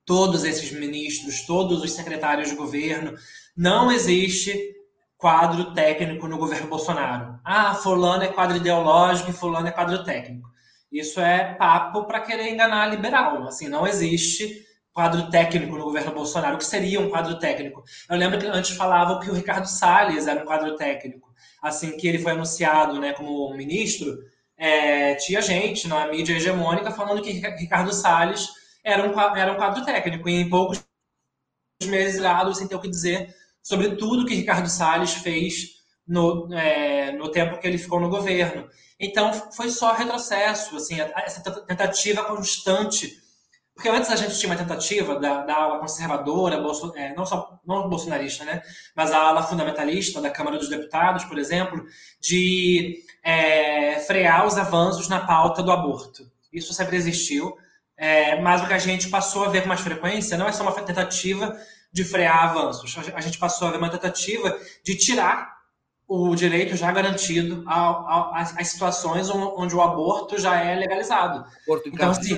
Todos 0.04 0.44
esses 0.44 0.72
ministros, 0.72 1.46
todos 1.46 1.84
os 1.84 1.92
secretários 1.92 2.50
de 2.50 2.56
governo, 2.56 3.14
não 3.56 3.92
existe 3.92 4.81
quadro 5.22 5.72
técnico 5.76 6.28
no 6.28 6.36
governo 6.36 6.68
Bolsonaro. 6.68 7.40
Ah, 7.46 7.76
fulano 7.76 8.24
é 8.24 8.28
quadro 8.28 8.58
ideológico 8.58 9.30
e 9.30 9.34
fulano 9.34 9.68
é 9.68 9.72
quadro 9.72 10.04
técnico. 10.04 10.50
Isso 10.92 11.22
é 11.22 11.54
papo 11.54 12.06
para 12.06 12.22
querer 12.22 12.50
enganar 12.50 12.88
liberal. 12.88 13.48
Assim, 13.48 13.70
não 13.70 13.86
existe 13.86 14.66
quadro 14.92 15.30
técnico 15.30 15.78
no 15.78 15.84
governo 15.84 16.12
Bolsonaro. 16.12 16.58
Que 16.58 16.66
seria 16.66 17.00
um 17.00 17.08
quadro 17.08 17.38
técnico? 17.38 17.84
Eu 18.10 18.18
lembro 18.18 18.40
que 18.40 18.48
antes 18.48 18.76
falavam 18.76 19.20
que 19.20 19.30
o 19.30 19.34
Ricardo 19.34 19.68
Salles 19.68 20.26
era 20.26 20.42
um 20.42 20.46
quadro 20.46 20.76
técnico. 20.76 21.32
Assim 21.62 21.96
que 21.96 22.08
ele 22.08 22.18
foi 22.18 22.32
anunciado 22.32 23.00
né, 23.00 23.14
como 23.14 23.56
ministro, 23.56 24.18
é, 24.58 25.14
tinha 25.16 25.40
gente 25.40 25.88
na 25.88 26.08
mídia 26.08 26.34
hegemônica 26.34 26.90
falando 26.90 27.22
que 27.22 27.32
Ricardo 27.32 27.94
Salles 27.94 28.50
era 28.84 29.08
um, 29.08 29.38
era 29.38 29.54
um 29.54 29.56
quadro 29.56 29.86
técnico. 29.86 30.28
E 30.28 30.42
em 30.42 30.50
poucos 30.50 30.84
meses, 31.84 32.24
sem 32.56 32.68
ter 32.68 32.76
o 32.76 32.82
que 32.82 32.90
dizer, 32.90 33.36
sobre 33.64 33.96
tudo 33.96 34.26
que 34.26 34.36
Ricardo 34.36 34.70
Salles 34.70 35.14
fez 35.14 35.82
no, 36.08 36.54
é, 36.54 37.12
no 37.14 37.30
tempo 37.30 37.58
que 37.60 37.68
ele 37.68 37.78
ficou 37.78 38.00
no 38.00 38.10
governo. 38.10 38.68
Então, 39.00 39.34
foi 39.56 39.70
só 39.70 39.94
retrocesso, 39.94 40.76
assim, 40.76 41.00
essa 41.00 41.42
tentativa 41.66 42.24
constante. 42.24 43.20
Porque 43.74 43.90
antes 43.90 44.12
a 44.12 44.16
gente 44.16 44.38
tinha 44.38 44.52
uma 44.52 44.58
tentativa 44.58 45.20
da, 45.20 45.44
da 45.44 45.56
ala 45.56 45.80
conservadora, 45.80 46.62
bolso, 46.62 46.94
é, 46.96 47.16
não 47.16 47.26
só 47.26 47.60
não 47.66 47.90
bolsonarista, 47.90 48.44
né, 48.44 48.62
mas 48.96 49.12
a 49.12 49.18
ala 49.18 49.44
fundamentalista 49.44 50.22
da 50.22 50.30
Câmara 50.30 50.58
dos 50.58 50.70
Deputados, 50.70 51.24
por 51.24 51.40
exemplo, 51.40 51.84
de 52.20 53.00
é, 53.24 54.00
frear 54.00 54.46
os 54.46 54.58
avanços 54.58 55.08
na 55.08 55.26
pauta 55.26 55.64
do 55.64 55.72
aborto. 55.72 56.30
Isso 56.52 56.74
sempre 56.74 56.98
existiu, 56.98 57.56
é, 57.98 58.40
mas 58.42 58.62
o 58.62 58.68
que 58.68 58.74
a 58.74 58.78
gente 58.78 59.10
passou 59.10 59.46
a 59.46 59.50
ver 59.50 59.62
com 59.62 59.70
mais 59.70 59.80
frequência 59.80 60.38
não 60.38 60.48
é 60.48 60.52
só 60.52 60.64
uma 60.64 60.74
tentativa 60.74 61.58
de 61.92 62.04
frear 62.04 62.50
avanços. 62.50 62.96
A 63.14 63.22
gente 63.22 63.38
passou 63.38 63.68
a 63.68 63.72
ver 63.72 63.78
uma 63.78 63.90
tentativa 63.90 64.58
de 64.84 64.96
tirar 64.96 65.60
o 66.08 66.36
direito 66.36 66.76
já 66.76 66.92
garantido 66.92 67.64
às 67.68 68.68
situações 68.68 69.30
onde 69.30 69.76
o 69.76 69.82
aborto 69.82 70.38
já 70.38 70.60
é 70.60 70.76
legalizado. 70.76 71.46
Porto 71.66 71.88
então, 71.88 72.12
assim, 72.12 72.36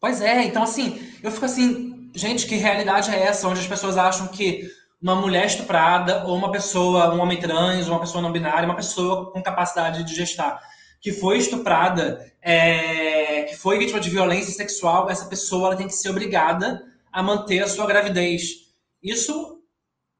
Pois 0.00 0.20
é, 0.20 0.44
então 0.44 0.62
assim, 0.62 1.00
eu 1.22 1.30
fico 1.32 1.44
assim, 1.44 2.10
gente, 2.14 2.46
que 2.46 2.54
realidade 2.54 3.10
é 3.10 3.22
essa, 3.22 3.48
onde 3.48 3.60
as 3.60 3.66
pessoas 3.66 3.96
acham 3.96 4.28
que 4.28 4.70
uma 5.02 5.16
mulher 5.16 5.46
estuprada, 5.46 6.24
ou 6.26 6.36
uma 6.36 6.50
pessoa, 6.50 7.14
um 7.14 7.20
homem 7.20 7.38
trans, 7.40 7.88
uma 7.88 8.00
pessoa 8.00 8.22
não 8.22 8.32
binária, 8.32 8.66
uma 8.66 8.76
pessoa 8.76 9.32
com 9.32 9.42
capacidade 9.42 10.04
de 10.04 10.14
gestar, 10.14 10.60
que 11.00 11.12
foi 11.12 11.38
estuprada, 11.38 12.32
é, 12.40 13.42
que 13.44 13.56
foi 13.56 13.78
vítima 13.78 14.00
de 14.00 14.10
violência 14.10 14.52
sexual, 14.52 15.10
essa 15.10 15.26
pessoa 15.26 15.68
ela 15.68 15.76
tem 15.76 15.86
que 15.86 15.94
ser 15.94 16.10
obrigada 16.10 16.82
a 17.16 17.22
manter 17.22 17.60
a 17.62 17.66
sua 17.66 17.86
gravidez. 17.86 18.66
Isso, 19.02 19.62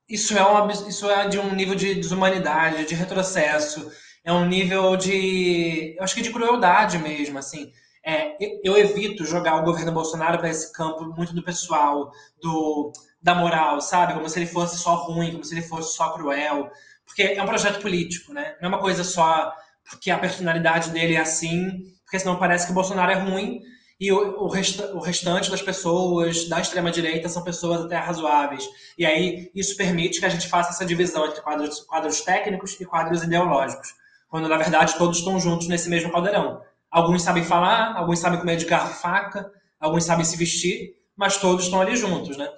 isso, 0.08 0.36
é, 0.36 0.42
uma, 0.42 0.72
isso 0.72 1.10
é 1.10 1.28
de 1.28 1.38
um 1.38 1.54
nível 1.54 1.74
de 1.74 1.94
desumanidade, 1.94 2.86
de 2.86 2.94
retrocesso, 2.94 3.92
é 4.24 4.32
um 4.32 4.46
nível 4.46 4.96
de, 4.96 5.94
eu 5.94 6.02
acho 6.02 6.14
que 6.14 6.22
de 6.22 6.32
crueldade 6.32 6.96
mesmo, 6.98 7.38
assim. 7.38 7.70
É, 8.02 8.38
eu 8.64 8.78
evito 8.78 9.26
jogar 9.26 9.56
o 9.56 9.64
governo 9.64 9.92
Bolsonaro 9.92 10.38
para 10.38 10.48
esse 10.48 10.72
campo 10.72 11.04
muito 11.14 11.34
do 11.34 11.42
pessoal, 11.42 12.10
do, 12.40 12.90
da 13.20 13.34
moral, 13.34 13.78
sabe? 13.82 14.14
Como 14.14 14.26
se 14.26 14.38
ele 14.38 14.46
fosse 14.46 14.78
só 14.78 14.94
ruim, 14.94 15.32
como 15.32 15.44
se 15.44 15.52
ele 15.52 15.66
fosse 15.66 15.94
só 15.94 16.14
cruel. 16.14 16.70
Porque 17.04 17.22
é 17.24 17.42
um 17.42 17.46
projeto 17.46 17.82
político, 17.82 18.32
né? 18.32 18.56
Não 18.58 18.70
é 18.70 18.74
uma 18.74 18.80
coisa 18.80 19.04
só 19.04 19.52
porque 19.84 20.10
a 20.10 20.18
personalidade 20.18 20.88
dele 20.90 21.14
é 21.14 21.20
assim, 21.20 21.92
porque 22.04 22.18
senão 22.18 22.38
parece 22.38 22.64
que 22.64 22.72
o 22.72 22.74
Bolsonaro 22.74 23.12
é 23.12 23.16
ruim 23.16 23.60
e 23.98 24.12
o, 24.12 24.44
o, 24.44 24.48
resta, 24.48 24.94
o 24.94 25.00
restante 25.00 25.50
das 25.50 25.62
pessoas 25.62 26.48
da 26.48 26.60
extrema-direita 26.60 27.28
são 27.28 27.42
pessoas 27.42 27.80
até 27.80 27.96
razoáveis. 27.96 28.64
E 28.98 29.06
aí 29.06 29.50
isso 29.54 29.76
permite 29.76 30.20
que 30.20 30.26
a 30.26 30.28
gente 30.28 30.48
faça 30.48 30.70
essa 30.70 30.84
divisão 30.84 31.26
entre 31.26 31.40
quadros, 31.40 31.80
quadros 31.80 32.20
técnicos 32.20 32.78
e 32.78 32.84
quadros 32.84 33.22
ideológicos, 33.22 33.88
quando 34.28 34.48
na 34.48 34.56
verdade 34.56 34.96
todos 34.98 35.18
estão 35.18 35.40
juntos 35.40 35.66
nesse 35.66 35.88
mesmo 35.88 36.12
caldeirão. 36.12 36.60
Alguns 36.90 37.22
sabem 37.22 37.42
falar, 37.42 37.96
alguns 37.96 38.18
sabem 38.18 38.38
comer 38.38 38.56
de 38.56 38.66
garfo 38.66 38.98
e 38.98 39.02
faca, 39.02 39.50
alguns 39.80 40.04
sabem 40.04 40.24
se 40.24 40.36
vestir, 40.36 40.94
mas 41.16 41.38
todos 41.38 41.64
estão 41.64 41.80
ali 41.80 41.96
juntos, 41.96 42.36
né? 42.36 42.48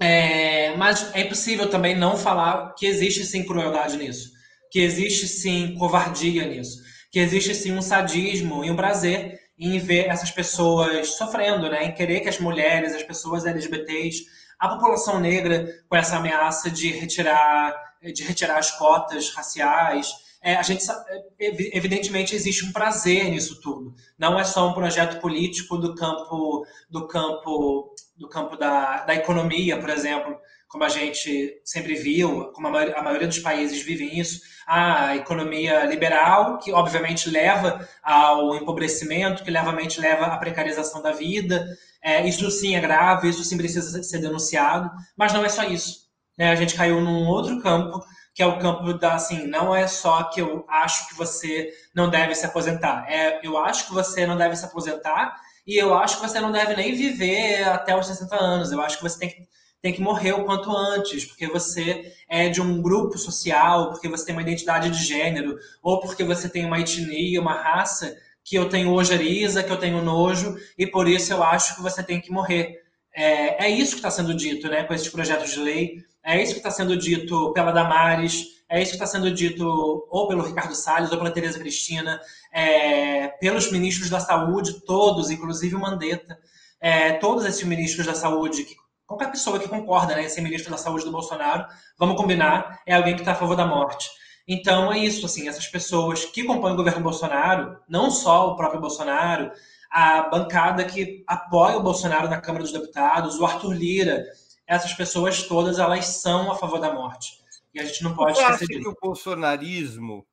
É, 0.00 0.76
mas 0.76 1.14
é 1.14 1.20
impossível 1.20 1.68
também 1.68 1.96
não 1.96 2.16
falar 2.16 2.74
que 2.74 2.86
existe 2.86 3.24
sim 3.24 3.44
crueldade 3.44 3.96
nisso, 3.96 4.30
que 4.70 4.80
existe 4.80 5.26
sim 5.26 5.74
covardia 5.78 6.46
nisso, 6.46 6.82
que 7.10 7.18
existe 7.18 7.54
sim 7.54 7.72
um 7.72 7.82
sadismo 7.82 8.64
e 8.64 8.70
um 8.70 8.76
prazer 8.76 9.43
em 9.66 9.78
ver 9.78 10.06
essas 10.08 10.30
pessoas 10.30 11.14
sofrendo, 11.16 11.70
né? 11.70 11.84
em 11.84 11.94
querer 11.94 12.20
que 12.20 12.28
as 12.28 12.38
mulheres, 12.38 12.94
as 12.94 13.02
pessoas 13.02 13.46
LGBTs, 13.46 14.24
a 14.58 14.68
população 14.68 15.20
negra 15.20 15.66
com 15.88 15.96
essa 15.96 16.16
ameaça 16.16 16.70
de 16.70 16.90
retirar, 16.92 17.74
de 18.02 18.22
retirar 18.22 18.58
as 18.58 18.70
cotas 18.70 19.30
raciais. 19.30 20.12
É, 20.42 20.56
a 20.56 20.62
gente 20.62 20.84
é, 20.90 21.76
evidentemente 21.76 22.34
existe 22.34 22.64
um 22.64 22.72
prazer 22.72 23.30
nisso 23.30 23.60
tudo. 23.60 23.94
Não 24.18 24.38
é 24.38 24.44
só 24.44 24.68
um 24.68 24.74
projeto 24.74 25.20
político 25.20 25.78
do 25.78 25.94
campo 25.94 26.66
do 26.90 27.06
campo 27.06 27.94
do 28.16 28.28
campo 28.28 28.56
da, 28.56 29.04
da 29.04 29.14
economia, 29.14 29.78
por 29.78 29.90
exemplo, 29.90 30.36
como 30.74 30.82
a 30.82 30.88
gente 30.88 31.60
sempre 31.64 31.94
viu, 31.94 32.46
como 32.46 32.66
a 32.66 32.70
maioria, 32.72 32.96
a 32.96 33.02
maioria 33.02 33.28
dos 33.28 33.38
países 33.38 33.80
vivem 33.80 34.18
isso, 34.18 34.40
a 34.66 35.14
economia 35.14 35.84
liberal, 35.84 36.58
que 36.58 36.72
obviamente 36.72 37.30
leva 37.30 37.88
ao 38.02 38.56
empobrecimento, 38.56 39.44
que 39.44 39.56
obviamente 39.56 40.00
leva 40.00 40.26
à 40.26 40.36
precarização 40.36 41.00
da 41.00 41.12
vida. 41.12 41.64
É, 42.02 42.26
isso 42.26 42.50
sim 42.50 42.74
é 42.74 42.80
grave, 42.80 43.28
isso 43.28 43.44
sim 43.44 43.56
precisa 43.56 44.02
ser 44.02 44.18
denunciado, 44.18 44.90
mas 45.16 45.32
não 45.32 45.44
é 45.44 45.48
só 45.48 45.62
isso. 45.62 46.08
Né? 46.36 46.50
A 46.50 46.56
gente 46.56 46.74
caiu 46.74 47.00
num 47.00 47.28
outro 47.28 47.62
campo, 47.62 48.04
que 48.34 48.42
é 48.42 48.46
o 48.46 48.58
campo 48.58 48.94
da, 48.94 49.14
assim, 49.14 49.46
não 49.46 49.72
é 49.72 49.86
só 49.86 50.24
que 50.24 50.40
eu 50.40 50.66
acho 50.68 51.08
que 51.08 51.14
você 51.14 51.72
não 51.94 52.10
deve 52.10 52.34
se 52.34 52.44
aposentar, 52.44 53.08
é 53.08 53.38
eu 53.44 53.56
acho 53.58 53.86
que 53.86 53.94
você 53.94 54.26
não 54.26 54.36
deve 54.36 54.56
se 54.56 54.64
aposentar 54.64 55.36
e 55.64 55.76
eu 55.80 55.94
acho 55.94 56.16
que 56.16 56.28
você 56.28 56.40
não 56.40 56.50
deve 56.50 56.74
nem 56.74 56.96
viver 56.96 57.62
até 57.62 57.96
os 57.96 58.08
60 58.08 58.34
anos. 58.34 58.72
Eu 58.72 58.80
acho 58.80 58.96
que 58.96 59.04
você 59.04 59.20
tem 59.20 59.30
que 59.30 59.54
tem 59.84 59.92
que 59.92 60.00
morrer 60.00 60.32
o 60.32 60.44
quanto 60.46 60.74
antes, 60.74 61.26
porque 61.26 61.46
você 61.46 62.10
é 62.26 62.48
de 62.48 62.58
um 62.58 62.80
grupo 62.80 63.18
social, 63.18 63.90
porque 63.90 64.08
você 64.08 64.24
tem 64.24 64.34
uma 64.34 64.40
identidade 64.40 64.88
de 64.88 65.04
gênero, 65.04 65.58
ou 65.82 66.00
porque 66.00 66.24
você 66.24 66.48
tem 66.48 66.64
uma 66.64 66.80
etnia, 66.80 67.38
uma 67.38 67.52
raça 67.52 68.16
que 68.42 68.56
eu 68.56 68.66
tenho 68.66 68.94
ojeriza, 68.94 69.62
que 69.62 69.70
eu 69.70 69.76
tenho 69.76 70.00
nojo, 70.00 70.56
e 70.78 70.86
por 70.86 71.06
isso 71.06 71.34
eu 71.34 71.42
acho 71.42 71.76
que 71.76 71.82
você 71.82 72.02
tem 72.02 72.18
que 72.18 72.32
morrer. 72.32 72.82
É, 73.14 73.66
é 73.66 73.68
isso 73.68 73.90
que 73.90 73.98
está 73.98 74.10
sendo 74.10 74.32
dito 74.32 74.70
né, 74.70 74.84
com 74.84 74.94
esses 74.94 75.08
projetos 75.10 75.50
de 75.50 75.60
lei, 75.60 76.02
é 76.24 76.42
isso 76.42 76.52
que 76.52 76.60
está 76.60 76.70
sendo 76.70 76.96
dito 76.96 77.52
pela 77.52 77.70
Damares, 77.70 78.54
É 78.66 78.80
isso 78.80 78.92
que 78.92 78.96
está 78.96 79.06
sendo 79.06 79.30
dito 79.30 79.66
ou 80.10 80.26
pelo 80.26 80.46
Ricardo 80.46 80.74
Salles, 80.74 81.12
ou 81.12 81.18
pela 81.18 81.30
Tereza 81.30 81.58
Cristina, 81.58 82.18
é, 82.50 83.28
pelos 83.38 83.70
ministros 83.70 84.08
da 84.08 84.18
saúde, 84.18 84.80
todos, 84.86 85.30
inclusive 85.30 85.74
o 85.76 85.80
Mandetta, 85.80 86.38
é, 86.80 87.12
todos 87.12 87.44
esses 87.44 87.62
ministros 87.64 88.06
da 88.06 88.14
saúde, 88.14 88.64
que, 88.64 88.74
qualquer 89.06 89.30
pessoa 89.30 89.58
que 89.58 89.68
concorda 89.68 90.14
né, 90.14 90.24
em 90.24 90.28
ser 90.28 90.40
ministro 90.40 90.70
da 90.70 90.78
saúde 90.78 91.04
do 91.04 91.12
Bolsonaro, 91.12 91.66
vamos 91.98 92.16
combinar, 92.16 92.80
é 92.86 92.94
alguém 92.94 93.14
que 93.14 93.20
está 93.20 93.32
a 93.32 93.36
favor 93.36 93.56
da 93.56 93.66
morte. 93.66 94.08
Então 94.46 94.92
é 94.92 94.98
isso, 94.98 95.24
assim, 95.24 95.48
essas 95.48 95.66
pessoas 95.66 96.24
que 96.24 96.44
compõem 96.44 96.74
o 96.74 96.76
governo 96.76 97.02
Bolsonaro, 97.02 97.78
não 97.88 98.10
só 98.10 98.50
o 98.50 98.56
próprio 98.56 98.80
Bolsonaro, 98.80 99.50
a 99.90 100.28
bancada 100.28 100.84
que 100.84 101.24
apoia 101.26 101.76
o 101.76 101.82
Bolsonaro 101.82 102.28
na 102.28 102.40
Câmara 102.40 102.64
dos 102.64 102.72
Deputados, 102.72 103.38
o 103.38 103.44
Arthur 103.46 103.72
Lira, 103.72 104.24
essas 104.66 104.92
pessoas 104.92 105.42
todas 105.44 105.78
elas 105.78 106.06
são 106.06 106.50
a 106.50 106.56
favor 106.56 106.80
da 106.80 106.92
morte. 106.92 107.42
E 107.72 107.80
a 107.80 107.84
gente 107.84 108.02
não 108.02 108.14
pode 108.14 108.36
Você 108.36 108.42
esquecer 108.42 108.66
disso. 108.66 108.80
que 108.80 108.88
o 108.88 108.96
bolsonarismo 109.00 110.26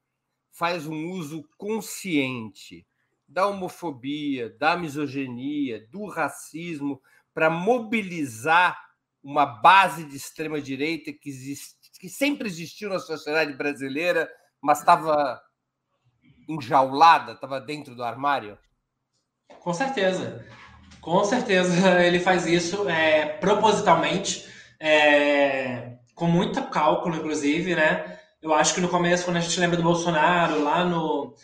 faz 0.52 0.86
um 0.86 1.12
uso 1.12 1.44
consciente 1.58 2.86
da 3.28 3.48
homofobia, 3.48 4.50
da 4.50 4.76
misoginia, 4.76 5.88
do 5.90 6.06
racismo 6.06 7.02
para 7.34 7.50
mobilizar 7.50 8.78
uma 9.24 9.46
base 9.46 10.04
de 10.04 10.18
extrema 10.18 10.60
direita 10.60 11.12
que 11.14 11.30
existe 11.30 11.82
que 12.02 12.10
sempre 12.10 12.48
existiu 12.48 12.90
na 12.90 12.98
sociedade 12.98 13.54
brasileira, 13.54 14.28
mas 14.60 14.80
estava 14.80 15.40
enjaulada, 16.50 17.34
estava 17.34 17.62
dentro 17.62 17.94
do 17.94 18.04
armário? 18.04 18.58
Com 19.60 19.72
certeza. 19.72 20.44
Com 21.00 21.24
certeza 21.24 22.02
ele 22.02 22.20
faz 22.20 22.48
isso 22.48 22.90
é, 22.90 23.28
propositalmente, 23.38 24.52
é, 24.80 25.98
com 26.16 26.26
muito 26.26 26.64
cálculo, 26.70 27.18
inclusive, 27.18 27.76
né? 27.76 28.20
Eu 28.42 28.52
acho 28.52 28.74
que 28.74 28.82
no 28.82 28.90
começo, 28.90 29.26
quando 29.26 29.38
a 29.38 29.42
gente 29.42 29.60
lembra 29.60 29.78
do 29.78 29.84
Bolsonaro, 29.84 30.64
lá 30.64 30.84
no. 30.84 31.36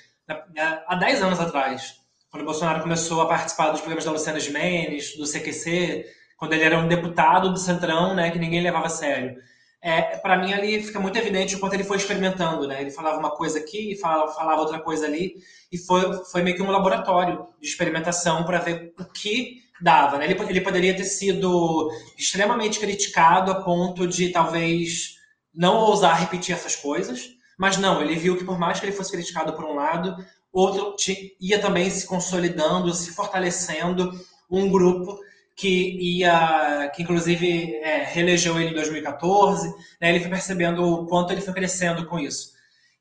Há 0.87 0.95
10 0.95 1.21
anos 1.21 1.39
atrás, 1.39 2.01
quando 2.29 2.43
o 2.43 2.45
Bolsonaro 2.45 2.81
começou 2.81 3.21
a 3.21 3.27
participar 3.27 3.69
dos 3.69 3.79
programas 3.79 4.05
da 4.05 4.11
Luciana 4.11 4.39
Gimenez, 4.39 5.15
do 5.15 5.25
CQC, 5.25 6.05
quando 6.37 6.53
ele 6.53 6.63
era 6.63 6.77
um 6.77 6.87
deputado 6.87 7.51
do 7.51 7.59
Centrão, 7.59 8.13
né, 8.13 8.31
que 8.31 8.39
ninguém 8.39 8.61
levava 8.61 8.87
a 8.87 8.89
sério 8.89 9.37
é, 9.81 10.17
para 10.17 10.37
mim 10.37 10.53
ali 10.53 10.83
fica 10.83 10.99
muito 10.99 11.17
evidente 11.17 11.55
o 11.55 11.59
quanto 11.59 11.73
ele 11.73 11.83
foi 11.83 11.97
experimentando, 11.97 12.67
né? 12.67 12.81
Ele 12.81 12.91
falava 12.91 13.19
uma 13.19 13.31
coisa 13.31 13.59
aqui, 13.59 13.95
falava, 13.95 14.33
falava 14.33 14.61
outra 14.61 14.79
coisa 14.79 15.05
ali, 15.05 15.35
e 15.71 15.77
foi, 15.77 16.25
foi 16.25 16.41
meio 16.41 16.55
que 16.55 16.61
um 16.61 16.71
laboratório 16.71 17.47
de 17.61 17.67
experimentação 17.67 18.43
para 18.43 18.59
ver 18.59 18.93
o 18.99 19.05
que 19.05 19.61
dava, 19.79 20.17
né? 20.17 20.25
Ele, 20.25 20.39
ele 20.49 20.61
poderia 20.61 20.95
ter 20.95 21.05
sido 21.05 21.89
extremamente 22.17 22.79
criticado 22.79 23.51
a 23.51 23.61
ponto 23.61 24.07
de 24.07 24.29
talvez 24.29 25.17
não 25.53 25.77
ousar 25.77 26.19
repetir 26.19 26.55
essas 26.55 26.75
coisas, 26.75 27.29
mas 27.57 27.77
não, 27.77 28.01
ele 28.01 28.15
viu 28.15 28.35
que 28.35 28.43
por 28.43 28.59
mais 28.59 28.79
que 28.79 28.85
ele 28.85 28.95
fosse 28.95 29.11
criticado 29.11 29.53
por 29.53 29.63
um 29.63 29.75
lado, 29.75 30.15
outro 30.57 30.95
ia 31.39 31.59
também 31.59 31.89
se 31.89 32.05
consolidando, 32.05 32.93
se 32.93 33.11
fortalecendo 33.11 34.11
um 34.49 34.69
grupo 34.69 35.19
que 35.55 35.97
ia, 35.99 36.91
que 36.95 37.01
inclusive 37.01 37.75
é, 37.77 38.03
reelegeu 38.03 38.59
ele 38.59 38.69
em 38.69 38.75
2014, 38.75 39.67
né, 39.99 40.09
ele 40.09 40.19
foi 40.19 40.29
percebendo 40.29 40.83
o 40.83 41.07
quanto 41.07 41.33
ele 41.33 41.41
foi 41.41 41.53
crescendo 41.53 42.05
com 42.05 42.19
isso. 42.19 42.51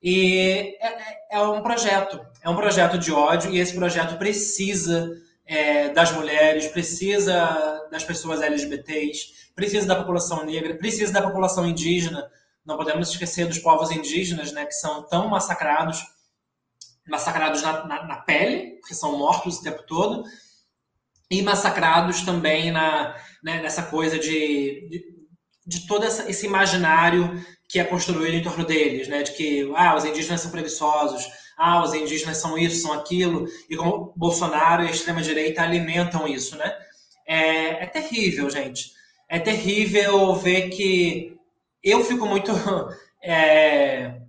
E 0.03 0.77
é, 0.81 0.87
é, 0.87 1.19
é 1.33 1.41
um 1.41 1.63
projeto, 1.63 2.19
é 2.43 2.49
um 2.49 2.57
projeto 2.57 2.99
de 2.99 3.13
ódio, 3.13 3.51
e 3.53 3.59
esse 3.59 3.75
projeto 3.75 4.17
precisa 4.17 5.11
é, 5.47 5.91
das 5.91 6.13
mulheres, 6.13 6.67
precisa 6.69 7.87
das 7.91 8.05
pessoas 8.05 8.41
LGBTs, 8.41 9.51
precisa 9.55 9.87
da 9.87 9.97
população 9.97 10.45
negra, 10.45 10.75
precisa 10.75 11.13
da 11.13 11.23
população 11.23 11.67
indígena. 11.67 12.27
Não 12.65 12.77
podemos 12.77 13.11
esquecer 13.11 13.47
dos 13.47 13.59
povos 13.59 13.91
indígenas, 13.91 14.53
né, 14.53 14.65
que 14.65 14.75
são 14.75 15.03
tão 15.07 15.29
massacrados, 15.29 16.03
massacrados 17.09 17.63
na, 17.63 17.87
na, 17.87 18.05
na 18.05 18.17
pele, 18.17 18.81
que 18.87 18.95
são 18.95 19.19
mortos 19.19 19.59
o 19.59 19.63
tempo 19.63 19.83
todo, 19.85 20.25
e 21.31 21.43
massacrados 21.43 22.23
também 22.23 22.71
na, 22.71 23.17
né, 23.43 23.61
nessa 23.61 23.83
coisa 23.83 24.19
de, 24.19 24.89
de, 24.89 25.05
de 25.67 25.87
todo 25.87 26.05
essa, 26.05 26.29
esse 26.31 26.47
imaginário 26.47 27.45
que 27.69 27.81
é 27.81 27.85
construído 27.85 28.35
em 28.35 28.43
torno 28.43 28.65
deles, 28.65 29.09
né? 29.09 29.23
De 29.23 29.33
que 29.33 29.73
ah, 29.75 29.97
os 29.97 30.05
indígenas 30.05 30.41
são 30.41 30.51
preguiçosos, 30.51 31.27
ah, 31.59 31.83
os 31.83 31.95
indígenas 31.95 32.37
são 32.37 32.57
isso, 32.57 32.83
são 32.83 32.93
aquilo, 32.93 33.47
e 33.69 33.77
como 33.77 34.13
Bolsonaro 34.17 34.85
e 34.85 34.89
a 34.89 34.91
extrema-direita 34.91 35.63
alimentam 35.63 36.29
isso, 36.29 36.57
né? 36.57 36.73
É, 37.27 37.83
é 37.83 37.87
terrível, 37.87 38.49
gente. 38.49 38.93
É 39.29 39.41
terrível 39.41 40.35
ver 40.35 40.69
que 40.71 41.37
eu 41.83 42.05
fico 42.05 42.27
muito. 42.27 42.53
É, 43.29 44.21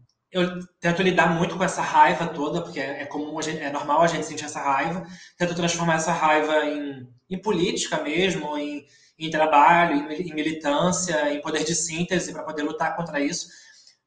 eu 0.41 0.59
tento 0.79 1.01
lidar 1.01 1.33
muito 1.33 1.55
com 1.55 1.63
essa 1.63 1.81
raiva 1.81 2.27
toda, 2.27 2.61
porque 2.61 2.79
é, 2.79 3.05
comum, 3.05 3.41
gente, 3.41 3.59
é 3.59 3.71
normal 3.71 4.01
a 4.01 4.07
gente 4.07 4.25
sentir 4.25 4.45
essa 4.45 4.59
raiva. 4.59 5.05
Tento 5.37 5.55
transformar 5.55 5.95
essa 5.95 6.11
raiva 6.11 6.65
em, 6.65 7.07
em 7.29 7.41
política 7.41 8.01
mesmo, 8.01 8.57
em, 8.57 8.85
em 9.17 9.29
trabalho, 9.29 10.11
em, 10.11 10.21
em 10.21 10.33
militância, 10.33 11.33
em 11.33 11.41
poder 11.41 11.63
de 11.63 11.75
síntese 11.75 12.31
para 12.31 12.43
poder 12.43 12.63
lutar 12.63 12.95
contra 12.95 13.19
isso. 13.19 13.47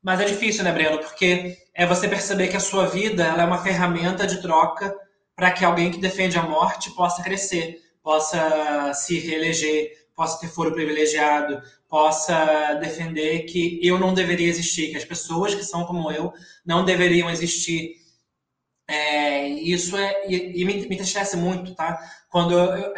Mas 0.02 0.20
é 0.20 0.24
difícil, 0.24 0.64
né, 0.64 0.72
Breno? 0.72 0.98
Porque 0.98 1.56
é 1.74 1.86
você 1.86 2.08
perceber 2.08 2.48
que 2.48 2.56
a 2.56 2.60
sua 2.60 2.86
vida 2.86 3.24
é 3.24 3.44
uma 3.44 3.62
ferramenta 3.62 4.26
de 4.26 4.40
troca 4.40 4.94
para 5.36 5.50
que 5.50 5.64
alguém 5.64 5.90
que 5.90 5.98
defende 5.98 6.38
a 6.38 6.42
morte 6.42 6.90
possa 6.94 7.22
crescer, 7.22 7.78
possa 8.02 8.92
se 8.94 9.18
reeleger, 9.18 9.90
possa 10.20 10.38
ter 10.38 10.48
foro 10.48 10.74
privilegiado, 10.74 11.62
possa 11.88 12.74
defender 12.74 13.44
que 13.44 13.80
eu 13.82 13.98
não 13.98 14.12
deveria 14.12 14.48
existir, 14.48 14.90
que 14.90 14.98
as 14.98 15.04
pessoas 15.04 15.54
que 15.54 15.64
são 15.64 15.86
como 15.86 16.12
eu 16.12 16.30
não 16.62 16.84
deveriam 16.84 17.30
existir. 17.30 17.94
É, 18.86 19.48
isso 19.48 19.96
é 19.96 20.28
e, 20.28 20.60
e 20.60 20.64
me, 20.66 20.74
entristece 20.74 21.38
muito, 21.38 21.74
tá? 21.74 21.98
Quando 22.28 22.52
eu, 22.52 22.92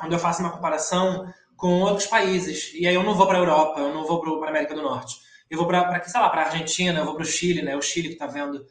quando 0.00 0.12
eu 0.12 0.18
faço 0.18 0.40
uma 0.40 0.50
comparação 0.50 1.32
com 1.56 1.82
outros 1.82 2.08
países 2.08 2.72
e 2.74 2.84
aí 2.84 2.96
eu 2.96 3.04
não 3.04 3.14
vou 3.14 3.28
para 3.28 3.36
a 3.38 3.40
Europa, 3.40 3.78
eu 3.78 3.94
não 3.94 4.04
vou 4.04 4.20
para 4.20 4.48
a 4.48 4.50
América 4.50 4.74
do 4.74 4.82
Norte, 4.82 5.14
eu 5.48 5.56
vou 5.56 5.68
para 5.68 6.02
sei 6.02 6.20
lá 6.20 6.28
para 6.28 6.42
a 6.42 6.44
Argentina, 6.46 6.98
eu 6.98 7.04
vou 7.04 7.14
para 7.14 7.22
o 7.22 7.26
Chile, 7.26 7.62
né? 7.62 7.76
O 7.76 7.82
Chile 7.82 8.08
que 8.08 8.14
está 8.14 8.26
vendo 8.26 8.66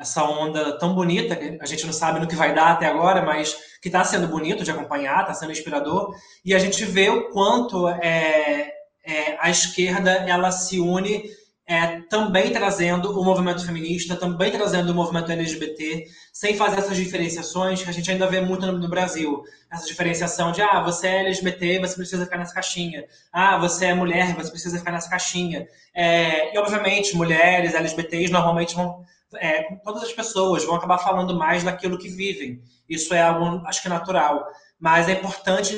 essa 0.00 0.24
onda 0.24 0.78
tão 0.78 0.94
bonita, 0.94 1.36
que 1.36 1.58
a 1.60 1.66
gente 1.66 1.84
não 1.84 1.92
sabe 1.92 2.18
no 2.18 2.26
que 2.26 2.34
vai 2.34 2.54
dar 2.54 2.72
até 2.72 2.86
agora, 2.86 3.22
mas 3.22 3.54
que 3.82 3.88
está 3.88 4.02
sendo 4.02 4.26
bonito 4.26 4.64
de 4.64 4.70
acompanhar, 4.70 5.20
está 5.20 5.34
sendo 5.34 5.52
inspirador, 5.52 6.14
e 6.42 6.54
a 6.54 6.58
gente 6.58 6.84
vê 6.86 7.10
o 7.10 7.28
quanto 7.30 7.86
é, 7.86 8.72
é, 9.04 9.36
a 9.38 9.50
esquerda 9.50 10.10
ela 10.10 10.50
se 10.50 10.80
une 10.80 11.22
é, 11.70 12.00
também 12.08 12.50
trazendo 12.50 13.16
o 13.16 13.24
movimento 13.24 13.64
feminista, 13.64 14.16
também 14.16 14.50
trazendo 14.50 14.90
o 14.90 14.94
movimento 14.94 15.30
LGBT, 15.30 16.04
sem 16.32 16.56
fazer 16.56 16.78
essas 16.80 16.96
diferenciações 16.96 17.80
que 17.80 17.88
a 17.88 17.92
gente 17.92 18.10
ainda 18.10 18.26
vê 18.26 18.40
muito 18.40 18.66
no, 18.66 18.76
no 18.76 18.88
Brasil. 18.88 19.44
Essa 19.70 19.86
diferenciação 19.86 20.50
de, 20.50 20.60
ah, 20.62 20.82
você 20.82 21.06
é 21.06 21.20
LGBT, 21.26 21.78
você 21.78 21.94
precisa 21.94 22.24
ficar 22.24 22.38
nessa 22.38 22.54
caixinha. 22.54 23.04
Ah, 23.32 23.56
você 23.56 23.86
é 23.86 23.94
mulher, 23.94 24.34
você 24.34 24.50
precisa 24.50 24.78
ficar 24.78 24.90
nessa 24.90 25.08
caixinha. 25.08 25.68
É, 25.94 26.52
e, 26.52 26.58
obviamente, 26.58 27.14
mulheres, 27.14 27.72
LGBTs, 27.72 28.32
normalmente 28.32 28.74
vão, 28.74 29.04
é, 29.34 29.74
todas 29.84 30.02
as 30.02 30.12
pessoas 30.12 30.64
vão 30.64 30.74
acabar 30.74 30.98
falando 30.98 31.34
mais 31.34 31.62
daquilo 31.62 31.98
que 31.98 32.08
vivem. 32.08 32.62
Isso 32.88 33.14
é 33.14 33.22
algo, 33.22 33.64
acho 33.66 33.82
que 33.82 33.88
natural. 33.88 34.46
Mas 34.78 35.08
é 35.08 35.12
importante 35.12 35.74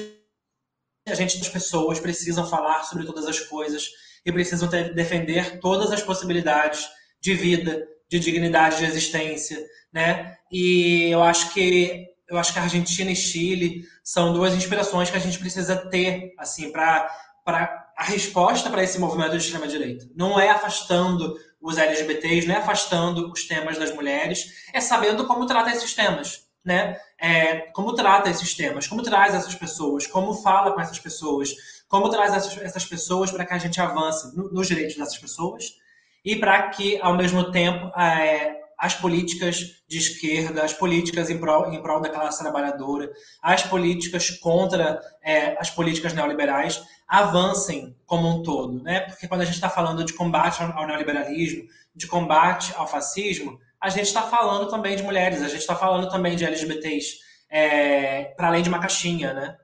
a 1.06 1.14
gente, 1.14 1.40
as 1.40 1.48
pessoas, 1.48 1.98
precisam 1.98 2.46
falar 2.46 2.84
sobre 2.84 3.04
todas 3.04 3.26
as 3.26 3.40
coisas 3.40 3.88
e 4.24 4.32
precisam 4.32 4.68
ter, 4.68 4.94
defender 4.94 5.58
todas 5.58 5.90
as 5.90 6.02
possibilidades 6.02 6.88
de 7.20 7.34
vida, 7.34 7.86
de 8.08 8.20
dignidade 8.20 8.78
de 8.78 8.84
existência, 8.84 9.58
né? 9.92 10.36
E 10.50 11.08
eu 11.10 11.22
acho 11.22 11.52
que 11.52 12.06
eu 12.28 12.38
acho 12.38 12.52
que 12.52 12.58
Argentina 12.58 13.10
e 13.10 13.16
Chile 13.16 13.84
são 14.02 14.32
duas 14.32 14.54
inspirações 14.54 15.10
que 15.10 15.16
a 15.16 15.20
gente 15.20 15.38
precisa 15.38 15.76
ter, 15.76 16.32
assim, 16.38 16.72
para 16.72 17.10
a 17.44 18.04
resposta 18.04 18.70
para 18.70 18.82
esse 18.82 18.98
movimento 18.98 19.32
de 19.32 19.38
extrema 19.38 19.68
direita. 19.68 20.08
Não 20.14 20.40
é 20.40 20.48
afastando 20.48 21.36
os 21.62 21.78
LGBTs, 21.78 22.46
não 22.46 22.56
é 22.56 22.58
afastando 22.58 23.30
os 23.30 23.44
temas 23.46 23.78
das 23.78 23.94
mulheres, 23.94 24.66
é 24.72 24.80
sabendo 24.80 25.26
como 25.26 25.46
tratar 25.46 25.72
esses 25.72 25.94
temas 25.94 26.42
né? 26.64 26.96
É, 27.18 27.56
como 27.72 27.94
trata 27.94 28.30
esses 28.30 28.54
temas, 28.54 28.86
como 28.86 29.02
traz 29.02 29.34
essas 29.34 29.54
pessoas, 29.54 30.06
como 30.06 30.34
fala 30.34 30.72
com 30.72 30.80
essas 30.80 30.98
pessoas, 30.98 31.54
como 31.88 32.08
traz 32.08 32.34
essas, 32.34 32.56
essas 32.58 32.84
pessoas 32.84 33.30
para 33.30 33.44
que 33.44 33.52
a 33.52 33.58
gente 33.58 33.80
avance 33.80 34.34
no, 34.36 34.50
nos 34.52 34.66
direitos 34.66 34.96
dessas 34.96 35.18
pessoas 35.18 35.72
e 36.24 36.36
para 36.36 36.68
que, 36.68 36.98
ao 37.00 37.16
mesmo 37.16 37.50
tempo, 37.50 37.86
é, 37.98 38.60
as 38.78 38.94
políticas 38.94 39.82
de 39.88 39.98
esquerda, 39.98 40.64
as 40.64 40.72
políticas 40.72 41.30
em 41.30 41.38
prol, 41.38 41.72
em 41.72 41.80
prol 41.82 42.00
da 42.00 42.08
classe 42.08 42.40
trabalhadora, 42.40 43.10
as 43.40 43.62
políticas 43.62 44.30
contra 44.30 45.00
é, 45.22 45.56
as 45.60 45.70
políticas 45.70 46.12
neoliberais 46.12 46.82
avancem 47.12 47.94
como 48.06 48.26
um 48.26 48.42
todo, 48.42 48.82
né? 48.82 49.00
Porque 49.00 49.28
quando 49.28 49.42
a 49.42 49.44
gente 49.44 49.56
está 49.56 49.68
falando 49.68 50.02
de 50.02 50.14
combate 50.14 50.62
ao 50.62 50.86
neoliberalismo, 50.86 51.68
de 51.94 52.06
combate 52.06 52.72
ao 52.74 52.88
fascismo, 52.88 53.60
a 53.78 53.90
gente 53.90 54.06
está 54.06 54.22
falando 54.22 54.70
também 54.70 54.96
de 54.96 55.02
mulheres, 55.02 55.42
a 55.42 55.48
gente 55.48 55.60
está 55.60 55.76
falando 55.76 56.08
também 56.08 56.34
de 56.36 56.46
LGBTs, 56.46 57.18
é, 57.50 58.24
para 58.34 58.46
além 58.46 58.62
de 58.62 58.70
uma 58.70 58.80
caixinha, 58.80 59.34
né? 59.34 59.58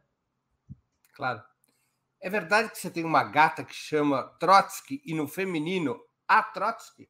Claro. 1.15 1.43
É 2.21 2.29
verdade 2.29 2.69
que 2.71 2.77
você 2.77 2.91
tem 2.91 3.03
uma 3.03 3.25
gata 3.25 3.65
que 3.65 3.75
chama 3.75 4.25
Trotsky 4.39 5.01
e 5.07 5.15
no 5.15 5.27
feminino 5.27 5.99
a 6.29 6.43
Trotsky? 6.43 7.09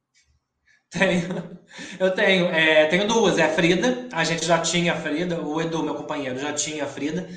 Tenho. 0.89 1.59
Eu 1.99 2.13
tenho. 2.13 2.45
É, 2.45 2.85
tenho 2.85 3.07
duas. 3.07 3.37
É 3.37 3.43
a 3.43 3.53
Frida. 3.53 4.07
A 4.13 4.23
gente 4.23 4.45
já 4.45 4.59
tinha 4.59 4.93
a 4.93 4.95
Frida. 4.95 5.41
O 5.41 5.61
Edu, 5.61 5.83
meu 5.83 5.95
companheiro, 5.95 6.39
já 6.39 6.53
tinha 6.53 6.85
a 6.85 6.87
Frida. 6.87 7.29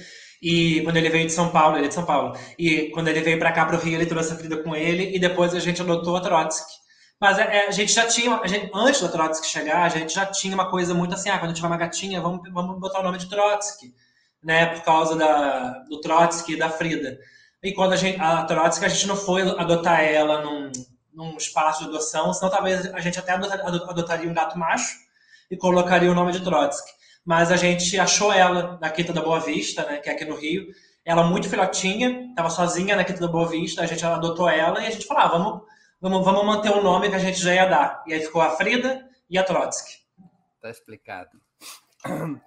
E 0.43 0.81
quando 0.83 0.97
ele 0.97 1.09
veio 1.09 1.27
de 1.27 1.33
São 1.33 1.51
Paulo, 1.51 1.77
ele 1.77 1.85
é 1.85 1.89
de 1.89 1.95
São 1.95 2.05
Paulo. 2.05 2.37
E 2.59 2.91
quando 2.91 3.07
ele 3.07 3.21
veio 3.21 3.39
para 3.39 3.53
cá, 3.53 3.65
para 3.65 3.77
o 3.77 3.79
Rio, 3.79 3.95
ele 3.95 4.07
trouxe 4.07 4.33
a 4.33 4.37
Frida 4.37 4.57
com 4.57 4.75
ele. 4.75 5.15
E 5.15 5.19
depois 5.21 5.55
a 5.55 5.61
gente 5.61 5.81
adotou 5.81 6.17
a 6.17 6.21
Trotsky. 6.21 6.83
Mas 7.23 7.39
é, 7.39 7.43
é, 7.43 7.69
a 7.69 7.71
gente 7.71 7.93
já 7.93 8.05
tinha, 8.05 8.35
a 8.35 8.47
gente, 8.49 8.69
antes 8.75 9.01
da 9.01 9.09
Trotsky 9.09 9.47
chegar, 9.47 9.85
a 9.85 9.89
gente 9.89 10.13
já 10.13 10.27
tinha 10.27 10.53
uma 10.55 10.69
coisa 10.69 10.93
muito 10.93 11.15
assim, 11.15 11.31
ah, 11.31 11.39
quando 11.39 11.55
tiver 11.55 11.69
uma 11.69 11.77
gatinha, 11.77 12.21
vamos, 12.21 12.41
vamos 12.53 12.81
botar 12.81 12.99
o 12.99 13.05
nome 13.05 13.17
de 13.17 13.29
Trotsky, 13.29 13.95
né, 14.43 14.67
por 14.67 14.83
causa 14.83 15.15
da, 15.15 15.69
do 15.89 16.01
Trotsky 16.01 16.55
e 16.55 16.59
da 16.59 16.69
Frida. 16.69 17.17
E 17.63 17.73
quando 17.73 17.93
a 17.93 17.97
gente, 17.97 18.21
a 18.21 18.43
Trotsky, 18.43 18.85
a 18.85 18.89
gente 18.89 19.07
não 19.07 19.15
foi 19.15 19.43
adotar 19.43 20.01
ela 20.01 20.43
num, 20.43 20.73
num 21.15 21.37
espaço 21.37 21.85
de 21.85 21.91
adoção, 21.91 22.35
senão 22.35 22.51
talvez 22.51 22.93
a 22.93 22.99
gente 22.99 23.21
até 23.21 23.31
adotaria 23.31 24.29
um 24.29 24.35
gato 24.35 24.59
macho 24.59 24.97
e 25.49 25.57
colocaria 25.57 26.11
o 26.11 26.15
nome 26.17 26.33
de 26.33 26.43
Trotsky. 26.43 26.91
Mas 27.25 27.53
a 27.53 27.57
gente 27.57 27.99
achou 27.99 28.33
ela 28.33 28.79
na 28.81 28.91
Quinta 28.91 29.13
da 29.13 29.23
Boa 29.23 29.41
Vista, 29.41 29.85
né, 29.87 29.99
que 29.99 30.09
é 30.09 30.13
aqui 30.13 30.25
no 30.25 30.35
Rio, 30.35 30.67
ela 31.05 31.25
muito 31.25 31.49
filhotinha, 31.49 32.29
estava 32.31 32.51
sozinha 32.51 32.97
na 32.97 33.05
Quinta 33.05 33.21
da 33.21 33.29
Boa 33.29 33.49
Vista, 33.49 33.83
a 33.83 33.87
gente 33.87 34.05
adotou 34.05 34.49
ela 34.49 34.83
e 34.83 34.87
a 34.87 34.91
gente 34.91 35.07
falou, 35.07 35.23
ah, 35.23 35.29
vamos 35.29 35.63
vamos, 36.03 36.25
vamos 36.25 36.45
manter 36.45 36.71
o 36.71 36.83
nome 36.83 37.09
que 37.09 37.15
a 37.15 37.21
gente 37.21 37.39
já 37.39 37.55
ia 37.55 37.67
dar. 37.67 38.03
E 38.07 38.13
aí 38.13 38.21
ficou 38.21 38.43
a 38.43 38.51
Frida 38.51 39.09
e 39.31 39.39
a 39.39 39.45
Trotsky. 39.45 40.03
Tá 40.61 40.69
explicado. 40.69 41.41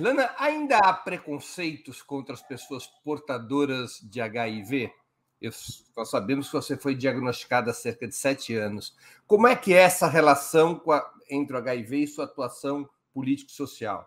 Lana, 0.00 0.34
ainda 0.38 0.78
há 0.78 0.92
preconceitos 0.94 2.00
contra 2.00 2.34
as 2.34 2.40
pessoas 2.40 2.86
portadoras 3.04 4.00
de 4.02 4.22
HIV? 4.22 4.90
Eu, 5.40 5.52
nós 5.94 6.08
sabemos 6.08 6.46
que 6.46 6.54
você 6.54 6.78
foi 6.78 6.94
diagnosticada 6.94 7.70
há 7.70 7.74
cerca 7.74 8.08
de 8.08 8.14
sete 8.14 8.56
anos. 8.56 8.96
Como 9.26 9.46
é 9.46 9.54
que 9.54 9.74
é 9.74 9.82
essa 9.82 10.08
relação 10.08 10.82
a, 10.90 11.10
entre 11.28 11.54
o 11.54 11.58
HIV 11.58 11.96
e 11.98 12.06
sua 12.06 12.24
atuação 12.24 12.88
político-social? 13.16 14.06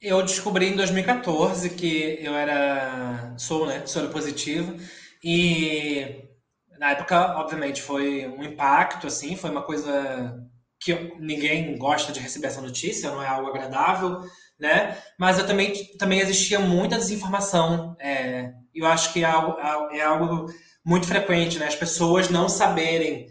Eu 0.00 0.22
descobri 0.22 0.68
em 0.68 0.76
2014 0.76 1.70
que 1.70 2.18
eu 2.22 2.34
era 2.34 3.34
sou, 3.36 3.66
né, 3.66 3.86
soro 3.86 4.08
positivo 4.08 4.74
e 5.22 6.24
na 6.78 6.92
época, 6.92 7.36
obviamente, 7.36 7.82
foi 7.82 8.26
um 8.26 8.42
impacto, 8.42 9.06
assim, 9.06 9.36
foi 9.36 9.50
uma 9.50 9.62
coisa 9.62 10.40
que 10.80 10.94
ninguém 11.18 11.76
gosta 11.76 12.12
de 12.12 12.20
receber 12.20 12.46
essa 12.46 12.62
notícia, 12.62 13.10
não 13.10 13.22
é 13.22 13.26
algo 13.26 13.48
agradável, 13.48 14.22
né? 14.58 14.96
Mas 15.18 15.38
eu 15.38 15.46
também, 15.46 15.72
também 15.98 16.20
existia 16.20 16.60
muita 16.60 16.96
desinformação. 16.96 17.96
É, 17.98 18.52
eu 18.72 18.86
acho 18.86 19.12
que 19.12 19.24
é 19.24 19.26
algo, 19.26 19.58
é 19.92 20.00
algo 20.00 20.46
muito 20.84 21.06
frequente, 21.06 21.58
né? 21.58 21.66
As 21.66 21.74
pessoas 21.74 22.30
não 22.30 22.48
saberem 22.48 23.26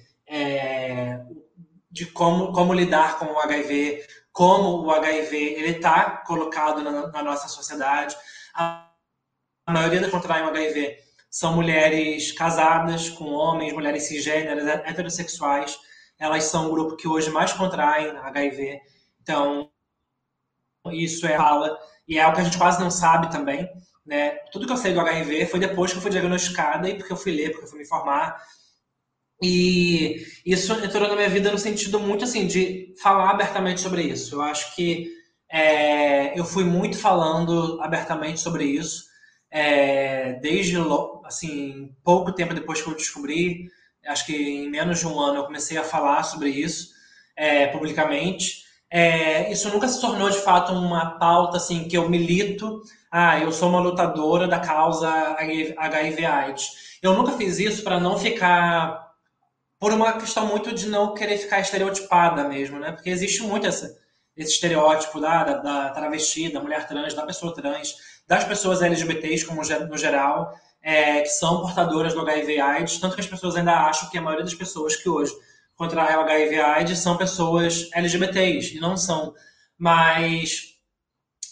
de 1.97 2.05
como, 2.05 2.51
como 2.53 2.73
lidar 2.73 3.17
com 3.17 3.25
o 3.25 3.39
HIV, 3.39 4.05
como 4.31 4.83
o 4.85 4.91
HIV 4.91 5.35
ele 5.35 5.77
está 5.77 6.17
colocado 6.25 6.83
na, 6.83 7.07
na, 7.07 7.23
nossa 7.23 7.47
sociedade. 7.47 8.15
A, 8.53 8.87
a 9.65 9.73
maioria 9.73 9.99
das 9.99 10.11
contraem 10.11 10.43
o 10.43 10.49
HIV 10.49 10.99
são 11.29 11.55
mulheres 11.55 12.31
casadas 12.31 13.09
com 13.09 13.25
homens, 13.25 13.73
mulheres 13.73 14.03
cisgêneras, 14.03 14.67
heterossexuais. 14.85 15.77
Elas 16.19 16.45
são 16.45 16.67
o 16.67 16.71
grupo 16.71 16.95
que 16.95 17.07
hoje 17.07 17.31
mais 17.31 17.51
contraem 17.51 18.09
HIV. 18.09 18.79
Então, 19.21 19.69
isso 20.91 21.25
é 21.25 21.35
fala 21.35 21.77
e 22.07 22.17
é 22.17 22.21
algo 22.21 22.35
que 22.35 22.41
a 22.41 22.45
gente 22.45 22.57
quase 22.57 22.79
não 22.79 22.91
sabe 22.91 23.31
também. 23.31 23.67
Né? 24.05 24.31
Tudo 24.51 24.65
que 24.67 24.71
eu 24.71 24.77
sei 24.77 24.93
do 24.93 25.01
HIV 25.01 25.47
foi 25.47 25.59
depois 25.59 25.91
que 25.91 25.97
eu 25.97 26.01
fui 26.01 26.11
diagnosticada 26.11 26.87
e 26.87 26.95
porque 26.95 27.11
eu 27.11 27.17
fui 27.17 27.31
ler, 27.33 27.49
porque 27.51 27.65
eu 27.65 27.69
fui 27.69 27.79
me 27.79 27.85
informar. 27.85 28.39
E 29.41 30.25
isso 30.45 30.73
entrou 30.73 31.07
na 31.07 31.15
minha 31.15 31.29
vida 31.29 31.51
no 31.51 31.59
sentido 31.59 31.99
muito 31.99 32.23
assim 32.23 32.47
de 32.47 32.93
falar 33.01 33.29
abertamente 33.29 33.81
sobre 33.81 34.01
isso. 34.03 34.35
Eu 34.35 34.41
acho 34.41 34.75
que 34.75 35.07
é, 35.51 36.37
eu 36.37 36.43
fui 36.43 36.63
muito 36.63 36.97
falando 36.97 37.79
abertamente 37.81 38.39
sobre 38.39 38.65
isso 38.65 39.07
é, 39.51 40.33
desde 40.33 40.77
assim 41.25 41.89
pouco 42.03 42.31
tempo 42.31 42.53
depois 42.53 42.81
que 42.81 42.89
eu 42.89 42.95
descobri, 42.95 43.69
acho 44.05 44.25
que 44.25 44.35
em 44.35 44.69
menos 44.69 44.99
de 44.99 45.07
um 45.07 45.19
ano 45.19 45.37
eu 45.37 45.45
comecei 45.45 45.77
a 45.77 45.83
falar 45.83 46.23
sobre 46.23 46.49
isso 46.49 46.89
é, 47.35 47.67
publicamente. 47.67 48.65
É, 48.89 49.51
isso 49.51 49.69
nunca 49.69 49.87
se 49.87 49.99
tornou 49.99 50.29
de 50.29 50.39
fato 50.39 50.71
uma 50.71 51.17
pauta 51.19 51.57
assim 51.57 51.87
que 51.87 51.97
eu 51.97 52.09
milito. 52.09 52.81
Ah, 53.11 53.39
eu 53.39 53.51
sou 53.51 53.69
uma 53.69 53.79
lutadora 53.79 54.47
da 54.47 54.59
causa 54.59 55.09
HIV/AIDS. 55.77 56.97
Eu 57.01 57.13
nunca 57.13 57.33
fiz 57.33 57.59
isso 57.59 57.83
para 57.83 57.99
não 57.99 58.17
ficar 58.17 59.06
por 59.79 59.93
uma 59.93 60.13
questão 60.13 60.47
muito 60.47 60.73
de 60.73 60.87
não 60.87 61.13
querer 61.13 61.37
ficar 61.37 61.59
estereotipada 61.59 62.47
mesmo, 62.47 62.79
né? 62.79 62.91
Porque 62.91 63.09
existe 63.09 63.43
muito 63.43 63.67
essa, 63.67 63.95
esse 64.35 64.53
estereótipo 64.53 65.19
da, 65.19 65.43
da, 65.43 65.53
da 65.53 65.89
travesti, 65.89 66.51
da 66.51 66.61
mulher 66.61 66.87
trans, 66.87 67.13
da 67.13 67.25
pessoa 67.25 67.53
trans 67.53 67.95
das 68.27 68.43
pessoas 68.43 68.81
LGBTs 68.81 69.45
como 69.45 69.61
no 69.61 69.97
geral, 69.97 70.53
é, 70.81 71.21
que 71.21 71.29
são 71.29 71.61
portadoras 71.61 72.13
do 72.13 72.21
HIV 72.21 72.59
AIDS, 72.59 72.99
tanto 72.99 73.15
que 73.15 73.21
as 73.21 73.27
pessoas 73.27 73.55
ainda 73.55 73.73
acham 73.73 74.09
que 74.09 74.17
a 74.17 74.21
maioria 74.21 74.43
das 74.43 74.53
pessoas 74.53 74.95
que 74.95 75.09
hoje 75.09 75.33
contraem 75.75 76.17
o 76.17 76.21
HIV 76.21 76.59
AIDS 76.59 76.99
são 76.99 77.17
pessoas 77.17 77.89
LGBTs, 77.93 78.75
e 78.75 78.79
não 78.79 78.97
são. 78.97 79.33
Mas, 79.77 80.75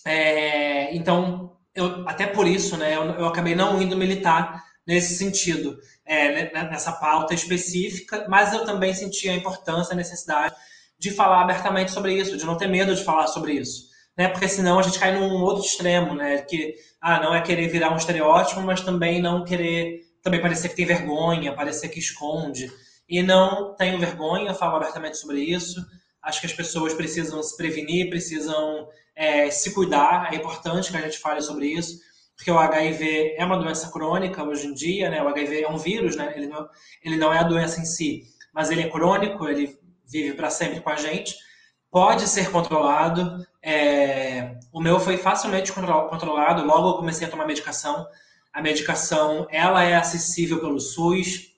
é, 0.05 0.93
então, 0.95 1.57
eu, 1.73 2.07
até 2.07 2.25
por 2.25 2.47
isso, 2.47 2.75
né, 2.75 2.95
eu, 2.95 3.03
eu, 3.11 3.25
acabei 3.27 3.55
não 3.55 3.81
indo 3.81 3.95
militar 3.95 4.63
nesse 4.85 5.15
sentido, 5.15 5.77
é, 6.05 6.53
né, 6.53 6.69
nessa 6.69 6.91
pauta 6.91 7.33
específica, 7.33 8.25
mas 8.29 8.53
eu 8.53 8.63
também 8.63 8.93
senti 8.93 9.27
a 9.27 9.33
importância, 9.35 9.93
a 9.93 9.97
necessidade 9.97 10.55
de 10.97 11.11
falar 11.11 11.41
abertamente 11.41 11.91
sobre 11.91 12.13
isso, 12.13 12.37
de 12.37 12.45
não 12.45 12.57
ter 12.57 12.67
medo 12.67 12.95
de 12.95 13.03
falar 13.03 13.27
sobre 13.27 13.53
isso 13.53 13.95
né? 14.17 14.29
Porque 14.29 14.47
senão 14.47 14.79
a 14.79 14.81
gente 14.81 14.99
cai 14.99 15.17
num 15.17 15.41
outro 15.41 15.63
extremo, 15.63 16.15
né? 16.15 16.41
Que 16.41 16.75
ah, 17.01 17.19
não 17.19 17.35
é 17.35 17.41
querer 17.41 17.67
virar 17.67 17.91
um 17.91 17.97
estereótipo, 17.97 18.61
mas 18.61 18.81
também 18.81 19.21
não 19.21 19.43
querer 19.43 20.01
também 20.21 20.41
parecer 20.41 20.69
que 20.69 20.75
tem 20.75 20.85
vergonha, 20.85 21.53
parecer 21.53 21.89
que 21.89 21.99
esconde. 21.99 22.71
E 23.07 23.21
não 23.21 23.75
tenho 23.75 23.99
vergonha, 23.99 24.53
falo 24.53 24.77
abertamente 24.77 25.17
sobre 25.17 25.41
isso. 25.41 25.85
Acho 26.21 26.39
que 26.39 26.47
as 26.47 26.53
pessoas 26.53 26.93
precisam 26.93 27.43
se 27.43 27.55
prevenir, 27.55 28.09
precisam 28.09 28.87
é, 29.15 29.51
se 29.51 29.73
cuidar. 29.73 30.33
É 30.33 30.37
importante 30.37 30.91
que 30.91 30.97
a 30.97 31.01
gente 31.01 31.19
fale 31.19 31.41
sobre 31.41 31.67
isso, 31.67 31.99
porque 32.35 32.51
o 32.51 32.57
HIV 32.59 33.35
é 33.37 33.45
uma 33.45 33.57
doença 33.57 33.89
crônica 33.91 34.43
hoje 34.43 34.67
em 34.67 34.73
dia, 34.73 35.09
né? 35.09 35.23
O 35.23 35.27
HIV 35.27 35.61
é 35.61 35.69
um 35.69 35.77
vírus, 35.77 36.15
né? 36.15 36.33
Ele 36.35 36.47
não, 36.47 36.69
ele 37.03 37.17
não 37.17 37.33
é 37.33 37.39
a 37.39 37.43
doença 37.43 37.79
em 37.79 37.85
si, 37.85 38.23
mas 38.53 38.69
ele 38.69 38.81
é 38.81 38.89
crônico, 38.89 39.47
ele 39.47 39.79
vive 40.05 40.33
para 40.33 40.49
sempre 40.49 40.81
com 40.81 40.89
a 40.89 40.95
gente 40.95 41.35
pode 41.95 42.27
ser 42.27 42.51
controlado. 42.51 43.47
É, 43.63 44.57
o 44.73 44.81
meu 44.81 44.99
foi 44.99 45.15
facilmente 45.15 45.71
controlado. 45.71 46.65
Logo 46.65 46.89
eu 46.89 46.97
comecei 46.97 47.25
a 47.25 47.29
tomar 47.29 47.47
medicação. 47.47 48.05
A 48.51 48.61
medicação 48.61 49.47
ela 49.49 49.81
é 49.81 49.95
acessível 49.95 50.59
pelo 50.59 50.77
SUS, 50.77 51.53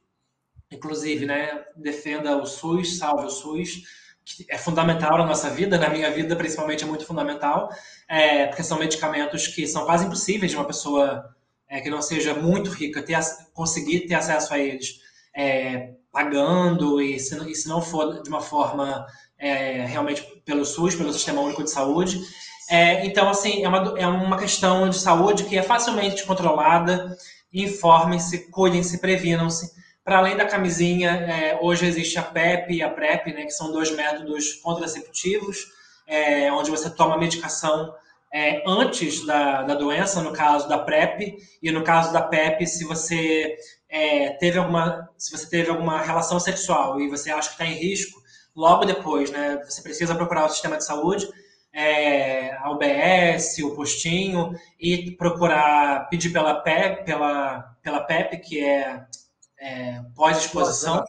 inclusive, 0.72 1.26
né? 1.26 1.66
Defenda 1.76 2.38
o 2.38 2.46
SUS, 2.46 3.00
salve 3.00 3.26
o 3.26 3.32
SUS, 3.32 3.82
que 4.36 4.46
é 4.50 4.58
fundamental 4.58 5.18
na 5.18 5.26
nossa 5.26 5.50
vida, 5.50 5.78
na 5.78 5.90
minha 5.90 6.12
vida 6.12 6.36
principalmente 6.36 6.84
é 6.84 6.88
muito 6.88 7.06
fundamental, 7.06 7.70
é, 8.10 8.48
porque 8.48 8.64
são 8.64 8.78
medicamentos 8.78 9.48
que 9.48 9.66
são 9.66 9.86
quase 9.86 10.06
impossíveis 10.06 10.52
de 10.52 10.58
uma 10.58 10.66
pessoa 10.66 11.24
é, 11.70 11.80
que 11.80 11.90
não 11.90 12.02
seja 12.02 12.34
muito 12.34 12.70
rica 12.70 13.02
ter, 13.02 13.18
conseguir 13.54 14.02
ter 14.02 14.16
acesso 14.16 14.54
a 14.54 14.60
eles 14.60 15.00
é, 15.36 15.94
pagando 16.12 17.02
e 17.02 17.20
se, 17.20 17.36
e 17.50 17.56
se 17.56 17.70
não 17.70 17.82
for 17.82 18.22
de 18.22 18.30
uma 18.30 18.42
forma 18.42 19.06
é, 19.38 19.86
realmente 19.86 20.24
pelo 20.44 20.66
SUS, 20.66 20.96
pelo 20.96 21.14
Sistema 21.14 21.42
Único 21.42 21.64
de 21.64 21.70
Saúde. 21.70 22.20
É, 22.70 23.06
então, 23.06 23.30
assim, 23.30 23.64
é 23.64 23.68
uma, 23.68 24.00
é 24.00 24.08
uma 24.08 24.38
questão 24.38 24.90
de 24.90 24.98
saúde 24.98 25.46
que 25.46 25.58
é 25.58 25.64
facilmente 25.64 26.26
controlada. 26.26 27.16
Informem-se, 27.54 28.50
cuidem-se, 28.50 29.00
previnam-se. 29.00 29.72
Para 30.08 30.20
além 30.20 30.38
da 30.38 30.46
camisinha, 30.46 31.12
é, 31.12 31.60
hoje 31.62 31.86
existe 31.86 32.18
a 32.18 32.24
PEP 32.24 32.76
e 32.76 32.82
a 32.82 32.90
PrEP, 32.90 33.34
né, 33.34 33.44
que 33.44 33.52
são 33.52 33.74
dois 33.74 33.92
métodos 33.92 34.54
contraceptivos, 34.54 35.66
é, 36.08 36.50
onde 36.50 36.72
você 36.72 36.90
toma 36.90 37.18
medicação 37.18 37.94
é, 38.34 38.64
antes 38.66 39.26
da, 39.26 39.64
da 39.64 39.76
doença, 39.76 40.22
no 40.22 40.32
caso 40.32 40.66
da 40.70 40.80
PrEP, 40.80 41.36
e 41.62 41.72
no 41.72 41.84
caso 41.84 42.14
da 42.14 42.22
PEP, 42.22 42.66
se 42.66 42.86
você 42.86 43.58
é, 43.90 44.30
teve 44.30 44.58
alguma, 44.58 45.10
se 45.18 45.38
você 45.38 45.50
teve 45.50 45.70
alguma 45.70 46.02
relação 46.02 46.40
sexual 46.40 47.02
e 47.02 47.10
você 47.10 47.30
acha 47.30 47.50
que 47.50 47.56
está 47.56 47.66
em 47.66 47.76
risco, 47.76 48.18
logo 48.56 48.86
depois, 48.86 49.30
né? 49.30 49.62
Você 49.66 49.82
precisa 49.82 50.16
procurar 50.16 50.46
o 50.46 50.50
sistema 50.50 50.78
de 50.78 50.86
saúde, 50.86 51.28
é, 51.74 52.56
a 52.60 52.72
UBS, 52.72 53.58
o 53.60 53.76
postinho, 53.76 54.56
e 54.80 55.12
procurar, 55.18 56.08
pedir 56.08 56.30
pela 56.30 56.62
PEP, 56.62 57.04
pela, 57.04 57.76
pela 57.84 58.00
PEP, 58.00 58.38
que 58.38 58.64
é, 58.64 59.06
é 59.60 60.02
pós-exposição. 60.16 61.04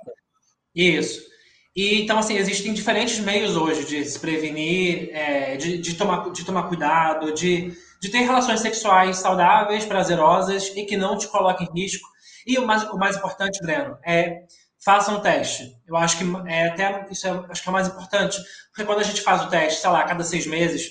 Isso. 0.74 1.28
E, 1.74 2.03
então, 2.03 2.18
assim, 2.18 2.36
existem 2.36 2.72
diferentes 2.72 3.20
meios 3.20 3.57
hoje 3.57 3.84
de 3.84 4.05
se 4.05 4.18
prevenir, 4.18 5.11
é, 5.12 5.57
de, 5.57 5.78
de, 5.78 5.94
tomar, 5.94 6.30
de 6.30 6.44
tomar 6.44 6.64
cuidado, 6.64 7.32
de, 7.32 7.72
de 8.01 8.09
ter 8.11 8.18
relações 8.18 8.61
sexuais 8.61 9.18
saudáveis, 9.18 9.84
prazerosas 9.84 10.72
e 10.74 10.84
que 10.84 10.96
não 10.96 11.16
te 11.16 11.28
coloquem 11.28 11.68
em 11.68 11.80
risco. 11.82 12.09
E 12.46 12.59
o 12.59 12.66
mais, 12.66 12.82
o 12.84 12.96
mais 12.96 13.16
importante, 13.16 13.61
Breno, 13.62 13.96
é 14.05 14.42
façam 14.84 15.16
um 15.16 15.20
teste. 15.20 15.76
Eu 15.86 15.96
acho 15.96 16.18
que 16.18 16.24
é 16.46 16.68
até 16.68 17.07
isso 17.11 17.26
é, 17.26 17.30
acho 17.49 17.62
que 17.62 17.68
é 17.68 17.70
o 17.70 17.72
mais 17.72 17.88
importante, 17.88 18.38
porque 18.70 18.84
quando 18.84 19.01
a 19.01 19.05
gente 19.05 19.20
faz 19.20 19.42
o 19.42 19.49
teste, 19.49 19.80
sei 19.80 19.90
lá, 19.90 20.01
a 20.01 20.05
cada 20.05 20.24
seis 20.24 20.46
meses, 20.46 20.90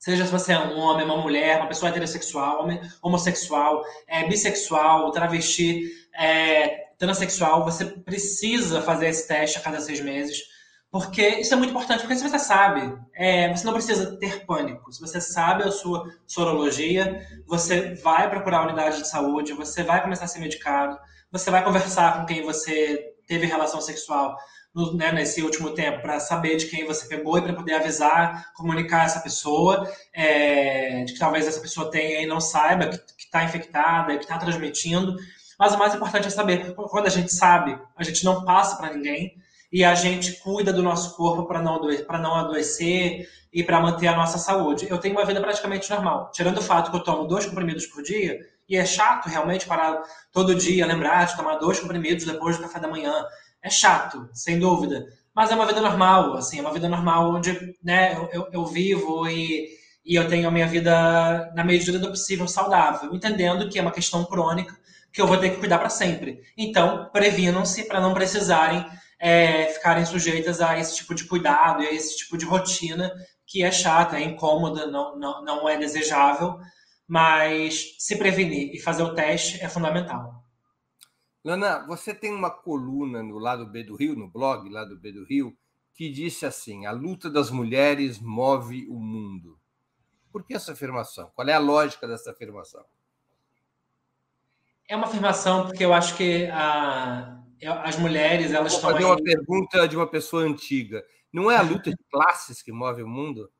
seja 0.00 0.24
se 0.24 0.32
você 0.32 0.54
é 0.54 0.58
um 0.58 0.78
homem, 0.78 1.04
uma 1.04 1.18
mulher, 1.18 1.58
uma 1.58 1.68
pessoa 1.68 1.90
heterossexual, 1.90 2.66
homossexual, 3.02 3.84
é, 4.08 4.26
bissexual, 4.26 5.10
travesti, 5.12 5.92
é, 6.18 6.88
transexual, 6.98 7.64
você 7.64 7.84
precisa 7.84 8.80
fazer 8.80 9.08
esse 9.08 9.28
teste 9.28 9.58
a 9.58 9.60
cada 9.60 9.78
seis 9.78 10.00
meses, 10.00 10.38
porque 10.90 11.22
isso 11.40 11.52
é 11.52 11.56
muito 11.56 11.70
importante, 11.70 12.00
porque 12.00 12.16
se 12.16 12.28
você 12.28 12.38
sabe, 12.38 12.98
é, 13.14 13.54
você 13.54 13.64
não 13.64 13.74
precisa 13.74 14.18
ter 14.18 14.44
pânico. 14.44 14.90
Se 14.92 15.00
você 15.00 15.20
sabe 15.20 15.62
a 15.62 15.70
sua 15.70 16.08
sorologia, 16.26 17.20
você 17.46 17.94
vai 17.94 18.28
procurar 18.28 18.60
a 18.60 18.66
unidade 18.66 18.98
de 18.98 19.08
saúde, 19.08 19.52
você 19.52 19.82
vai 19.84 20.02
começar 20.02 20.24
a 20.24 20.28
ser 20.28 20.40
medicado, 20.40 20.98
você 21.30 21.50
vai 21.50 21.62
conversar 21.62 22.18
com 22.18 22.26
quem 22.26 22.42
você 22.42 23.14
teve 23.26 23.46
relação 23.46 23.80
sexual 23.80 24.34
no, 24.74 24.96
né, 24.96 25.12
nesse 25.12 25.42
último 25.42 25.70
tempo 25.70 26.00
para 26.00 26.20
saber 26.20 26.56
de 26.56 26.66
quem 26.66 26.86
você 26.86 27.06
pegou 27.06 27.38
e 27.38 27.42
para 27.42 27.52
poder 27.52 27.74
avisar, 27.74 28.52
comunicar 28.54 29.04
essa 29.04 29.20
pessoa, 29.20 29.90
é, 30.12 31.04
de 31.04 31.12
que 31.12 31.18
talvez 31.18 31.46
essa 31.46 31.60
pessoa 31.60 31.90
tenha 31.90 32.22
e 32.22 32.26
não 32.26 32.40
saiba 32.40 32.88
que 32.88 32.98
está 33.18 33.44
infectada, 33.44 34.16
que 34.16 34.24
está 34.24 34.38
transmitindo. 34.38 35.16
Mas 35.58 35.74
o 35.74 35.78
mais 35.78 35.94
importante 35.94 36.26
é 36.26 36.30
saber, 36.30 36.74
quando 36.74 37.06
a 37.06 37.10
gente 37.10 37.32
sabe, 37.32 37.78
a 37.96 38.02
gente 38.02 38.24
não 38.24 38.44
passa 38.44 38.76
para 38.76 38.94
ninguém 38.94 39.34
e 39.72 39.84
a 39.84 39.94
gente 39.94 40.40
cuida 40.40 40.72
do 40.72 40.82
nosso 40.82 41.16
corpo 41.16 41.46
para 41.46 41.62
não, 41.62 41.80
não 41.80 42.34
adoecer 42.34 43.28
e 43.52 43.62
para 43.62 43.80
manter 43.80 44.08
a 44.08 44.16
nossa 44.16 44.38
saúde. 44.38 44.86
Eu 44.88 44.98
tenho 44.98 45.14
uma 45.14 45.24
vida 45.24 45.40
praticamente 45.40 45.90
normal, 45.90 46.30
tirando 46.32 46.58
o 46.58 46.62
fato 46.62 46.90
que 46.90 46.96
eu 46.96 47.02
tomo 47.02 47.26
dois 47.26 47.46
comprimidos 47.46 47.86
por 47.86 48.02
dia, 48.02 48.38
e 48.68 48.76
é 48.76 48.84
chato 48.84 49.28
realmente 49.28 49.66
parar 49.66 50.02
todo 50.32 50.54
dia, 50.54 50.86
lembrar 50.86 51.24
de 51.24 51.36
tomar 51.36 51.56
dois 51.56 51.80
comprimidos 51.80 52.24
depois 52.24 52.56
do 52.56 52.62
café 52.62 52.78
da 52.78 52.88
manhã. 52.88 53.24
É 53.62 53.70
chato, 53.70 54.28
sem 54.32 54.58
dúvida. 54.58 55.06
Mas 55.34 55.50
é 55.50 55.54
uma 55.54 55.66
vida 55.66 55.80
normal, 55.80 56.34
assim, 56.34 56.58
é 56.58 56.60
uma 56.60 56.72
vida 56.72 56.88
normal 56.88 57.34
onde 57.34 57.76
né, 57.82 58.14
eu, 58.32 58.48
eu, 58.52 58.66
vivo 58.66 59.28
e, 59.28 59.68
e 60.04 60.14
eu 60.14 60.28
tenho 60.28 60.48
a 60.48 60.50
minha 60.50 60.66
vida, 60.66 61.52
na 61.54 61.64
medida 61.64 61.98
do 61.98 62.10
possível, 62.10 62.48
saudável, 62.48 63.14
entendendo 63.14 63.68
que 63.68 63.78
é 63.78 63.82
uma 63.82 63.92
questão 63.92 64.24
crônica 64.24 64.76
que 65.12 65.20
eu 65.20 65.26
vou 65.26 65.36
ter 65.36 65.50
que 65.50 65.56
cuidar 65.56 65.78
para 65.78 65.88
sempre. 65.88 66.40
Então, 66.56 67.08
previnam-se 67.12 67.84
para 67.84 68.00
não 68.00 68.14
precisarem 68.14 68.84
é, 69.20 69.66
ficarem 69.66 70.04
sujeitas 70.06 70.60
a 70.60 70.78
esse 70.78 70.96
tipo 70.96 71.14
de 71.14 71.24
cuidado 71.24 71.82
e 71.82 71.86
a 71.86 71.92
esse 71.92 72.16
tipo 72.16 72.38
de 72.38 72.46
rotina 72.46 73.12
que 73.46 73.62
é 73.62 73.70
chata, 73.70 74.16
é 74.16 74.22
incômoda, 74.22 74.86
não, 74.86 75.18
não, 75.18 75.44
não 75.44 75.68
é 75.68 75.76
desejável, 75.76 76.58
mas 77.06 77.96
se 77.98 78.16
prevenir 78.16 78.70
e 78.72 78.80
fazer 78.80 79.02
o 79.02 79.14
teste 79.14 79.60
é 79.60 79.68
fundamental. 79.68 80.39
Lana, 81.44 81.86
você 81.86 82.14
tem 82.14 82.34
uma 82.34 82.50
coluna 82.50 83.22
no 83.22 83.38
lado 83.38 83.66
B 83.66 83.82
do 83.82 83.96
Rio, 83.96 84.14
no 84.14 84.28
blog 84.28 84.68
lá 84.68 84.84
do 84.84 84.98
B 84.98 85.12
do 85.12 85.24
Rio, 85.24 85.56
que 85.94 86.10
disse 86.10 86.44
assim: 86.44 86.86
a 86.86 86.92
luta 86.92 87.30
das 87.30 87.50
mulheres 87.50 88.20
move 88.20 88.86
o 88.88 88.98
mundo. 88.98 89.58
Por 90.30 90.44
que 90.44 90.54
essa 90.54 90.72
afirmação? 90.72 91.30
Qual 91.34 91.48
é 91.48 91.52
a 91.52 91.58
lógica 91.58 92.06
dessa 92.06 92.30
afirmação? 92.30 92.84
É 94.88 94.96
uma 94.96 95.06
afirmação 95.06 95.66
porque 95.66 95.84
eu 95.84 95.94
acho 95.94 96.16
que 96.16 96.46
a, 96.46 97.40
as 97.84 97.96
mulheres 97.96 98.52
elas 98.52 98.72
Vou 98.72 98.78
estão 98.78 98.90
fazer 98.90 99.04
aí... 99.04 99.10
uma 99.10 99.22
pergunta 99.22 99.88
de 99.88 99.96
uma 99.96 100.06
pessoa 100.06 100.42
antiga. 100.42 101.04
Não 101.32 101.50
é 101.50 101.56
a 101.56 101.62
luta 101.62 101.90
de 101.90 102.04
classes 102.10 102.60
que 102.60 102.72
move 102.72 103.02
o 103.02 103.08
mundo? 103.08 103.50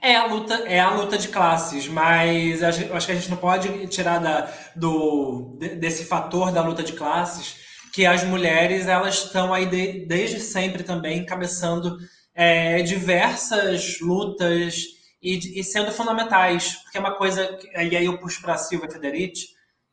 É 0.00 0.16
a 0.16 0.26
luta, 0.26 0.54
é 0.66 0.80
a 0.80 0.90
luta 0.90 1.18
de 1.18 1.28
classes, 1.28 1.88
mas 1.88 2.62
eu 2.62 2.96
acho 2.96 3.06
que 3.06 3.12
a 3.12 3.14
gente 3.14 3.30
não 3.30 3.36
pode 3.36 3.86
tirar 3.88 4.18
da, 4.18 4.50
do, 4.74 5.58
desse 5.78 6.04
fator 6.04 6.52
da 6.52 6.62
luta 6.62 6.82
de 6.82 6.92
classes 6.92 7.60
que 7.92 8.06
as 8.06 8.24
mulheres 8.24 8.86
elas 8.86 9.24
estão 9.24 9.52
aí 9.52 9.66
de, 9.66 10.06
desde 10.06 10.40
sempre 10.40 10.82
também 10.82 11.18
encabeçando 11.18 11.98
é, 12.34 12.82
diversas 12.82 14.00
lutas 14.00 14.84
e, 15.22 15.60
e, 15.60 15.62
sendo 15.62 15.92
fundamentais, 15.92 16.76
porque 16.82 16.96
é 16.96 17.00
uma 17.00 17.14
coisa 17.14 17.58
e 17.76 17.96
aí 17.96 18.06
eu 18.06 18.18
puxo 18.18 18.40
para 18.40 18.54
a 18.54 18.58
Silvia 18.58 18.90
Federici, 18.90 19.48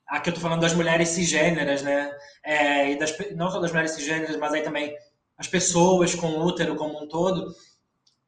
aqui 0.08 0.30
eu 0.30 0.32
estou 0.32 0.41
falando 0.41 0.62
das 0.62 0.74
mulheres 0.74 1.10
cisgêneras, 1.10 1.84
né? 1.84 2.10
É, 2.43 2.91
e 2.91 2.97
das, 2.97 3.14
não 3.36 3.52
só 3.52 3.60
das 3.60 3.72
mulheres 3.72 3.91
cisgêneras, 3.91 4.38
mas 4.38 4.54
aí 4.54 4.62
também 4.62 4.95
as 5.38 5.47
pessoas 5.47 6.16
com 6.16 6.39
útero 6.39 6.76
como 6.76 7.04
um 7.04 7.08
todo 7.08 7.54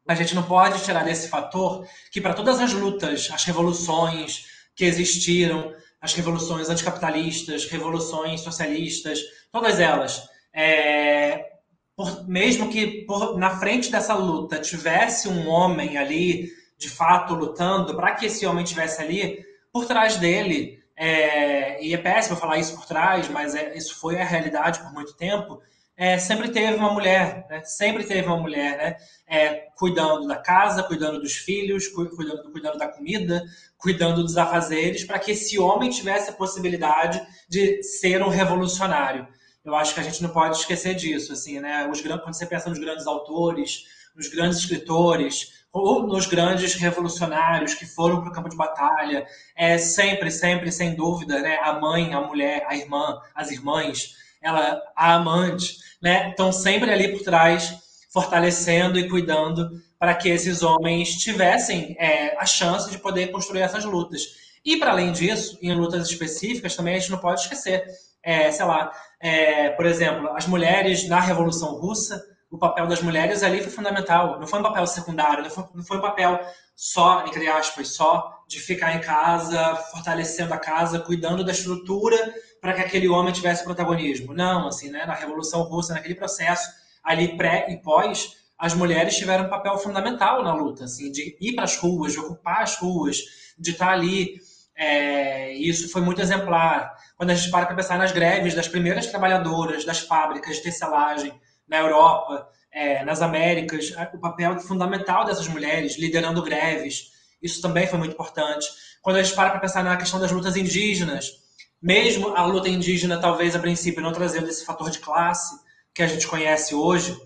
a 0.07 0.15
gente 0.15 0.35
não 0.35 0.43
pode 0.43 0.83
tirar 0.83 1.03
desse 1.03 1.29
fator 1.29 1.85
que 2.11 2.19
para 2.19 2.33
todas 2.33 2.59
as 2.59 2.73
lutas, 2.73 3.29
as 3.31 3.43
revoluções 3.43 4.45
que 4.75 4.85
existiram, 4.85 5.73
as 6.01 6.13
revoluções 6.13 6.69
anticapitalistas, 6.69 7.65
revoluções 7.65 8.41
socialistas, 8.41 9.19
todas 9.51 9.79
elas, 9.79 10.27
é, 10.53 11.51
por, 11.95 12.27
mesmo 12.27 12.69
que 12.69 13.05
por, 13.05 13.37
na 13.37 13.59
frente 13.59 13.91
dessa 13.91 14.15
luta 14.15 14.59
tivesse 14.59 15.27
um 15.27 15.47
homem 15.47 15.97
ali, 15.97 16.49
de 16.77 16.89
fato, 16.89 17.35
lutando, 17.35 17.95
para 17.95 18.15
que 18.15 18.25
esse 18.25 18.45
homem 18.45 18.63
estivesse 18.63 19.01
ali, 19.01 19.45
por 19.71 19.85
trás 19.85 20.17
dele, 20.17 20.79
é, 20.95 21.83
e 21.83 21.93
é 21.93 21.97
péssimo 21.97 22.35
falar 22.35 22.57
isso 22.57 22.75
por 22.75 22.85
trás, 22.85 23.29
mas 23.29 23.53
é, 23.53 23.77
isso 23.77 23.99
foi 23.99 24.19
a 24.19 24.25
realidade 24.25 24.79
por 24.79 24.91
muito 24.91 25.15
tempo, 25.15 25.61
é, 26.01 26.17
sempre 26.17 26.49
teve 26.49 26.73
uma 26.73 26.91
mulher, 26.91 27.45
né? 27.47 27.63
sempre 27.63 28.03
teve 28.03 28.27
uma 28.27 28.37
mulher, 28.37 28.75
né? 28.75 28.97
É, 29.27 29.67
cuidando 29.75 30.27
da 30.27 30.35
casa, 30.35 30.81
cuidando 30.81 31.19
dos 31.19 31.33
filhos, 31.33 31.87
cuidando, 31.89 32.51
cuidando 32.51 32.79
da 32.79 32.87
comida, 32.87 33.43
cuidando 33.77 34.23
dos 34.23 34.35
afazeres, 34.35 35.03
para 35.03 35.19
que 35.19 35.29
esse 35.29 35.59
homem 35.59 35.91
tivesse 35.91 36.31
a 36.31 36.33
possibilidade 36.33 37.21
de 37.47 37.83
ser 37.83 38.23
um 38.23 38.29
revolucionário. 38.29 39.27
Eu 39.63 39.75
acho 39.75 39.93
que 39.93 39.99
a 39.99 40.03
gente 40.03 40.23
não 40.23 40.31
pode 40.31 40.57
esquecer 40.57 40.95
disso, 40.95 41.33
assim, 41.33 41.59
né? 41.59 41.87
Os, 41.87 42.01
quando 42.01 42.33
você 42.33 42.47
pensa 42.47 42.67
nos 42.67 42.79
grandes 42.79 43.05
autores, 43.05 43.83
nos 44.15 44.27
grandes 44.27 44.57
escritores, 44.57 45.61
ou 45.71 46.07
nos 46.07 46.25
grandes 46.25 46.73
revolucionários 46.73 47.75
que 47.75 47.85
foram 47.85 48.21
para 48.21 48.29
o 48.31 48.33
campo 48.33 48.49
de 48.49 48.57
batalha, 48.57 49.23
é 49.55 49.77
sempre, 49.77 50.31
sempre, 50.31 50.71
sem 50.71 50.95
dúvida, 50.95 51.39
né? 51.41 51.59
A 51.61 51.79
mãe, 51.79 52.11
a 52.11 52.21
mulher, 52.21 52.65
a 52.67 52.75
irmã, 52.75 53.21
as 53.35 53.51
irmãs, 53.51 54.19
ela, 54.41 54.81
a 54.95 55.13
amante, 55.13 55.77
né, 56.01 56.29
estão 56.29 56.51
sempre 56.51 56.91
ali 56.91 57.09
por 57.09 57.23
trás, 57.23 57.77
fortalecendo 58.11 58.99
e 58.99 59.07
cuidando 59.07 59.69
para 59.97 60.15
que 60.15 60.29
esses 60.29 60.63
homens 60.63 61.15
tivessem 61.17 61.95
é, 61.99 62.35
a 62.37 62.45
chance 62.45 62.89
de 62.89 62.97
poder 62.97 63.31
construir 63.31 63.61
essas 63.61 63.85
lutas. 63.85 64.21
E, 64.65 64.77
para 64.77 64.91
além 64.91 65.11
disso, 65.11 65.57
em 65.61 65.73
lutas 65.73 66.09
específicas, 66.09 66.75
também 66.75 66.95
a 66.95 66.99
gente 66.99 67.11
não 67.11 67.19
pode 67.19 67.41
esquecer, 67.41 67.83
é, 68.23 68.51
sei 68.51 68.65
lá, 68.65 68.91
é, 69.19 69.69
por 69.69 69.85
exemplo, 69.85 70.29
as 70.35 70.45
mulheres 70.47 71.07
na 71.07 71.19
Revolução 71.19 71.79
Russa, 71.79 72.21
o 72.49 72.57
papel 72.57 72.85
das 72.85 73.01
mulheres 73.01 73.43
ali 73.43 73.61
foi 73.61 73.71
fundamental. 73.71 74.39
Não 74.39 74.45
foi 74.45 74.59
um 74.59 74.63
papel 74.63 74.85
secundário, 74.85 75.43
não 75.43 75.49
foi, 75.49 75.63
não 75.73 75.83
foi 75.83 75.97
um 75.97 76.01
papel 76.01 76.39
só, 76.75 77.23
entre 77.25 77.47
aspas, 77.47 77.95
só 77.95 78.43
de 78.47 78.59
ficar 78.59 78.95
em 78.95 79.01
casa, 79.01 79.75
fortalecendo 79.91 80.53
a 80.53 80.57
casa, 80.57 80.99
cuidando 80.99 81.43
da 81.43 81.53
estrutura 81.53 82.33
para 82.61 82.73
que 82.73 82.81
aquele 82.81 83.09
homem 83.09 83.33
tivesse 83.33 83.63
protagonismo. 83.63 84.33
Não, 84.33 84.67
assim, 84.67 84.91
né? 84.91 85.05
Na 85.07 85.15
Revolução 85.15 85.63
Russa, 85.63 85.95
naquele 85.95 86.13
processo 86.13 86.69
ali 87.03 87.35
pré 87.35 87.65
e 87.69 87.77
pós, 87.77 88.37
as 88.57 88.75
mulheres 88.75 89.17
tiveram 89.17 89.45
um 89.45 89.49
papel 89.49 89.75
fundamental 89.79 90.43
na 90.43 90.53
luta, 90.53 90.85
assim, 90.85 91.11
de 91.11 91.35
ir 91.41 91.55
para 91.55 91.63
as 91.63 91.75
ruas, 91.75 92.13
de 92.13 92.19
ocupar 92.19 92.61
as 92.61 92.75
ruas, 92.75 93.17
de 93.57 93.71
estar 93.71 93.87
tá 93.87 93.91
ali. 93.91 94.39
É, 94.77 95.51
isso 95.53 95.91
foi 95.91 96.01
muito 96.01 96.21
exemplar. 96.21 96.95
Quando 97.17 97.31
a 97.31 97.33
gente 97.33 97.49
para 97.49 97.65
para 97.65 97.75
pensar 97.75 97.97
nas 97.97 98.11
greves 98.11 98.53
das 98.53 98.67
primeiras 98.67 99.07
trabalhadoras 99.07 99.83
das 99.83 99.99
fábricas 99.99 100.57
de 100.57 100.63
tecelagem 100.63 101.33
na 101.67 101.79
Europa, 101.79 102.47
é, 102.71 103.03
nas 103.03 103.21
Américas, 103.23 103.91
o 104.13 104.19
papel 104.19 104.59
fundamental 104.59 105.25
dessas 105.25 105.47
mulheres 105.47 105.97
liderando 105.97 106.43
greves, 106.43 107.11
isso 107.41 107.59
também 107.61 107.87
foi 107.87 107.97
muito 107.97 108.13
importante. 108.13 108.67
Quando 109.01 109.15
a 109.17 109.23
gente 109.23 109.35
para 109.35 109.49
para 109.49 109.59
pensar 109.59 109.83
na 109.83 109.97
questão 109.97 110.19
das 110.19 110.31
lutas 110.31 110.55
indígenas, 110.55 111.40
mesmo 111.81 112.35
a 112.35 112.45
luta 112.45 112.69
indígena, 112.69 113.19
talvez 113.19 113.55
a 113.55 113.59
princípio 113.59 114.01
não 114.01 114.13
trazendo 114.13 114.47
esse 114.47 114.63
fator 114.63 114.89
de 114.89 114.99
classe 114.99 115.55
que 115.93 116.03
a 116.03 116.07
gente 116.07 116.27
conhece 116.27 116.75
hoje, 116.75 117.17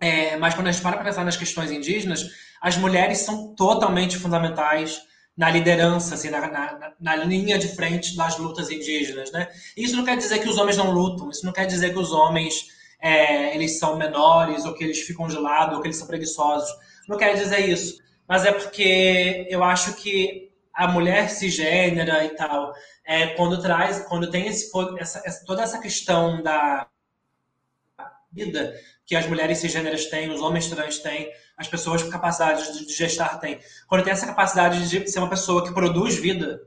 é, 0.00 0.36
mas 0.36 0.54
quando 0.54 0.66
a 0.66 0.72
gente 0.72 0.82
para 0.82 0.96
para 0.96 1.04
pensar 1.04 1.24
nas 1.24 1.36
questões 1.36 1.70
indígenas, 1.70 2.26
as 2.60 2.76
mulheres 2.76 3.18
são 3.18 3.54
totalmente 3.54 4.18
fundamentais 4.18 5.00
na 5.36 5.50
liderança, 5.50 6.14
assim, 6.14 6.28
na, 6.28 6.46
na, 6.48 6.92
na, 7.00 7.16
linha 7.16 7.58
de 7.58 7.68
frente 7.68 8.16
das 8.16 8.36
lutas 8.36 8.70
indígenas, 8.70 9.30
né? 9.30 9.48
Isso 9.76 9.96
não 9.96 10.04
quer 10.04 10.16
dizer 10.16 10.40
que 10.40 10.48
os 10.48 10.58
homens 10.58 10.76
não 10.76 10.90
lutam, 10.90 11.30
isso 11.30 11.46
não 11.46 11.52
quer 11.52 11.66
dizer 11.66 11.92
que 11.92 11.98
os 11.98 12.12
homens 12.12 12.66
é, 13.00 13.54
eles 13.54 13.78
são 13.78 13.96
menores, 13.96 14.64
ou 14.64 14.74
que 14.74 14.84
eles 14.84 15.00
ficam 15.00 15.26
de 15.26 15.36
lado, 15.36 15.76
ou 15.76 15.80
que 15.80 15.88
eles 15.88 15.96
são 15.96 16.06
preguiçosos. 16.06 16.68
Não 17.08 17.16
quer 17.16 17.34
dizer 17.34 17.68
isso. 17.68 17.98
Mas 18.28 18.44
é 18.44 18.52
porque 18.52 19.46
eu 19.48 19.64
acho 19.64 19.94
que 19.94 20.49
a 20.80 20.88
mulher 20.88 21.28
cisgênera 21.28 22.24
e 22.24 22.30
tal, 22.30 22.72
é, 23.04 23.34
quando 23.34 23.60
traz, 23.60 24.00
quando 24.08 24.30
tem 24.30 24.46
esse, 24.46 24.70
essa, 24.98 25.20
essa, 25.26 25.44
toda 25.44 25.62
essa 25.62 25.78
questão 25.78 26.42
da 26.42 26.86
vida 28.32 28.72
que 29.04 29.14
as 29.14 29.26
mulheres 29.26 29.58
cisgêneras 29.58 30.06
têm, 30.06 30.30
os 30.30 30.40
homens 30.40 30.70
trans 30.70 30.98
têm, 31.00 31.30
as 31.58 31.68
pessoas 31.68 32.02
com 32.02 32.08
capacidade 32.08 32.86
de 32.86 32.94
gestar 32.94 33.38
têm. 33.40 33.60
Quando 33.86 34.04
tem 34.04 34.12
essa 34.14 34.24
capacidade 34.24 34.88
de 34.88 35.06
ser 35.10 35.18
uma 35.18 35.28
pessoa 35.28 35.62
que 35.62 35.74
produz 35.74 36.14
vida 36.14 36.62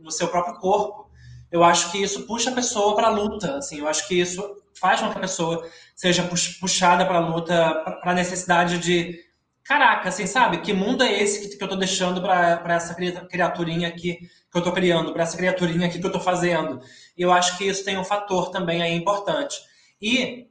no 0.00 0.12
seu 0.12 0.28
próprio 0.28 0.60
corpo, 0.60 1.10
eu 1.50 1.64
acho 1.64 1.90
que 1.90 2.00
isso 2.00 2.24
puxa 2.24 2.50
a 2.50 2.54
pessoa 2.54 2.94
para 2.94 3.08
a 3.08 3.10
luta. 3.10 3.56
Assim, 3.56 3.80
eu 3.80 3.88
acho 3.88 4.06
que 4.06 4.20
isso 4.20 4.62
faz 4.74 5.00
com 5.00 5.10
que 5.10 5.18
a 5.18 5.22
pessoa 5.22 5.68
seja 5.96 6.22
puxada 6.60 7.04
para 7.04 7.16
a 7.16 7.28
luta, 7.28 7.74
para 8.00 8.12
a 8.12 8.14
necessidade 8.14 8.78
de 8.78 9.25
caraca, 9.66 10.08
assim, 10.08 10.26
sabe? 10.26 10.58
Que 10.58 10.72
mundo 10.72 11.02
é 11.02 11.22
esse 11.22 11.48
que, 11.48 11.56
que 11.56 11.62
eu 11.62 11.68
tô 11.68 11.76
deixando 11.76 12.20
para 12.22 12.74
essa 12.74 12.94
criaturinha 12.94 13.88
aqui 13.88 14.18
que 14.50 14.58
eu 14.58 14.62
tô 14.62 14.72
criando, 14.72 15.12
para 15.12 15.24
essa 15.24 15.36
criaturinha 15.36 15.86
aqui 15.86 15.98
que 15.98 16.06
eu 16.06 16.12
tô 16.12 16.20
fazendo? 16.20 16.80
Eu 17.16 17.32
acho 17.32 17.58
que 17.58 17.64
isso 17.64 17.84
tem 17.84 17.98
um 17.98 18.04
fator 18.04 18.50
também 18.50 18.82
aí 18.82 18.94
importante. 18.94 19.56
E, 20.00 20.48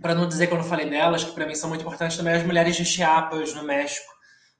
para 0.00 0.14
não 0.14 0.26
dizer 0.26 0.48
que 0.48 0.52
eu 0.52 0.58
não 0.58 0.64
falei 0.64 0.88
delas, 0.88 1.24
que 1.24 1.32
para 1.32 1.46
mim 1.46 1.54
são 1.54 1.68
muito 1.68 1.82
importantes 1.82 2.16
também 2.16 2.34
as 2.34 2.44
mulheres 2.44 2.76
de 2.76 2.84
Chiapas, 2.84 3.54
no 3.54 3.62
México, 3.62 4.10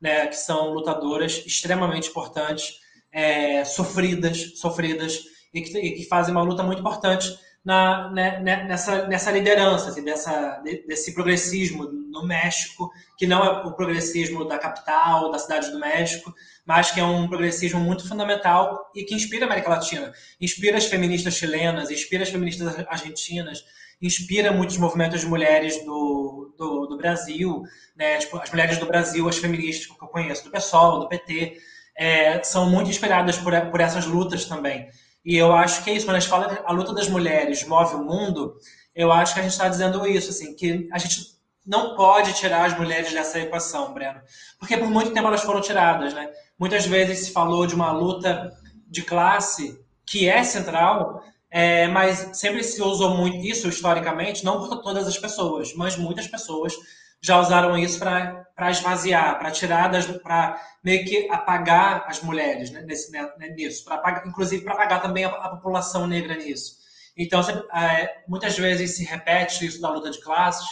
né, 0.00 0.26
que 0.26 0.36
são 0.36 0.72
lutadoras 0.72 1.42
extremamente 1.46 2.08
importantes, 2.08 2.80
é, 3.10 3.64
sofridas, 3.64 4.58
sofridas, 4.58 5.24
e 5.52 5.60
que, 5.60 5.78
e 5.78 5.92
que 5.92 6.04
fazem 6.06 6.34
uma 6.34 6.42
luta 6.42 6.62
muito 6.62 6.80
importante 6.80 7.28
na, 7.64 8.10
né, 8.10 8.40
né, 8.40 8.64
nessa, 8.64 9.06
nessa 9.06 9.30
liderança, 9.30 9.90
assim, 9.90 10.02
dessa, 10.02 10.60
desse 10.86 11.14
progressismo 11.14 11.84
no 11.84 12.26
México, 12.26 12.90
que 13.16 13.26
não 13.26 13.44
é 13.44 13.66
o 13.66 13.72
progressismo 13.72 14.44
da 14.44 14.58
capital, 14.58 15.30
da 15.30 15.38
cidade 15.38 15.70
do 15.70 15.78
México, 15.78 16.34
mas 16.66 16.90
que 16.90 16.98
é 16.98 17.04
um 17.04 17.28
progressismo 17.28 17.78
muito 17.78 18.06
fundamental 18.08 18.90
e 18.94 19.04
que 19.04 19.14
inspira 19.14 19.44
a 19.44 19.46
América 19.46 19.70
Latina. 19.70 20.12
Inspira 20.40 20.76
as 20.76 20.86
feministas 20.86 21.34
chilenas, 21.34 21.90
inspira 21.90 22.24
as 22.24 22.30
feministas 22.30 22.78
argentinas, 22.88 23.64
inspira 24.00 24.50
muitos 24.50 24.76
movimentos 24.76 25.20
de 25.20 25.26
mulheres 25.26 25.84
do, 25.84 26.52
do, 26.58 26.86
do 26.86 26.96
Brasil, 26.96 27.62
né? 27.96 28.18
tipo, 28.18 28.36
as 28.38 28.50
mulheres 28.50 28.78
do 28.78 28.86
Brasil, 28.86 29.28
as 29.28 29.38
feministas 29.38 29.86
que 29.86 30.04
eu 30.04 30.08
conheço, 30.08 30.44
do 30.44 30.50
PSOL, 30.50 30.98
do 30.98 31.08
PT, 31.08 31.58
é, 31.96 32.42
são 32.42 32.68
muito 32.68 32.90
inspiradas 32.90 33.38
por, 33.38 33.52
por 33.70 33.80
essas 33.80 34.04
lutas 34.04 34.46
também. 34.46 34.88
E 35.24 35.36
eu 35.36 35.52
acho 35.52 35.84
que 35.84 35.90
é 35.90 35.94
isso, 35.94 36.06
quando 36.06 36.16
a 36.16 36.20
gente 36.20 36.28
fala 36.28 36.62
a 36.64 36.72
luta 36.72 36.92
das 36.92 37.08
mulheres 37.08 37.66
move 37.66 37.94
o 37.94 38.04
mundo, 38.04 38.56
eu 38.94 39.12
acho 39.12 39.34
que 39.34 39.40
a 39.40 39.42
gente 39.42 39.52
está 39.52 39.68
dizendo 39.68 40.06
isso, 40.06 40.30
assim, 40.30 40.54
que 40.54 40.88
a 40.92 40.98
gente 40.98 41.32
não 41.64 41.94
pode 41.94 42.32
tirar 42.34 42.64
as 42.66 42.76
mulheres 42.76 43.12
dessa 43.12 43.38
equação, 43.38 43.94
Breno. 43.94 44.20
Porque 44.58 44.76
por 44.76 44.88
muito 44.88 45.12
tempo 45.12 45.28
elas 45.28 45.42
foram 45.42 45.60
tiradas, 45.60 46.12
né? 46.12 46.28
Muitas 46.58 46.86
vezes 46.86 47.26
se 47.26 47.32
falou 47.32 47.66
de 47.66 47.74
uma 47.74 47.92
luta 47.92 48.52
de 48.88 49.02
classe 49.02 49.80
que 50.04 50.28
é 50.28 50.42
central, 50.42 51.22
é, 51.50 51.86
mas 51.86 52.30
sempre 52.32 52.64
se 52.64 52.82
usou 52.82 53.16
muito 53.16 53.36
isso 53.46 53.68
historicamente, 53.68 54.44
não 54.44 54.58
por 54.58 54.82
todas 54.82 55.06
as 55.06 55.16
pessoas, 55.16 55.72
mas 55.74 55.96
muitas 55.96 56.26
pessoas 56.26 56.74
já 57.20 57.38
usaram 57.38 57.78
isso 57.78 57.98
para 57.98 58.44
esvaziar, 58.70 59.38
para 59.38 59.50
tirar 59.50 59.88
das. 59.88 60.06
para 60.06 60.60
meio 60.82 61.04
que 61.04 61.28
apagar 61.30 62.04
as 62.06 62.20
mulheres 62.22 62.70
né, 62.70 62.82
nesse, 62.82 63.10
né, 63.10 63.30
nisso, 63.56 63.84
pra 63.84 63.96
apagar, 63.96 64.26
inclusive 64.26 64.64
para 64.64 64.74
apagar 64.74 65.02
também 65.02 65.24
a, 65.24 65.28
a, 65.28 65.48
população 65.50 66.06
negra 66.06 66.36
nisso. 66.36 66.76
Então, 67.16 67.40
é, 67.74 68.22
muitas 68.26 68.56
vezes 68.58 68.96
se 68.96 69.04
repete 69.04 69.66
isso 69.66 69.80
da 69.80 69.90
luta 69.90 70.10
de 70.10 70.20
classes, 70.20 70.66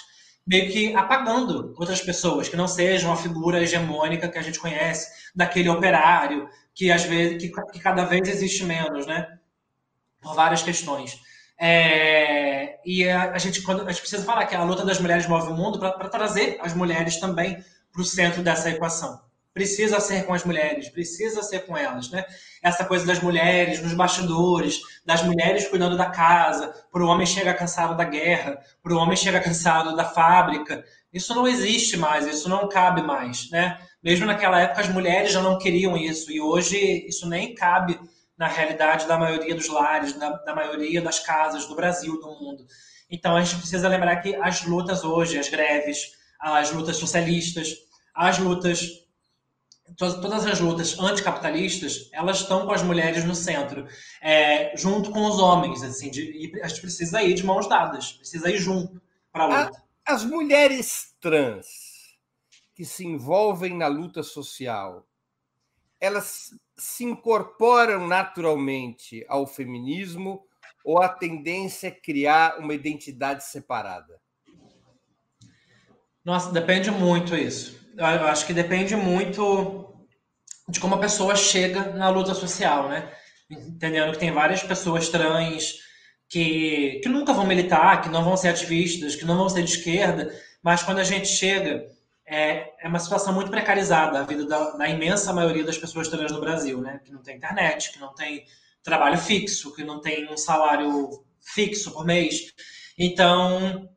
meio 0.47 0.71
que 0.71 0.95
apagando 0.95 1.75
outras 1.79 2.01
pessoas 2.01 2.49
que 2.49 2.57
não 2.57 2.67
sejam 2.67 3.13
a 3.13 3.17
figura 3.17 3.63
hegemônica 3.63 4.29
que 4.29 4.39
a 4.39 4.43
gente 4.43 4.59
conhece, 4.59 5.31
daquele 5.35 5.69
operário, 5.69 6.49
que 6.75 6.91
às 6.91 7.05
vezes 7.05 7.39
que, 7.39 7.51
que 7.73 7.81
cada 7.81 8.05
vez 8.05 8.29
existe 8.29 8.65
menos, 8.65 9.07
né? 9.07 9.39
Por 10.21 10.35
várias 10.35 10.63
questões. 10.63 11.21
É, 11.63 12.79
e 12.87 13.07
a, 13.07 13.33
a, 13.33 13.39
gente, 13.39 13.61
quando, 13.61 13.87
a 13.87 13.93
gente 13.93 14.01
precisa 14.01 14.25
falar 14.25 14.47
que 14.47 14.57
a 14.57 14.65
luta 14.65 14.83
das 14.83 14.99
mulheres 14.99 15.27
move 15.27 15.53
o 15.53 15.55
mundo 15.55 15.79
para 15.79 16.09
trazer 16.09 16.59
as 16.63 16.73
mulheres 16.73 17.21
também 17.21 17.63
para 17.93 18.03
o 18.03 18.05
centro 18.05 18.43
dessa 18.43 18.71
equação. 18.71 19.21
Precisa 19.53 19.99
ser 19.99 20.27
com 20.27 20.33
as 20.33 20.45
mulheres, 20.45 20.89
precisa 20.89 21.43
ser 21.43 21.67
com 21.67 21.77
elas, 21.77 22.09
né? 22.11 22.25
Essa 22.63 22.85
coisa 22.85 23.05
das 23.05 23.21
mulheres 23.21 23.83
nos 23.83 23.95
bastidores, 23.95 24.81
das 25.05 25.23
mulheres 25.23 25.67
cuidando 25.67 25.97
da 25.97 26.07
casa, 26.07 26.73
para 26.93 27.03
o 27.03 27.07
homem 27.09 27.27
chegar 27.27 27.55
cansado 27.55 27.97
da 27.97 28.05
guerra, 28.05 28.61
para 28.81 28.95
o 28.95 28.97
homem 28.97 29.17
chegar 29.17 29.41
cansado 29.41 29.97
da 29.97 30.05
fábrica. 30.05 30.85
Isso 31.13 31.35
não 31.35 31.49
existe 31.49 31.97
mais, 31.97 32.27
isso 32.27 32.49
não 32.49 32.69
cabe 32.69 33.03
mais, 33.03 33.51
né? 33.51 33.77
Mesmo 34.03 34.25
naquela 34.25 34.61
época 34.61 34.83
as 34.83 34.89
mulheres 34.89 35.33
já 35.33 35.43
não 35.43 35.59
queriam 35.59 35.97
isso 35.97 36.31
e 36.31 36.41
hoje 36.41 37.05
isso 37.07 37.29
nem 37.29 37.55
cabe 37.55 37.99
na 38.39 38.47
realidade 38.47 39.07
da 39.07 39.19
maioria 39.19 39.55
dos 39.55 39.69
lares, 39.69 40.15
da, 40.15 40.31
da 40.31 40.55
maioria 40.55 41.03
das 41.03 41.19
casas 41.19 41.67
do 41.67 41.75
Brasil, 41.75 42.19
do 42.21 42.29
mundo. 42.29 42.65
Então 43.11 43.37
a 43.37 43.43
gente 43.43 43.59
precisa 43.59 43.89
lembrar 43.89 44.17
que 44.17 44.35
as 44.37 44.65
lutas 44.65 45.03
hoje, 45.03 45.39
as 45.39 45.49
greves, 45.49 46.13
as 46.41 46.73
lutas 46.73 46.97
socialistas, 46.97 47.77
as 48.15 48.39
lutas, 48.39 49.07
todas 49.97 50.47
as 50.47 50.61
lutas 50.61 50.99
anticapitalistas, 50.99 52.09
elas 52.13 52.41
estão 52.41 52.67
com 52.67 52.73
as 52.73 52.83
mulheres 52.83 53.25
no 53.25 53.35
centro, 53.35 53.87
é, 54.21 54.77
junto 54.77 55.11
com 55.11 55.27
os 55.27 55.39
homens, 55.39 55.83
assim, 55.83 56.11
de, 56.11 56.23
e 56.23 56.63
a 56.63 56.69
gente 56.69 56.81
precisa 56.81 57.23
ir 57.23 57.35
de 57.35 57.45
mãos 57.45 57.69
dadas, 57.69 58.13
precisa 58.13 58.51
ir 58.51 58.59
junto 58.59 59.01
para 59.33 59.45
a 59.45 59.65
luta. 59.65 59.83
As 60.05 60.25
mulheres 60.25 61.15
trans 61.21 61.67
que 62.75 62.85
se 62.85 63.07
envolvem 63.07 63.77
na 63.77 63.87
luta 63.87 64.23
social, 64.23 65.07
elas 66.01 66.51
se 66.77 67.05
incorporam 67.05 68.09
naturalmente 68.09 69.25
ao 69.29 69.47
feminismo 69.47 70.43
ou 70.85 71.01
a 71.01 71.09
tendência 71.09 71.89
é 71.89 71.91
criar 71.91 72.59
uma 72.59 72.75
identidade 72.75 73.45
separada? 73.45 74.20
Nossa, 76.25 76.53
depende 76.53 76.91
muito 76.91 77.35
isso. 77.35 77.79
Eu 77.97 78.27
acho 78.27 78.47
que 78.47 78.53
depende 78.53 78.95
muito 78.97 79.95
de 80.69 80.79
como 80.79 80.95
a 80.95 80.99
pessoa 80.99 81.35
chega 81.35 81.93
na 81.93 82.09
luta 82.09 82.35
social, 82.35 82.89
né? 82.89 83.11
Entendendo 83.51 84.13
que 84.13 84.19
tem 84.19 84.31
várias 84.31 84.63
pessoas 84.63 85.09
trans 85.09 85.79
que, 86.29 87.01
que 87.03 87.09
nunca 87.09 87.33
vão 87.33 87.47
militar, 87.47 88.01
que 88.03 88.09
não 88.09 88.23
vão 88.23 88.37
ser 88.37 88.49
ativistas, 88.49 89.17
que 89.17 89.25
não 89.25 89.37
vão 89.37 89.49
ser 89.49 89.65
de 89.65 89.71
esquerda, 89.71 90.33
mas 90.63 90.83
quando 90.83 90.99
a 90.99 91.05
gente 91.05 91.27
chega 91.27 91.85
é, 92.25 92.73
é 92.81 92.89
uma 92.89 93.01
situação 93.01 93.35
muito 93.35 93.51
precarizada 93.51 94.21
a 94.21 94.23
vida 94.23 94.47
da, 94.47 94.71
da, 94.71 94.89
imensa 94.89 95.33
maioria 95.33 95.65
das 95.65 95.77
pessoas 95.77 96.07
trans 96.07 96.31
no 96.31 96.41
Brasil, 96.41 96.81
né? 96.81 97.01
Que 97.05 97.11
não 97.11 97.23
tem 97.23 97.37
internet, 97.37 97.93
que 97.93 97.99
não 97.99 98.15
tem 98.15 98.45
trabalho 98.85 99.19
fixo, 99.19 99.75
que 99.75 99.83
não 99.83 100.01
tem 100.01 100.33
um 100.33 100.37
salário 100.37 101.25
fixo 101.41 101.91
por 101.91 102.07
mês. 102.07 102.53
Então, 102.97 103.90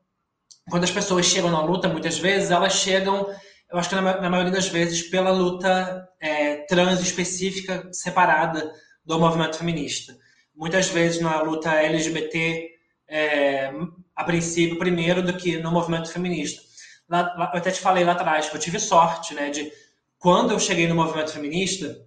quando 0.70 0.84
as 0.84 0.91
pessoas 0.91 1.26
chegam 1.26 1.51
na 1.51 1.61
luta, 1.61 1.89
muitas 1.89 2.18
vezes 2.18 2.51
elas 2.51 2.74
chegam, 2.74 3.28
eu 3.72 3.78
acho 3.78 3.89
que 3.89 3.95
na, 3.95 4.22
na 4.22 4.30
maioria 4.30 4.51
das 4.51 4.68
vezes, 4.68 5.03
pela 5.09 5.32
luta 5.32 6.07
é, 6.22 6.57
trans 6.68 7.01
específica, 7.01 7.89
separada 7.91 8.72
do 9.05 9.20
movimento 9.20 9.57
feminista. 9.57 10.16
Muitas 10.55 10.88
vezes 10.88 11.22
na 11.22 11.41
luta 11.41 11.72
LGBT, 11.72 12.70
é, 13.09 13.72
a 14.16 14.24
princípio, 14.24 14.78
primeiro 14.78 15.22
do 15.22 15.34
que 15.34 15.57
no 15.57 15.72
movimento 15.72 16.11
feminista 16.11 16.61
lá, 17.09 17.51
eu 17.53 17.59
até 17.59 17.72
te 17.72 17.80
falei 17.80 18.03
lá 18.03 18.14
atrás 18.14 18.49
que 18.49 18.55
eu 18.55 18.61
tive 18.61 18.80
sorte, 18.80 19.34
né, 19.34 19.49
de 19.49 19.72
quando 20.18 20.51
eu 20.51 20.59
cheguei 20.59 20.88
no 20.88 20.95
movimento 20.95 21.32
feminista, 21.32 22.05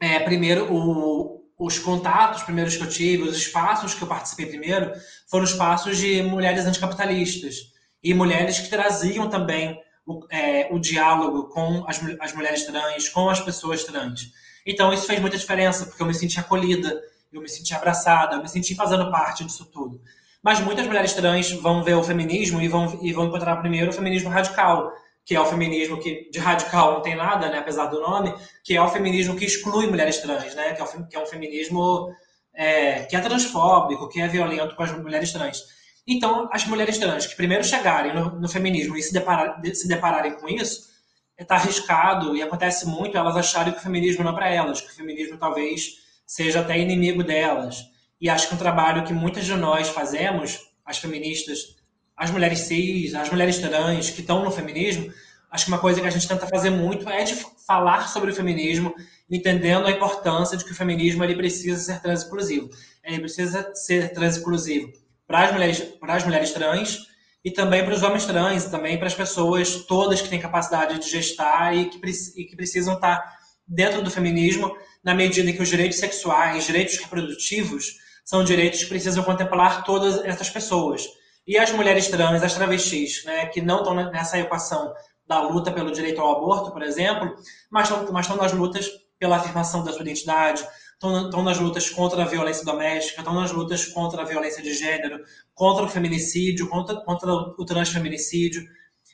é, 0.00 0.18
primeiro 0.20 0.72
o, 0.72 1.35
os 1.58 1.78
contatos 1.78 2.42
primeiros 2.42 2.76
que 2.76 2.82
eu 2.82 2.88
tive, 2.88 3.22
os 3.22 3.36
espaços 3.36 3.94
que 3.94 4.02
eu 4.02 4.08
participei 4.08 4.46
primeiro, 4.46 4.92
foram 5.26 5.44
espaços 5.44 5.96
de 5.96 6.22
mulheres 6.22 6.66
anticapitalistas 6.66 7.72
e 8.02 8.12
mulheres 8.12 8.58
que 8.58 8.68
traziam 8.68 9.28
também 9.28 9.80
o, 10.06 10.24
é, 10.30 10.68
o 10.70 10.78
diálogo 10.78 11.48
com 11.48 11.84
as, 11.88 12.00
as 12.20 12.32
mulheres 12.34 12.64
trans, 12.64 13.08
com 13.08 13.28
as 13.28 13.40
pessoas 13.40 13.84
trans. 13.84 14.32
Então 14.66 14.92
isso 14.92 15.06
fez 15.06 15.20
muita 15.20 15.38
diferença, 15.38 15.86
porque 15.86 16.02
eu 16.02 16.06
me 16.06 16.14
senti 16.14 16.38
acolhida, 16.38 17.00
eu 17.32 17.40
me 17.40 17.48
senti 17.48 17.74
abraçada, 17.74 18.36
eu 18.36 18.42
me 18.42 18.48
senti 18.48 18.74
fazendo 18.74 19.10
parte 19.10 19.44
disso 19.44 19.64
tudo. 19.72 20.00
Mas 20.42 20.60
muitas 20.60 20.86
mulheres 20.86 21.12
trans 21.14 21.50
vão 21.52 21.82
ver 21.82 21.94
o 21.94 22.04
feminismo 22.04 22.60
e 22.60 22.68
vão, 22.68 22.98
e 23.02 23.12
vão 23.12 23.26
encontrar 23.26 23.56
primeiro 23.56 23.90
o 23.90 23.94
feminismo 23.94 24.28
radical, 24.28 24.92
que 25.26 25.34
é 25.34 25.40
o 25.40 25.44
feminismo 25.44 25.98
que 25.98 26.30
de 26.30 26.38
radical 26.38 26.92
não 26.94 27.02
tem 27.02 27.16
nada, 27.16 27.48
né, 27.48 27.58
apesar 27.58 27.86
do 27.86 28.00
nome, 28.00 28.32
que 28.64 28.76
é 28.76 28.80
o 28.80 28.88
feminismo 28.88 29.36
que 29.36 29.44
exclui 29.44 29.88
mulheres 29.88 30.18
trans, 30.18 30.54
né, 30.54 30.72
que 30.72 30.80
é, 30.80 30.84
o, 30.84 31.08
que 31.08 31.16
é 31.16 31.20
um 31.20 31.26
feminismo 31.26 32.14
é, 32.54 33.02
que 33.02 33.16
é 33.16 33.20
transfóbico, 33.20 34.08
que 34.08 34.20
é 34.20 34.28
violento 34.28 34.76
com 34.76 34.84
as 34.84 34.96
mulheres 34.96 35.32
trans. 35.32 35.64
Então, 36.06 36.48
as 36.52 36.64
mulheres 36.64 36.96
trans 36.96 37.26
que 37.26 37.34
primeiro 37.34 37.64
chegarem 37.64 38.14
no, 38.14 38.38
no 38.38 38.48
feminismo 38.48 38.96
e 38.96 39.02
se, 39.02 39.12
deparar, 39.12 39.60
se 39.74 39.88
depararem 39.88 40.36
com 40.36 40.48
isso, 40.48 40.88
está 41.36 41.56
arriscado 41.56 42.36
e 42.36 42.40
acontece 42.40 42.86
muito 42.86 43.18
elas 43.18 43.36
acharem 43.36 43.72
que 43.72 43.80
o 43.80 43.82
feminismo 43.82 44.22
não 44.22 44.30
é 44.30 44.34
para 44.34 44.48
elas, 44.48 44.80
que 44.80 44.92
o 44.92 44.94
feminismo 44.94 45.36
talvez 45.36 45.96
seja 46.24 46.60
até 46.60 46.78
inimigo 46.78 47.24
delas. 47.24 47.84
E 48.20 48.30
acho 48.30 48.48
que 48.48 48.54
um 48.54 48.58
trabalho 48.58 49.04
que 49.04 49.12
muitas 49.12 49.44
de 49.44 49.54
nós 49.56 49.88
fazemos, 49.88 50.60
as 50.84 50.98
feministas, 50.98 51.75
as 52.16 52.30
mulheres 52.30 52.60
cis, 52.60 53.14
as 53.14 53.30
mulheres 53.30 53.58
trans 53.58 54.10
que 54.10 54.20
estão 54.20 54.42
no 54.42 54.50
feminismo, 54.50 55.12
acho 55.50 55.66
que 55.66 55.70
uma 55.70 55.78
coisa 55.78 56.00
que 56.00 56.06
a 56.06 56.10
gente 56.10 56.26
tenta 56.26 56.46
fazer 56.46 56.70
muito 56.70 57.08
é 57.08 57.24
de 57.24 57.34
falar 57.66 58.08
sobre 58.08 58.30
o 58.30 58.34
feminismo, 58.34 58.94
entendendo 59.30 59.86
a 59.86 59.90
importância 59.90 60.56
de 60.56 60.64
que 60.64 60.72
o 60.72 60.74
feminismo 60.74 61.22
ele 61.22 61.34
precisa 61.34 61.78
ser 61.78 62.00
transinclusivo. 62.00 62.70
Ele 63.04 63.20
precisa 63.20 63.72
ser 63.74 64.12
transinclusivo 64.12 64.90
para 65.26 65.44
as 65.44 65.52
mulheres, 65.52 65.80
para 66.00 66.14
as 66.14 66.24
mulheres 66.24 66.52
trans 66.52 67.06
e 67.44 67.50
também 67.50 67.84
para 67.84 67.94
os 67.94 68.02
homens 68.02 68.24
trans, 68.24 68.64
e 68.64 68.70
também 68.70 68.98
para 68.98 69.06
as 69.06 69.14
pessoas 69.14 69.84
todas 69.86 70.20
que 70.20 70.28
têm 70.28 70.40
capacidade 70.40 70.98
de 70.98 71.08
gestar 71.08 71.76
e 71.76 71.88
que, 71.88 72.00
e 72.36 72.44
que 72.44 72.56
precisam 72.56 72.94
estar 72.94 73.36
dentro 73.66 74.02
do 74.02 74.10
feminismo, 74.10 74.76
na 75.02 75.14
medida 75.14 75.48
em 75.48 75.54
que 75.54 75.62
os 75.62 75.68
direitos 75.68 75.98
sexuais, 75.98 76.64
direitos 76.64 76.96
reprodutivos, 76.98 77.98
são 78.24 78.42
direitos 78.42 78.82
que 78.82 78.88
precisam 78.88 79.22
contemplar 79.22 79.84
todas 79.84 80.24
essas 80.24 80.50
pessoas. 80.50 81.06
E 81.46 81.56
as 81.56 81.70
mulheres 81.70 82.08
trans, 82.08 82.42
as 82.42 82.54
travestis, 82.54 83.24
né, 83.24 83.46
que 83.46 83.60
não 83.60 83.78
estão 83.78 83.94
nessa 83.94 84.38
equação 84.38 84.92
da 85.26 85.40
luta 85.40 85.70
pelo 85.70 85.92
direito 85.92 86.20
ao 86.20 86.36
aborto, 86.36 86.72
por 86.72 86.82
exemplo, 86.82 87.34
mas 87.70 87.88
estão, 87.88 88.12
mas 88.12 88.28
nas 88.28 88.52
lutas 88.52 88.88
pela 89.18 89.36
afirmação 89.36 89.84
da 89.84 89.92
sua 89.92 90.02
identidade, 90.02 90.66
estão, 90.92 91.26
estão 91.26 91.42
nas 91.42 91.58
lutas 91.58 91.88
contra 91.88 92.22
a 92.22 92.26
violência 92.26 92.64
doméstica, 92.64 93.20
estão 93.20 93.34
nas 93.34 93.52
lutas 93.52 93.86
contra 93.86 94.22
a 94.22 94.24
violência 94.24 94.62
de 94.62 94.74
gênero, 94.74 95.22
contra 95.54 95.84
o 95.84 95.88
feminicídio, 95.88 96.68
contra, 96.68 96.96
contra 96.96 97.30
o 97.32 97.64
transfeminicídio. 97.64 98.64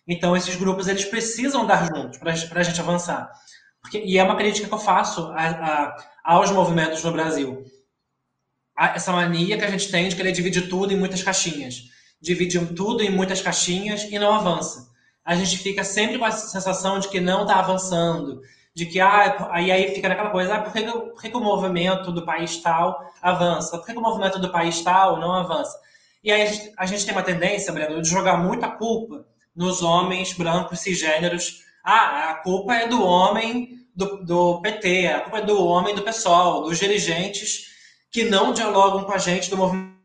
Então, 0.07 0.37
esses 0.37 0.57
grupos 0.57 0.89
eles 0.89 1.05
precisam 1.05 1.66
dar 1.66 1.87
juntos 1.87 2.18
para 2.18 2.61
a 2.61 2.62
gente 2.62 2.80
avançar. 2.80 3.30
Porque, 3.80 3.99
e 3.99 4.18
é 4.18 4.22
uma 4.22 4.37
crítica 4.37 4.68
que 4.68 4.74
eu 4.74 4.78
faço 4.78 5.26
a, 5.33 5.49
a, 5.49 5.97
aos 6.24 6.51
movimentos 6.51 7.03
no 7.03 7.12
Brasil. 7.12 7.64
essa 8.76 9.12
mania 9.12 9.59
que 9.59 9.64
a 9.64 9.70
gente 9.70 9.91
tem 9.91 10.09
de 10.09 10.16
querer 10.16 10.33
dividir 10.33 10.68
tudo 10.68 10.93
em 10.93 10.97
muitas 10.97 11.22
caixinhas. 11.22 11.91
Divide 12.23 12.64
tudo 12.66 13.03
em 13.03 13.11
muitas 13.11 13.43
caixinhas 13.43 14.05
e 14.05 14.16
não 14.16 14.33
avança. 14.33 14.89
A 15.25 15.35
gente 15.35 15.59
fica 15.59 15.83
sempre 15.83 16.18
com 16.18 16.25
a 16.25 16.31
sensação 16.31 17.01
de 17.01 17.09
que 17.09 17.20
não 17.20 17.43
está 17.43 17.57
avançando, 17.57 18.41
de 18.73 18.87
que 18.87 19.01
ah, 19.01 19.49
aí, 19.51 19.73
aí 19.73 19.93
fica 19.93 20.09
naquela 20.09 20.31
coisa, 20.31 20.55
ah, 20.55 20.62
por, 20.62 20.73
que, 20.73 20.83
por 20.85 21.20
que, 21.20 21.31
que 21.31 21.37
o 21.37 21.41
movimento 21.41 22.12
do 22.12 22.25
país 22.25 22.57
tal 22.59 23.05
avança? 23.20 23.77
Por 23.77 23.87
que, 23.87 23.93
que 23.93 23.99
o 23.99 24.03
movimento 24.03 24.39
do 24.39 24.53
país 24.53 24.81
tal 24.83 25.18
não 25.18 25.33
avança? 25.33 25.77
E 26.23 26.31
aí 26.31 26.43
a 26.43 26.47
gente, 26.47 26.73
a 26.79 26.87
gente 26.87 27.05
tem 27.05 27.12
uma 27.12 27.25
tendência, 27.25 27.73
Breno, 27.73 28.01
de 28.01 28.09
jogar 28.09 28.37
muita 28.37 28.68
culpa 28.68 29.27
nos 29.55 29.83
homens 29.83 30.33
brancos 30.33 30.79
cisgêneros. 30.79 31.64
Ah, 31.85 32.31
a 32.31 32.35
culpa 32.35 32.75
é 32.75 32.87
do 32.87 33.05
homem 33.05 33.81
do, 33.95 34.25
do 34.25 34.61
PT, 34.61 35.09
a 35.09 35.20
culpa 35.20 35.39
é 35.39 35.43
do 35.43 35.64
homem 35.66 35.95
do 35.95 36.03
pessoal, 36.03 36.62
dos 36.62 36.79
dirigentes 36.79 37.73
que 38.12 38.25
não 38.25 38.53
dialogam 38.53 39.05
com 39.05 39.12
a 39.12 39.18
gente 39.18 39.51
do 39.51 39.57
movimento 39.57 40.01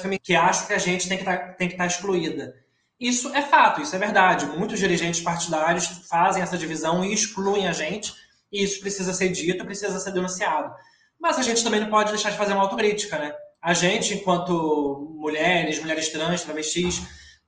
feminino, 0.00 0.20
que 0.22 0.34
acham 0.34 0.66
que 0.66 0.72
a 0.72 0.78
gente 0.78 1.08
tem 1.08 1.18
que 1.18 1.24
tá, 1.24 1.56
estar 1.58 1.76
tá 1.76 1.86
excluída. 1.86 2.54
Isso 2.98 3.34
é 3.34 3.40
fato, 3.40 3.80
isso 3.80 3.96
é 3.96 3.98
verdade. 3.98 4.44
Muitos 4.46 4.78
dirigentes 4.78 5.20
partidários 5.20 5.86
fazem 6.08 6.42
essa 6.42 6.58
divisão 6.58 7.04
e 7.04 7.12
excluem 7.12 7.66
a 7.66 7.72
gente, 7.72 8.12
e 8.52 8.62
isso 8.62 8.80
precisa 8.80 9.14
ser 9.14 9.30
dito, 9.30 9.64
precisa 9.64 9.98
ser 9.98 10.12
denunciado. 10.12 10.74
Mas 11.18 11.38
a 11.38 11.42
gente 11.42 11.64
também 11.64 11.80
não 11.80 11.88
pode 11.88 12.10
deixar 12.10 12.30
de 12.30 12.36
fazer 12.36 12.52
uma 12.52 12.62
autocrítica, 12.62 13.18
né? 13.18 13.32
A 13.62 13.72
gente, 13.74 14.14
enquanto 14.14 15.14
mulheres, 15.16 15.80
mulheres 15.80 16.08
trans, 16.08 16.42
travestis, 16.42 17.02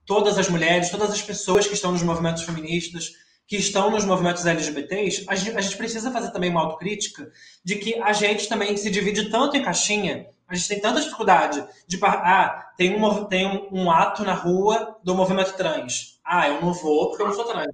todas 0.05 0.37
as 0.37 0.49
mulheres, 0.49 0.89
todas 0.89 1.11
as 1.11 1.21
pessoas 1.21 1.67
que 1.67 1.73
estão 1.73 1.91
nos 1.91 2.03
movimentos 2.03 2.43
feministas, 2.43 3.11
que 3.47 3.57
estão 3.57 3.91
nos 3.91 4.05
movimentos 4.05 4.45
LGBTs, 4.45 5.25
a 5.27 5.35
gente, 5.35 5.57
a 5.57 5.61
gente 5.61 5.77
precisa 5.77 6.11
fazer 6.11 6.31
também 6.31 6.49
uma 6.49 6.61
autocrítica 6.61 7.29
de 7.63 7.75
que 7.75 7.95
a 8.01 8.13
gente 8.13 8.47
também 8.47 8.75
se 8.77 8.89
divide 8.89 9.29
tanto 9.29 9.57
em 9.57 9.63
caixinha, 9.63 10.27
a 10.47 10.55
gente 10.55 10.67
tem 10.67 10.79
tanta 10.79 11.01
dificuldade 11.01 11.65
de. 11.87 11.99
Ah, 12.03 12.71
tem 12.77 12.95
um, 12.95 13.25
tem 13.25 13.67
um, 13.71 13.89
ato 13.89 14.23
na 14.23 14.33
rua 14.33 14.97
do 15.03 15.15
movimento 15.15 15.55
trans. 15.55 16.19
Ah, 16.23 16.47
eu 16.47 16.61
não 16.61 16.73
vou 16.73 17.09
porque 17.09 17.23
eu 17.23 17.27
não 17.27 17.35
sou 17.35 17.45
trans. 17.45 17.67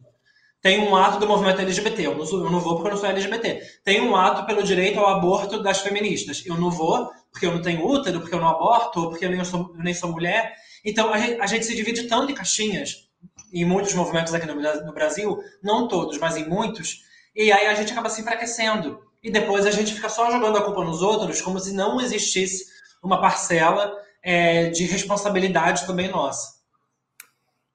Tem 0.62 0.80
um 0.80 0.96
ato 0.96 1.20
do 1.20 1.28
movimento 1.28 1.62
LGBT, 1.62 2.08
eu 2.08 2.18
não, 2.18 2.26
sou, 2.26 2.44
eu 2.44 2.52
não 2.52 2.60
vou 2.60 2.76
porque 2.76 2.90
eu 2.90 2.92
não 2.92 3.00
sou 3.00 3.10
LGBT. 3.10 3.62
Tem 3.84 4.02
um 4.02 4.16
ato 4.16 4.46
pelo 4.46 4.62
direito 4.62 5.00
ao 5.00 5.08
aborto 5.08 5.64
das 5.64 5.80
feministas. 5.80 6.44
Eu 6.46 6.58
não 6.58 6.70
vou 6.70 7.10
porque 7.32 7.46
eu 7.46 7.54
não 7.54 7.62
tenho 7.62 7.86
útero, 7.86 8.20
porque 8.20 8.36
eu 8.36 8.40
não 8.40 8.50
aborto, 8.50 9.02
ou 9.02 9.10
porque 9.10 9.26
eu 9.26 9.30
nem 9.30 9.44
sou, 9.46 9.72
eu 9.78 9.84
nem 9.84 9.94
sou 9.94 10.12
mulher. 10.12 10.54
Então, 10.84 11.14
a 11.14 11.18
gente, 11.18 11.42
a 11.42 11.46
gente, 11.46 11.66
se 11.66 11.76
divide 11.76 12.08
tanto 12.08 12.32
em 12.32 12.36
caixinhas, 12.36 13.10
em 13.54 13.66
muitos 13.66 13.94
movimentos 13.94 14.34
aqui 14.34 14.46
no, 14.46 14.56
no 14.56 14.94
Brasil, 14.94 15.38
não 15.62 15.88
todos, 15.88 16.18
mas 16.18 16.36
em 16.38 16.48
muitos, 16.48 17.04
e 17.36 17.52
aí 17.52 17.68
a 17.68 17.74
gente 17.74 17.92
acaba 17.92 18.10
se 18.10 18.22
enfraquecendo. 18.22 19.00
E 19.22 19.30
depois 19.32 19.66
a 19.66 19.72
gente 19.72 19.94
fica 19.94 20.10
só 20.10 20.32
jogando 20.32 20.58
a 20.58 20.64
culpa 20.64 20.84
nos 20.84 21.02
outros, 21.02 21.42
como 21.42 21.60
se 21.60 21.74
não 21.74 22.00
existisse 22.00 22.66
uma 23.04 23.20
parcela 23.20 23.94
é, 24.22 24.70
de 24.70 24.86
responsabilidade 24.86 25.86
também 25.86 26.10
nossa. 26.10 26.60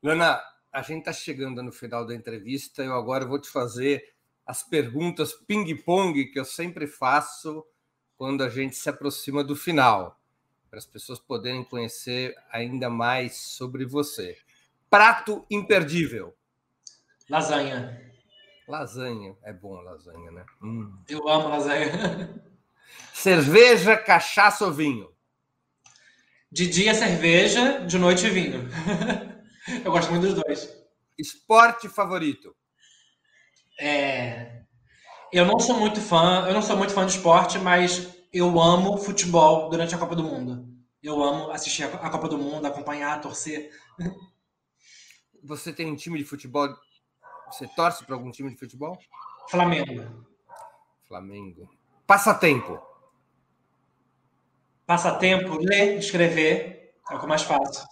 Lana, 0.03 0.43
a 0.73 0.83
gente 0.83 1.01
está 1.01 1.13
chegando 1.13 1.63
no 1.63 1.73
final 1.73 2.07
da 2.07 2.15
entrevista. 2.15 2.83
Eu 2.83 2.95
agora 2.95 3.27
vou 3.27 3.39
te 3.39 3.49
fazer 3.49 4.15
as 4.47 4.63
perguntas 4.63 5.33
ping-pong 5.33 6.27
que 6.27 6.39
eu 6.39 6.45
sempre 6.45 6.87
faço 6.87 7.65
quando 8.17 8.43
a 8.43 8.49
gente 8.49 8.77
se 8.77 8.89
aproxima 8.89 9.43
do 9.43 9.57
final, 9.57 10.21
para 10.71 10.79
as 10.79 10.87
pessoas 10.87 11.19
poderem 11.19 11.65
conhecer 11.65 12.35
ainda 12.51 12.89
mais 12.89 13.37
sobre 13.37 13.85
você. 13.85 14.37
Prato 14.89 15.45
imperdível. 15.51 16.35
Lasanha. 17.29 18.14
Lasanha. 18.67 19.37
É 19.43 19.53
bom 19.53 19.75
lasanha, 19.81 20.31
né? 20.31 20.45
Hum. 20.62 20.97
Eu 21.09 21.29
amo 21.29 21.49
lasanha. 21.49 22.43
Cerveja, 23.12 23.97
cachaça 23.97 24.65
ou 24.65 24.73
vinho? 24.73 25.11
De 26.51 26.69
dia, 26.69 26.95
cerveja, 26.95 27.81
de 27.81 27.99
noite, 27.99 28.29
vinho. 28.29 28.69
Eu 29.85 29.91
gosto 29.91 30.11
muito 30.11 30.27
dos 30.27 30.35
dois. 30.35 30.73
Esporte 31.19 31.89
favorito? 31.89 32.55
É... 33.81 34.62
Eu 35.33 35.45
não 35.47 35.59
sou 35.59 35.77
muito 35.79 36.01
fã, 36.01 36.47
eu 36.47 36.55
não 36.55 36.62
sou 36.62 36.77
muito 36.77 36.93
fã 36.93 37.05
de 37.05 37.17
esporte, 37.17 37.59
mas 37.59 38.15
eu 38.33 38.61
amo 38.61 38.97
futebol 38.99 39.69
durante 39.69 39.95
a 39.95 39.99
Copa 39.99 40.15
do 40.15 40.23
Mundo. 40.23 40.69
Eu 41.03 41.23
amo 41.23 41.51
assistir 41.51 41.83
a 41.83 42.11
Copa 42.11 42.29
do 42.29 42.39
Mundo, 42.39 42.67
acompanhar, 42.67 43.21
torcer. 43.21 43.71
Você 45.43 45.73
tem 45.73 45.91
um 45.91 45.97
time 45.97 46.19
de 46.19 46.25
futebol? 46.25 46.69
Você 47.55 47.69
torce 47.69 48.05
para 48.05 48.17
algum 48.17 48.33
time 48.33 48.51
de 48.51 48.57
futebol? 48.57 48.99
Flamengo. 49.49 50.27
Flamengo. 51.07 51.71
Passatempo. 52.05 52.83
Passatempo, 54.85 55.59
ler, 55.61 55.99
escrever, 55.99 56.97
é 57.09 57.15
o 57.15 57.19
que 57.19 57.25
eu 57.25 57.29
mais 57.29 57.43
faço. 57.43 57.87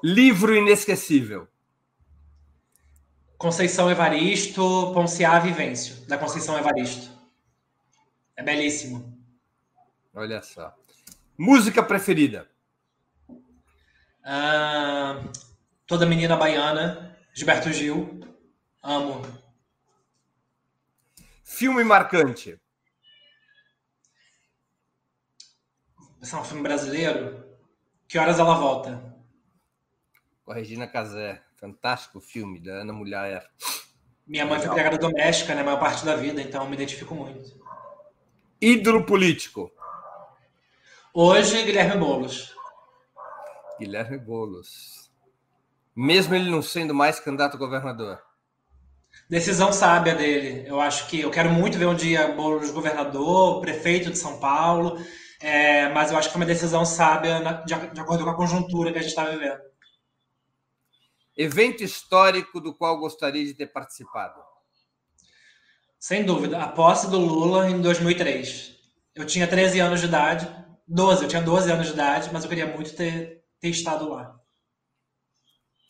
Livro 0.00 0.54
inesquecível. 0.54 1.48
Conceição 3.36 3.90
Evaristo, 3.90 4.92
Ponciá 4.94 5.40
Vivêncio, 5.40 6.06
da 6.06 6.16
Conceição 6.16 6.56
Evaristo. 6.56 7.10
É 8.36 8.44
belíssimo. 8.44 9.18
Olha 10.14 10.40
só. 10.40 10.72
Música 11.36 11.82
preferida? 11.82 12.48
Ah, 14.22 15.20
Toda 15.84 16.06
Menina 16.06 16.36
Baiana, 16.36 17.13
Gilberto 17.34 17.72
Gil. 17.72 18.20
Amo. 18.80 19.20
Filme 21.42 21.82
marcante? 21.82 22.60
Esse 26.22 26.34
é 26.34 26.38
um 26.38 26.44
filme 26.44 26.62
brasileiro. 26.62 27.44
Que 28.06 28.18
horas 28.18 28.38
ela 28.38 28.54
volta? 28.54 29.14
Com 30.44 30.52
a 30.52 30.54
Regina 30.54 30.86
Casé. 30.86 31.42
Fantástico 31.56 32.20
filme 32.20 32.60
da 32.60 32.82
Ana 32.82 32.92
Mulher. 32.92 33.50
Minha 34.24 34.46
mãe 34.46 34.60
foi 34.60 34.68
empregada 34.68 34.96
doméstica, 34.96 35.54
né? 35.54 35.62
A 35.62 35.64
maior 35.64 35.80
parte 35.80 36.04
da 36.04 36.14
vida, 36.14 36.40
então 36.40 36.68
me 36.68 36.74
identifico 36.74 37.16
muito. 37.16 37.60
Ídolo 38.60 39.04
político. 39.04 39.72
Hoje, 41.12 41.64
Guilherme 41.64 41.98
Boulos. 41.98 42.54
Guilherme 43.78 44.18
Boulos. 44.18 45.03
Mesmo 45.96 46.34
ele 46.34 46.50
não 46.50 46.60
sendo 46.60 46.94
mais 46.94 47.20
candidato 47.20 47.54
a 47.54 47.58
governador. 47.58 48.20
Decisão 49.28 49.72
sábia 49.72 50.14
dele. 50.14 50.68
Eu 50.68 50.80
acho 50.80 51.06
que 51.06 51.20
eu 51.20 51.30
quero 51.30 51.50
muito 51.50 51.78
ver 51.78 51.86
um 51.86 51.94
dia 51.94 52.32
Boulos 52.32 52.70
governador, 52.70 53.60
prefeito 53.60 54.10
de 54.10 54.18
São 54.18 54.38
Paulo. 54.40 54.98
É, 55.40 55.88
mas 55.90 56.10
eu 56.10 56.18
acho 56.18 56.28
que 56.28 56.34
é 56.34 56.38
uma 56.38 56.46
decisão 56.46 56.84
sábia 56.84 57.40
de, 57.64 57.74
de 57.92 58.00
acordo 58.00 58.24
com 58.24 58.30
a 58.30 58.36
conjuntura 58.36 58.92
que 58.92 58.98
a 58.98 59.02
gente 59.02 59.10
está 59.10 59.24
vivendo. 59.24 59.60
Evento 61.36 61.82
histórico 61.82 62.60
do 62.60 62.74
qual 62.74 62.98
gostaria 62.98 63.44
de 63.44 63.54
ter 63.54 63.66
participado? 63.66 64.40
Sem 65.98 66.24
dúvida. 66.24 66.62
A 66.62 66.68
posse 66.68 67.10
do 67.10 67.18
Lula 67.18 67.68
em 67.70 67.80
2003. 67.80 68.76
Eu 69.14 69.26
tinha 69.26 69.46
13 69.46 69.80
anos 69.80 70.00
de 70.00 70.06
idade. 70.06 70.48
12, 70.86 71.22
eu 71.22 71.28
tinha 71.28 71.42
12 71.42 71.72
anos 71.72 71.86
de 71.86 71.92
idade, 71.94 72.30
mas 72.32 72.42
eu 72.42 72.48
queria 72.48 72.66
muito 72.66 72.94
ter, 72.94 73.42
ter 73.58 73.68
estado 73.68 74.08
lá. 74.10 74.38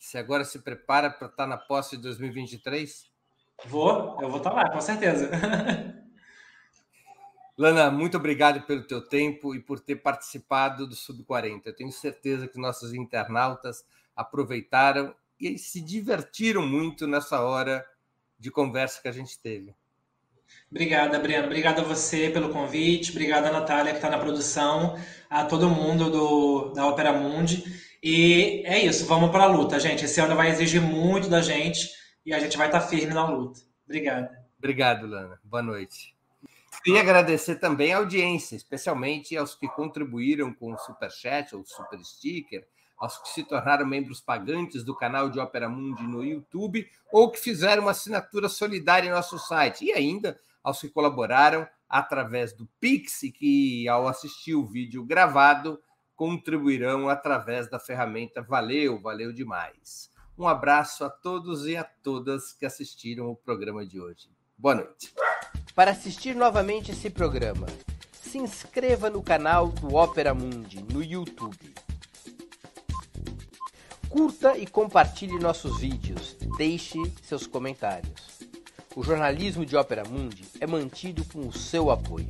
Você 0.05 0.19
agora 0.19 0.45
se 0.45 0.59
prepara 0.59 1.09
para 1.09 1.25
estar 1.25 1.47
na 1.47 1.57
posse 1.57 1.97
de 1.97 2.03
2023? 2.03 3.09
Vou, 3.65 4.21
eu 4.21 4.29
vou 4.29 4.37
estar 4.37 4.53
lá, 4.53 4.69
com 4.69 4.79
certeza. 4.79 5.31
Lana, 7.57 7.89
muito 7.89 8.15
obrigado 8.15 8.61
pelo 8.67 8.83
teu 8.83 9.01
tempo 9.01 9.55
e 9.55 9.59
por 9.59 9.79
ter 9.79 9.95
participado 9.95 10.85
do 10.85 10.93
Sub-40. 10.93 11.61
Eu 11.65 11.75
tenho 11.75 11.91
certeza 11.91 12.47
que 12.47 12.59
nossos 12.59 12.93
internautas 12.93 13.83
aproveitaram 14.15 15.15
e 15.39 15.57
se 15.57 15.81
divertiram 15.81 16.61
muito 16.61 17.07
nessa 17.07 17.41
hora 17.41 17.83
de 18.37 18.51
conversa 18.51 19.01
que 19.01 19.07
a 19.07 19.11
gente 19.11 19.39
teve. 19.39 19.73
Obrigada, 20.69 21.17
Breno. 21.17 21.47
Obrigado 21.47 21.79
a 21.79 21.83
você 21.83 22.29
pelo 22.29 22.49
convite. 22.49 23.09
Obrigada, 23.09 23.51
Natália, 23.51 23.91
que 23.91 23.97
está 23.97 24.11
na 24.11 24.19
produção. 24.19 24.99
A 25.27 25.45
todo 25.45 25.67
mundo 25.67 26.11
do, 26.11 26.73
da 26.73 26.85
Opera 26.85 27.11
Mundi. 27.11 27.84
E 28.07 28.61
é 28.67 28.85
isso, 28.85 29.07
vamos 29.07 29.31
para 29.31 29.45
a 29.45 29.47
luta, 29.47 29.79
gente. 29.79 30.05
Esse 30.05 30.21
ano 30.21 30.35
vai 30.35 30.51
exigir 30.51 30.79
muito 30.79 31.27
da 31.27 31.41
gente 31.41 31.89
e 32.23 32.35
a 32.35 32.39
gente 32.39 32.55
vai 32.55 32.67
estar 32.67 32.81
tá 32.81 32.87
firme 32.87 33.11
na 33.11 33.27
luta. 33.27 33.61
Obrigada. 33.83 34.29
Obrigado, 34.59 35.07
Lana. 35.07 35.39
Boa 35.43 35.63
noite. 35.63 36.15
Queria 36.83 37.01
agradecer 37.01 37.55
também 37.55 37.93
a 37.93 37.97
audiência, 37.97 38.55
especialmente 38.55 39.35
aos 39.35 39.55
que 39.55 39.67
contribuíram 39.67 40.53
com 40.53 40.71
o 40.71 40.77
Superchat 40.77 41.55
ou 41.55 41.65
Super 41.65 41.99
Sticker, 42.05 42.67
aos 42.95 43.17
que 43.17 43.29
se 43.29 43.41
tornaram 43.41 43.87
membros 43.87 44.21
pagantes 44.21 44.83
do 44.83 44.95
canal 44.95 45.27
de 45.27 45.39
Ópera 45.39 45.67
Mundi 45.67 46.03
no 46.03 46.23
YouTube 46.23 46.87
ou 47.11 47.31
que 47.31 47.39
fizeram 47.39 47.81
uma 47.81 47.91
assinatura 47.91 48.47
solidária 48.47 49.07
em 49.07 49.11
nosso 49.11 49.39
site, 49.39 49.83
e 49.83 49.91
ainda 49.91 50.39
aos 50.63 50.79
que 50.79 50.89
colaboraram 50.89 51.67
através 51.89 52.53
do 52.53 52.69
Pix 52.79 53.21
que, 53.33 53.87
ao 53.87 54.07
assistir 54.07 54.53
o 54.53 54.63
vídeo 54.63 55.03
gravado, 55.03 55.81
contribuirão 56.15 57.09
através 57.09 57.69
da 57.69 57.79
ferramenta 57.79 58.41
Valeu, 58.41 58.99
valeu 58.99 59.33
demais. 59.33 60.09
Um 60.37 60.47
abraço 60.47 61.03
a 61.03 61.09
todos 61.09 61.65
e 61.67 61.77
a 61.77 61.83
todas 61.83 62.53
que 62.53 62.65
assistiram 62.65 63.29
o 63.29 63.35
programa 63.35 63.85
de 63.85 63.99
hoje. 63.99 64.29
Boa 64.57 64.75
noite. 64.75 65.13
Para 65.73 65.91
assistir 65.91 66.35
novamente 66.35 66.91
esse 66.91 67.09
programa, 67.09 67.67
se 68.11 68.37
inscreva 68.37 69.09
no 69.09 69.21
canal 69.21 69.69
do 69.69 69.93
Ópera 69.93 70.33
Mundi 70.33 70.83
no 70.91 71.03
YouTube. 71.03 71.73
Curta 74.09 74.57
e 74.57 74.65
compartilhe 74.65 75.37
nossos 75.39 75.79
vídeos. 75.79 76.37
Deixe 76.57 76.97
seus 77.21 77.45
comentários. 77.45 78.39
O 78.95 79.03
jornalismo 79.03 79.65
de 79.65 79.75
Ópera 79.75 80.03
Mundi 80.05 80.45
é 80.61 80.65
mantido 80.65 81.25
com 81.25 81.47
o 81.47 81.53
seu 81.53 81.91
apoio. 81.91 82.29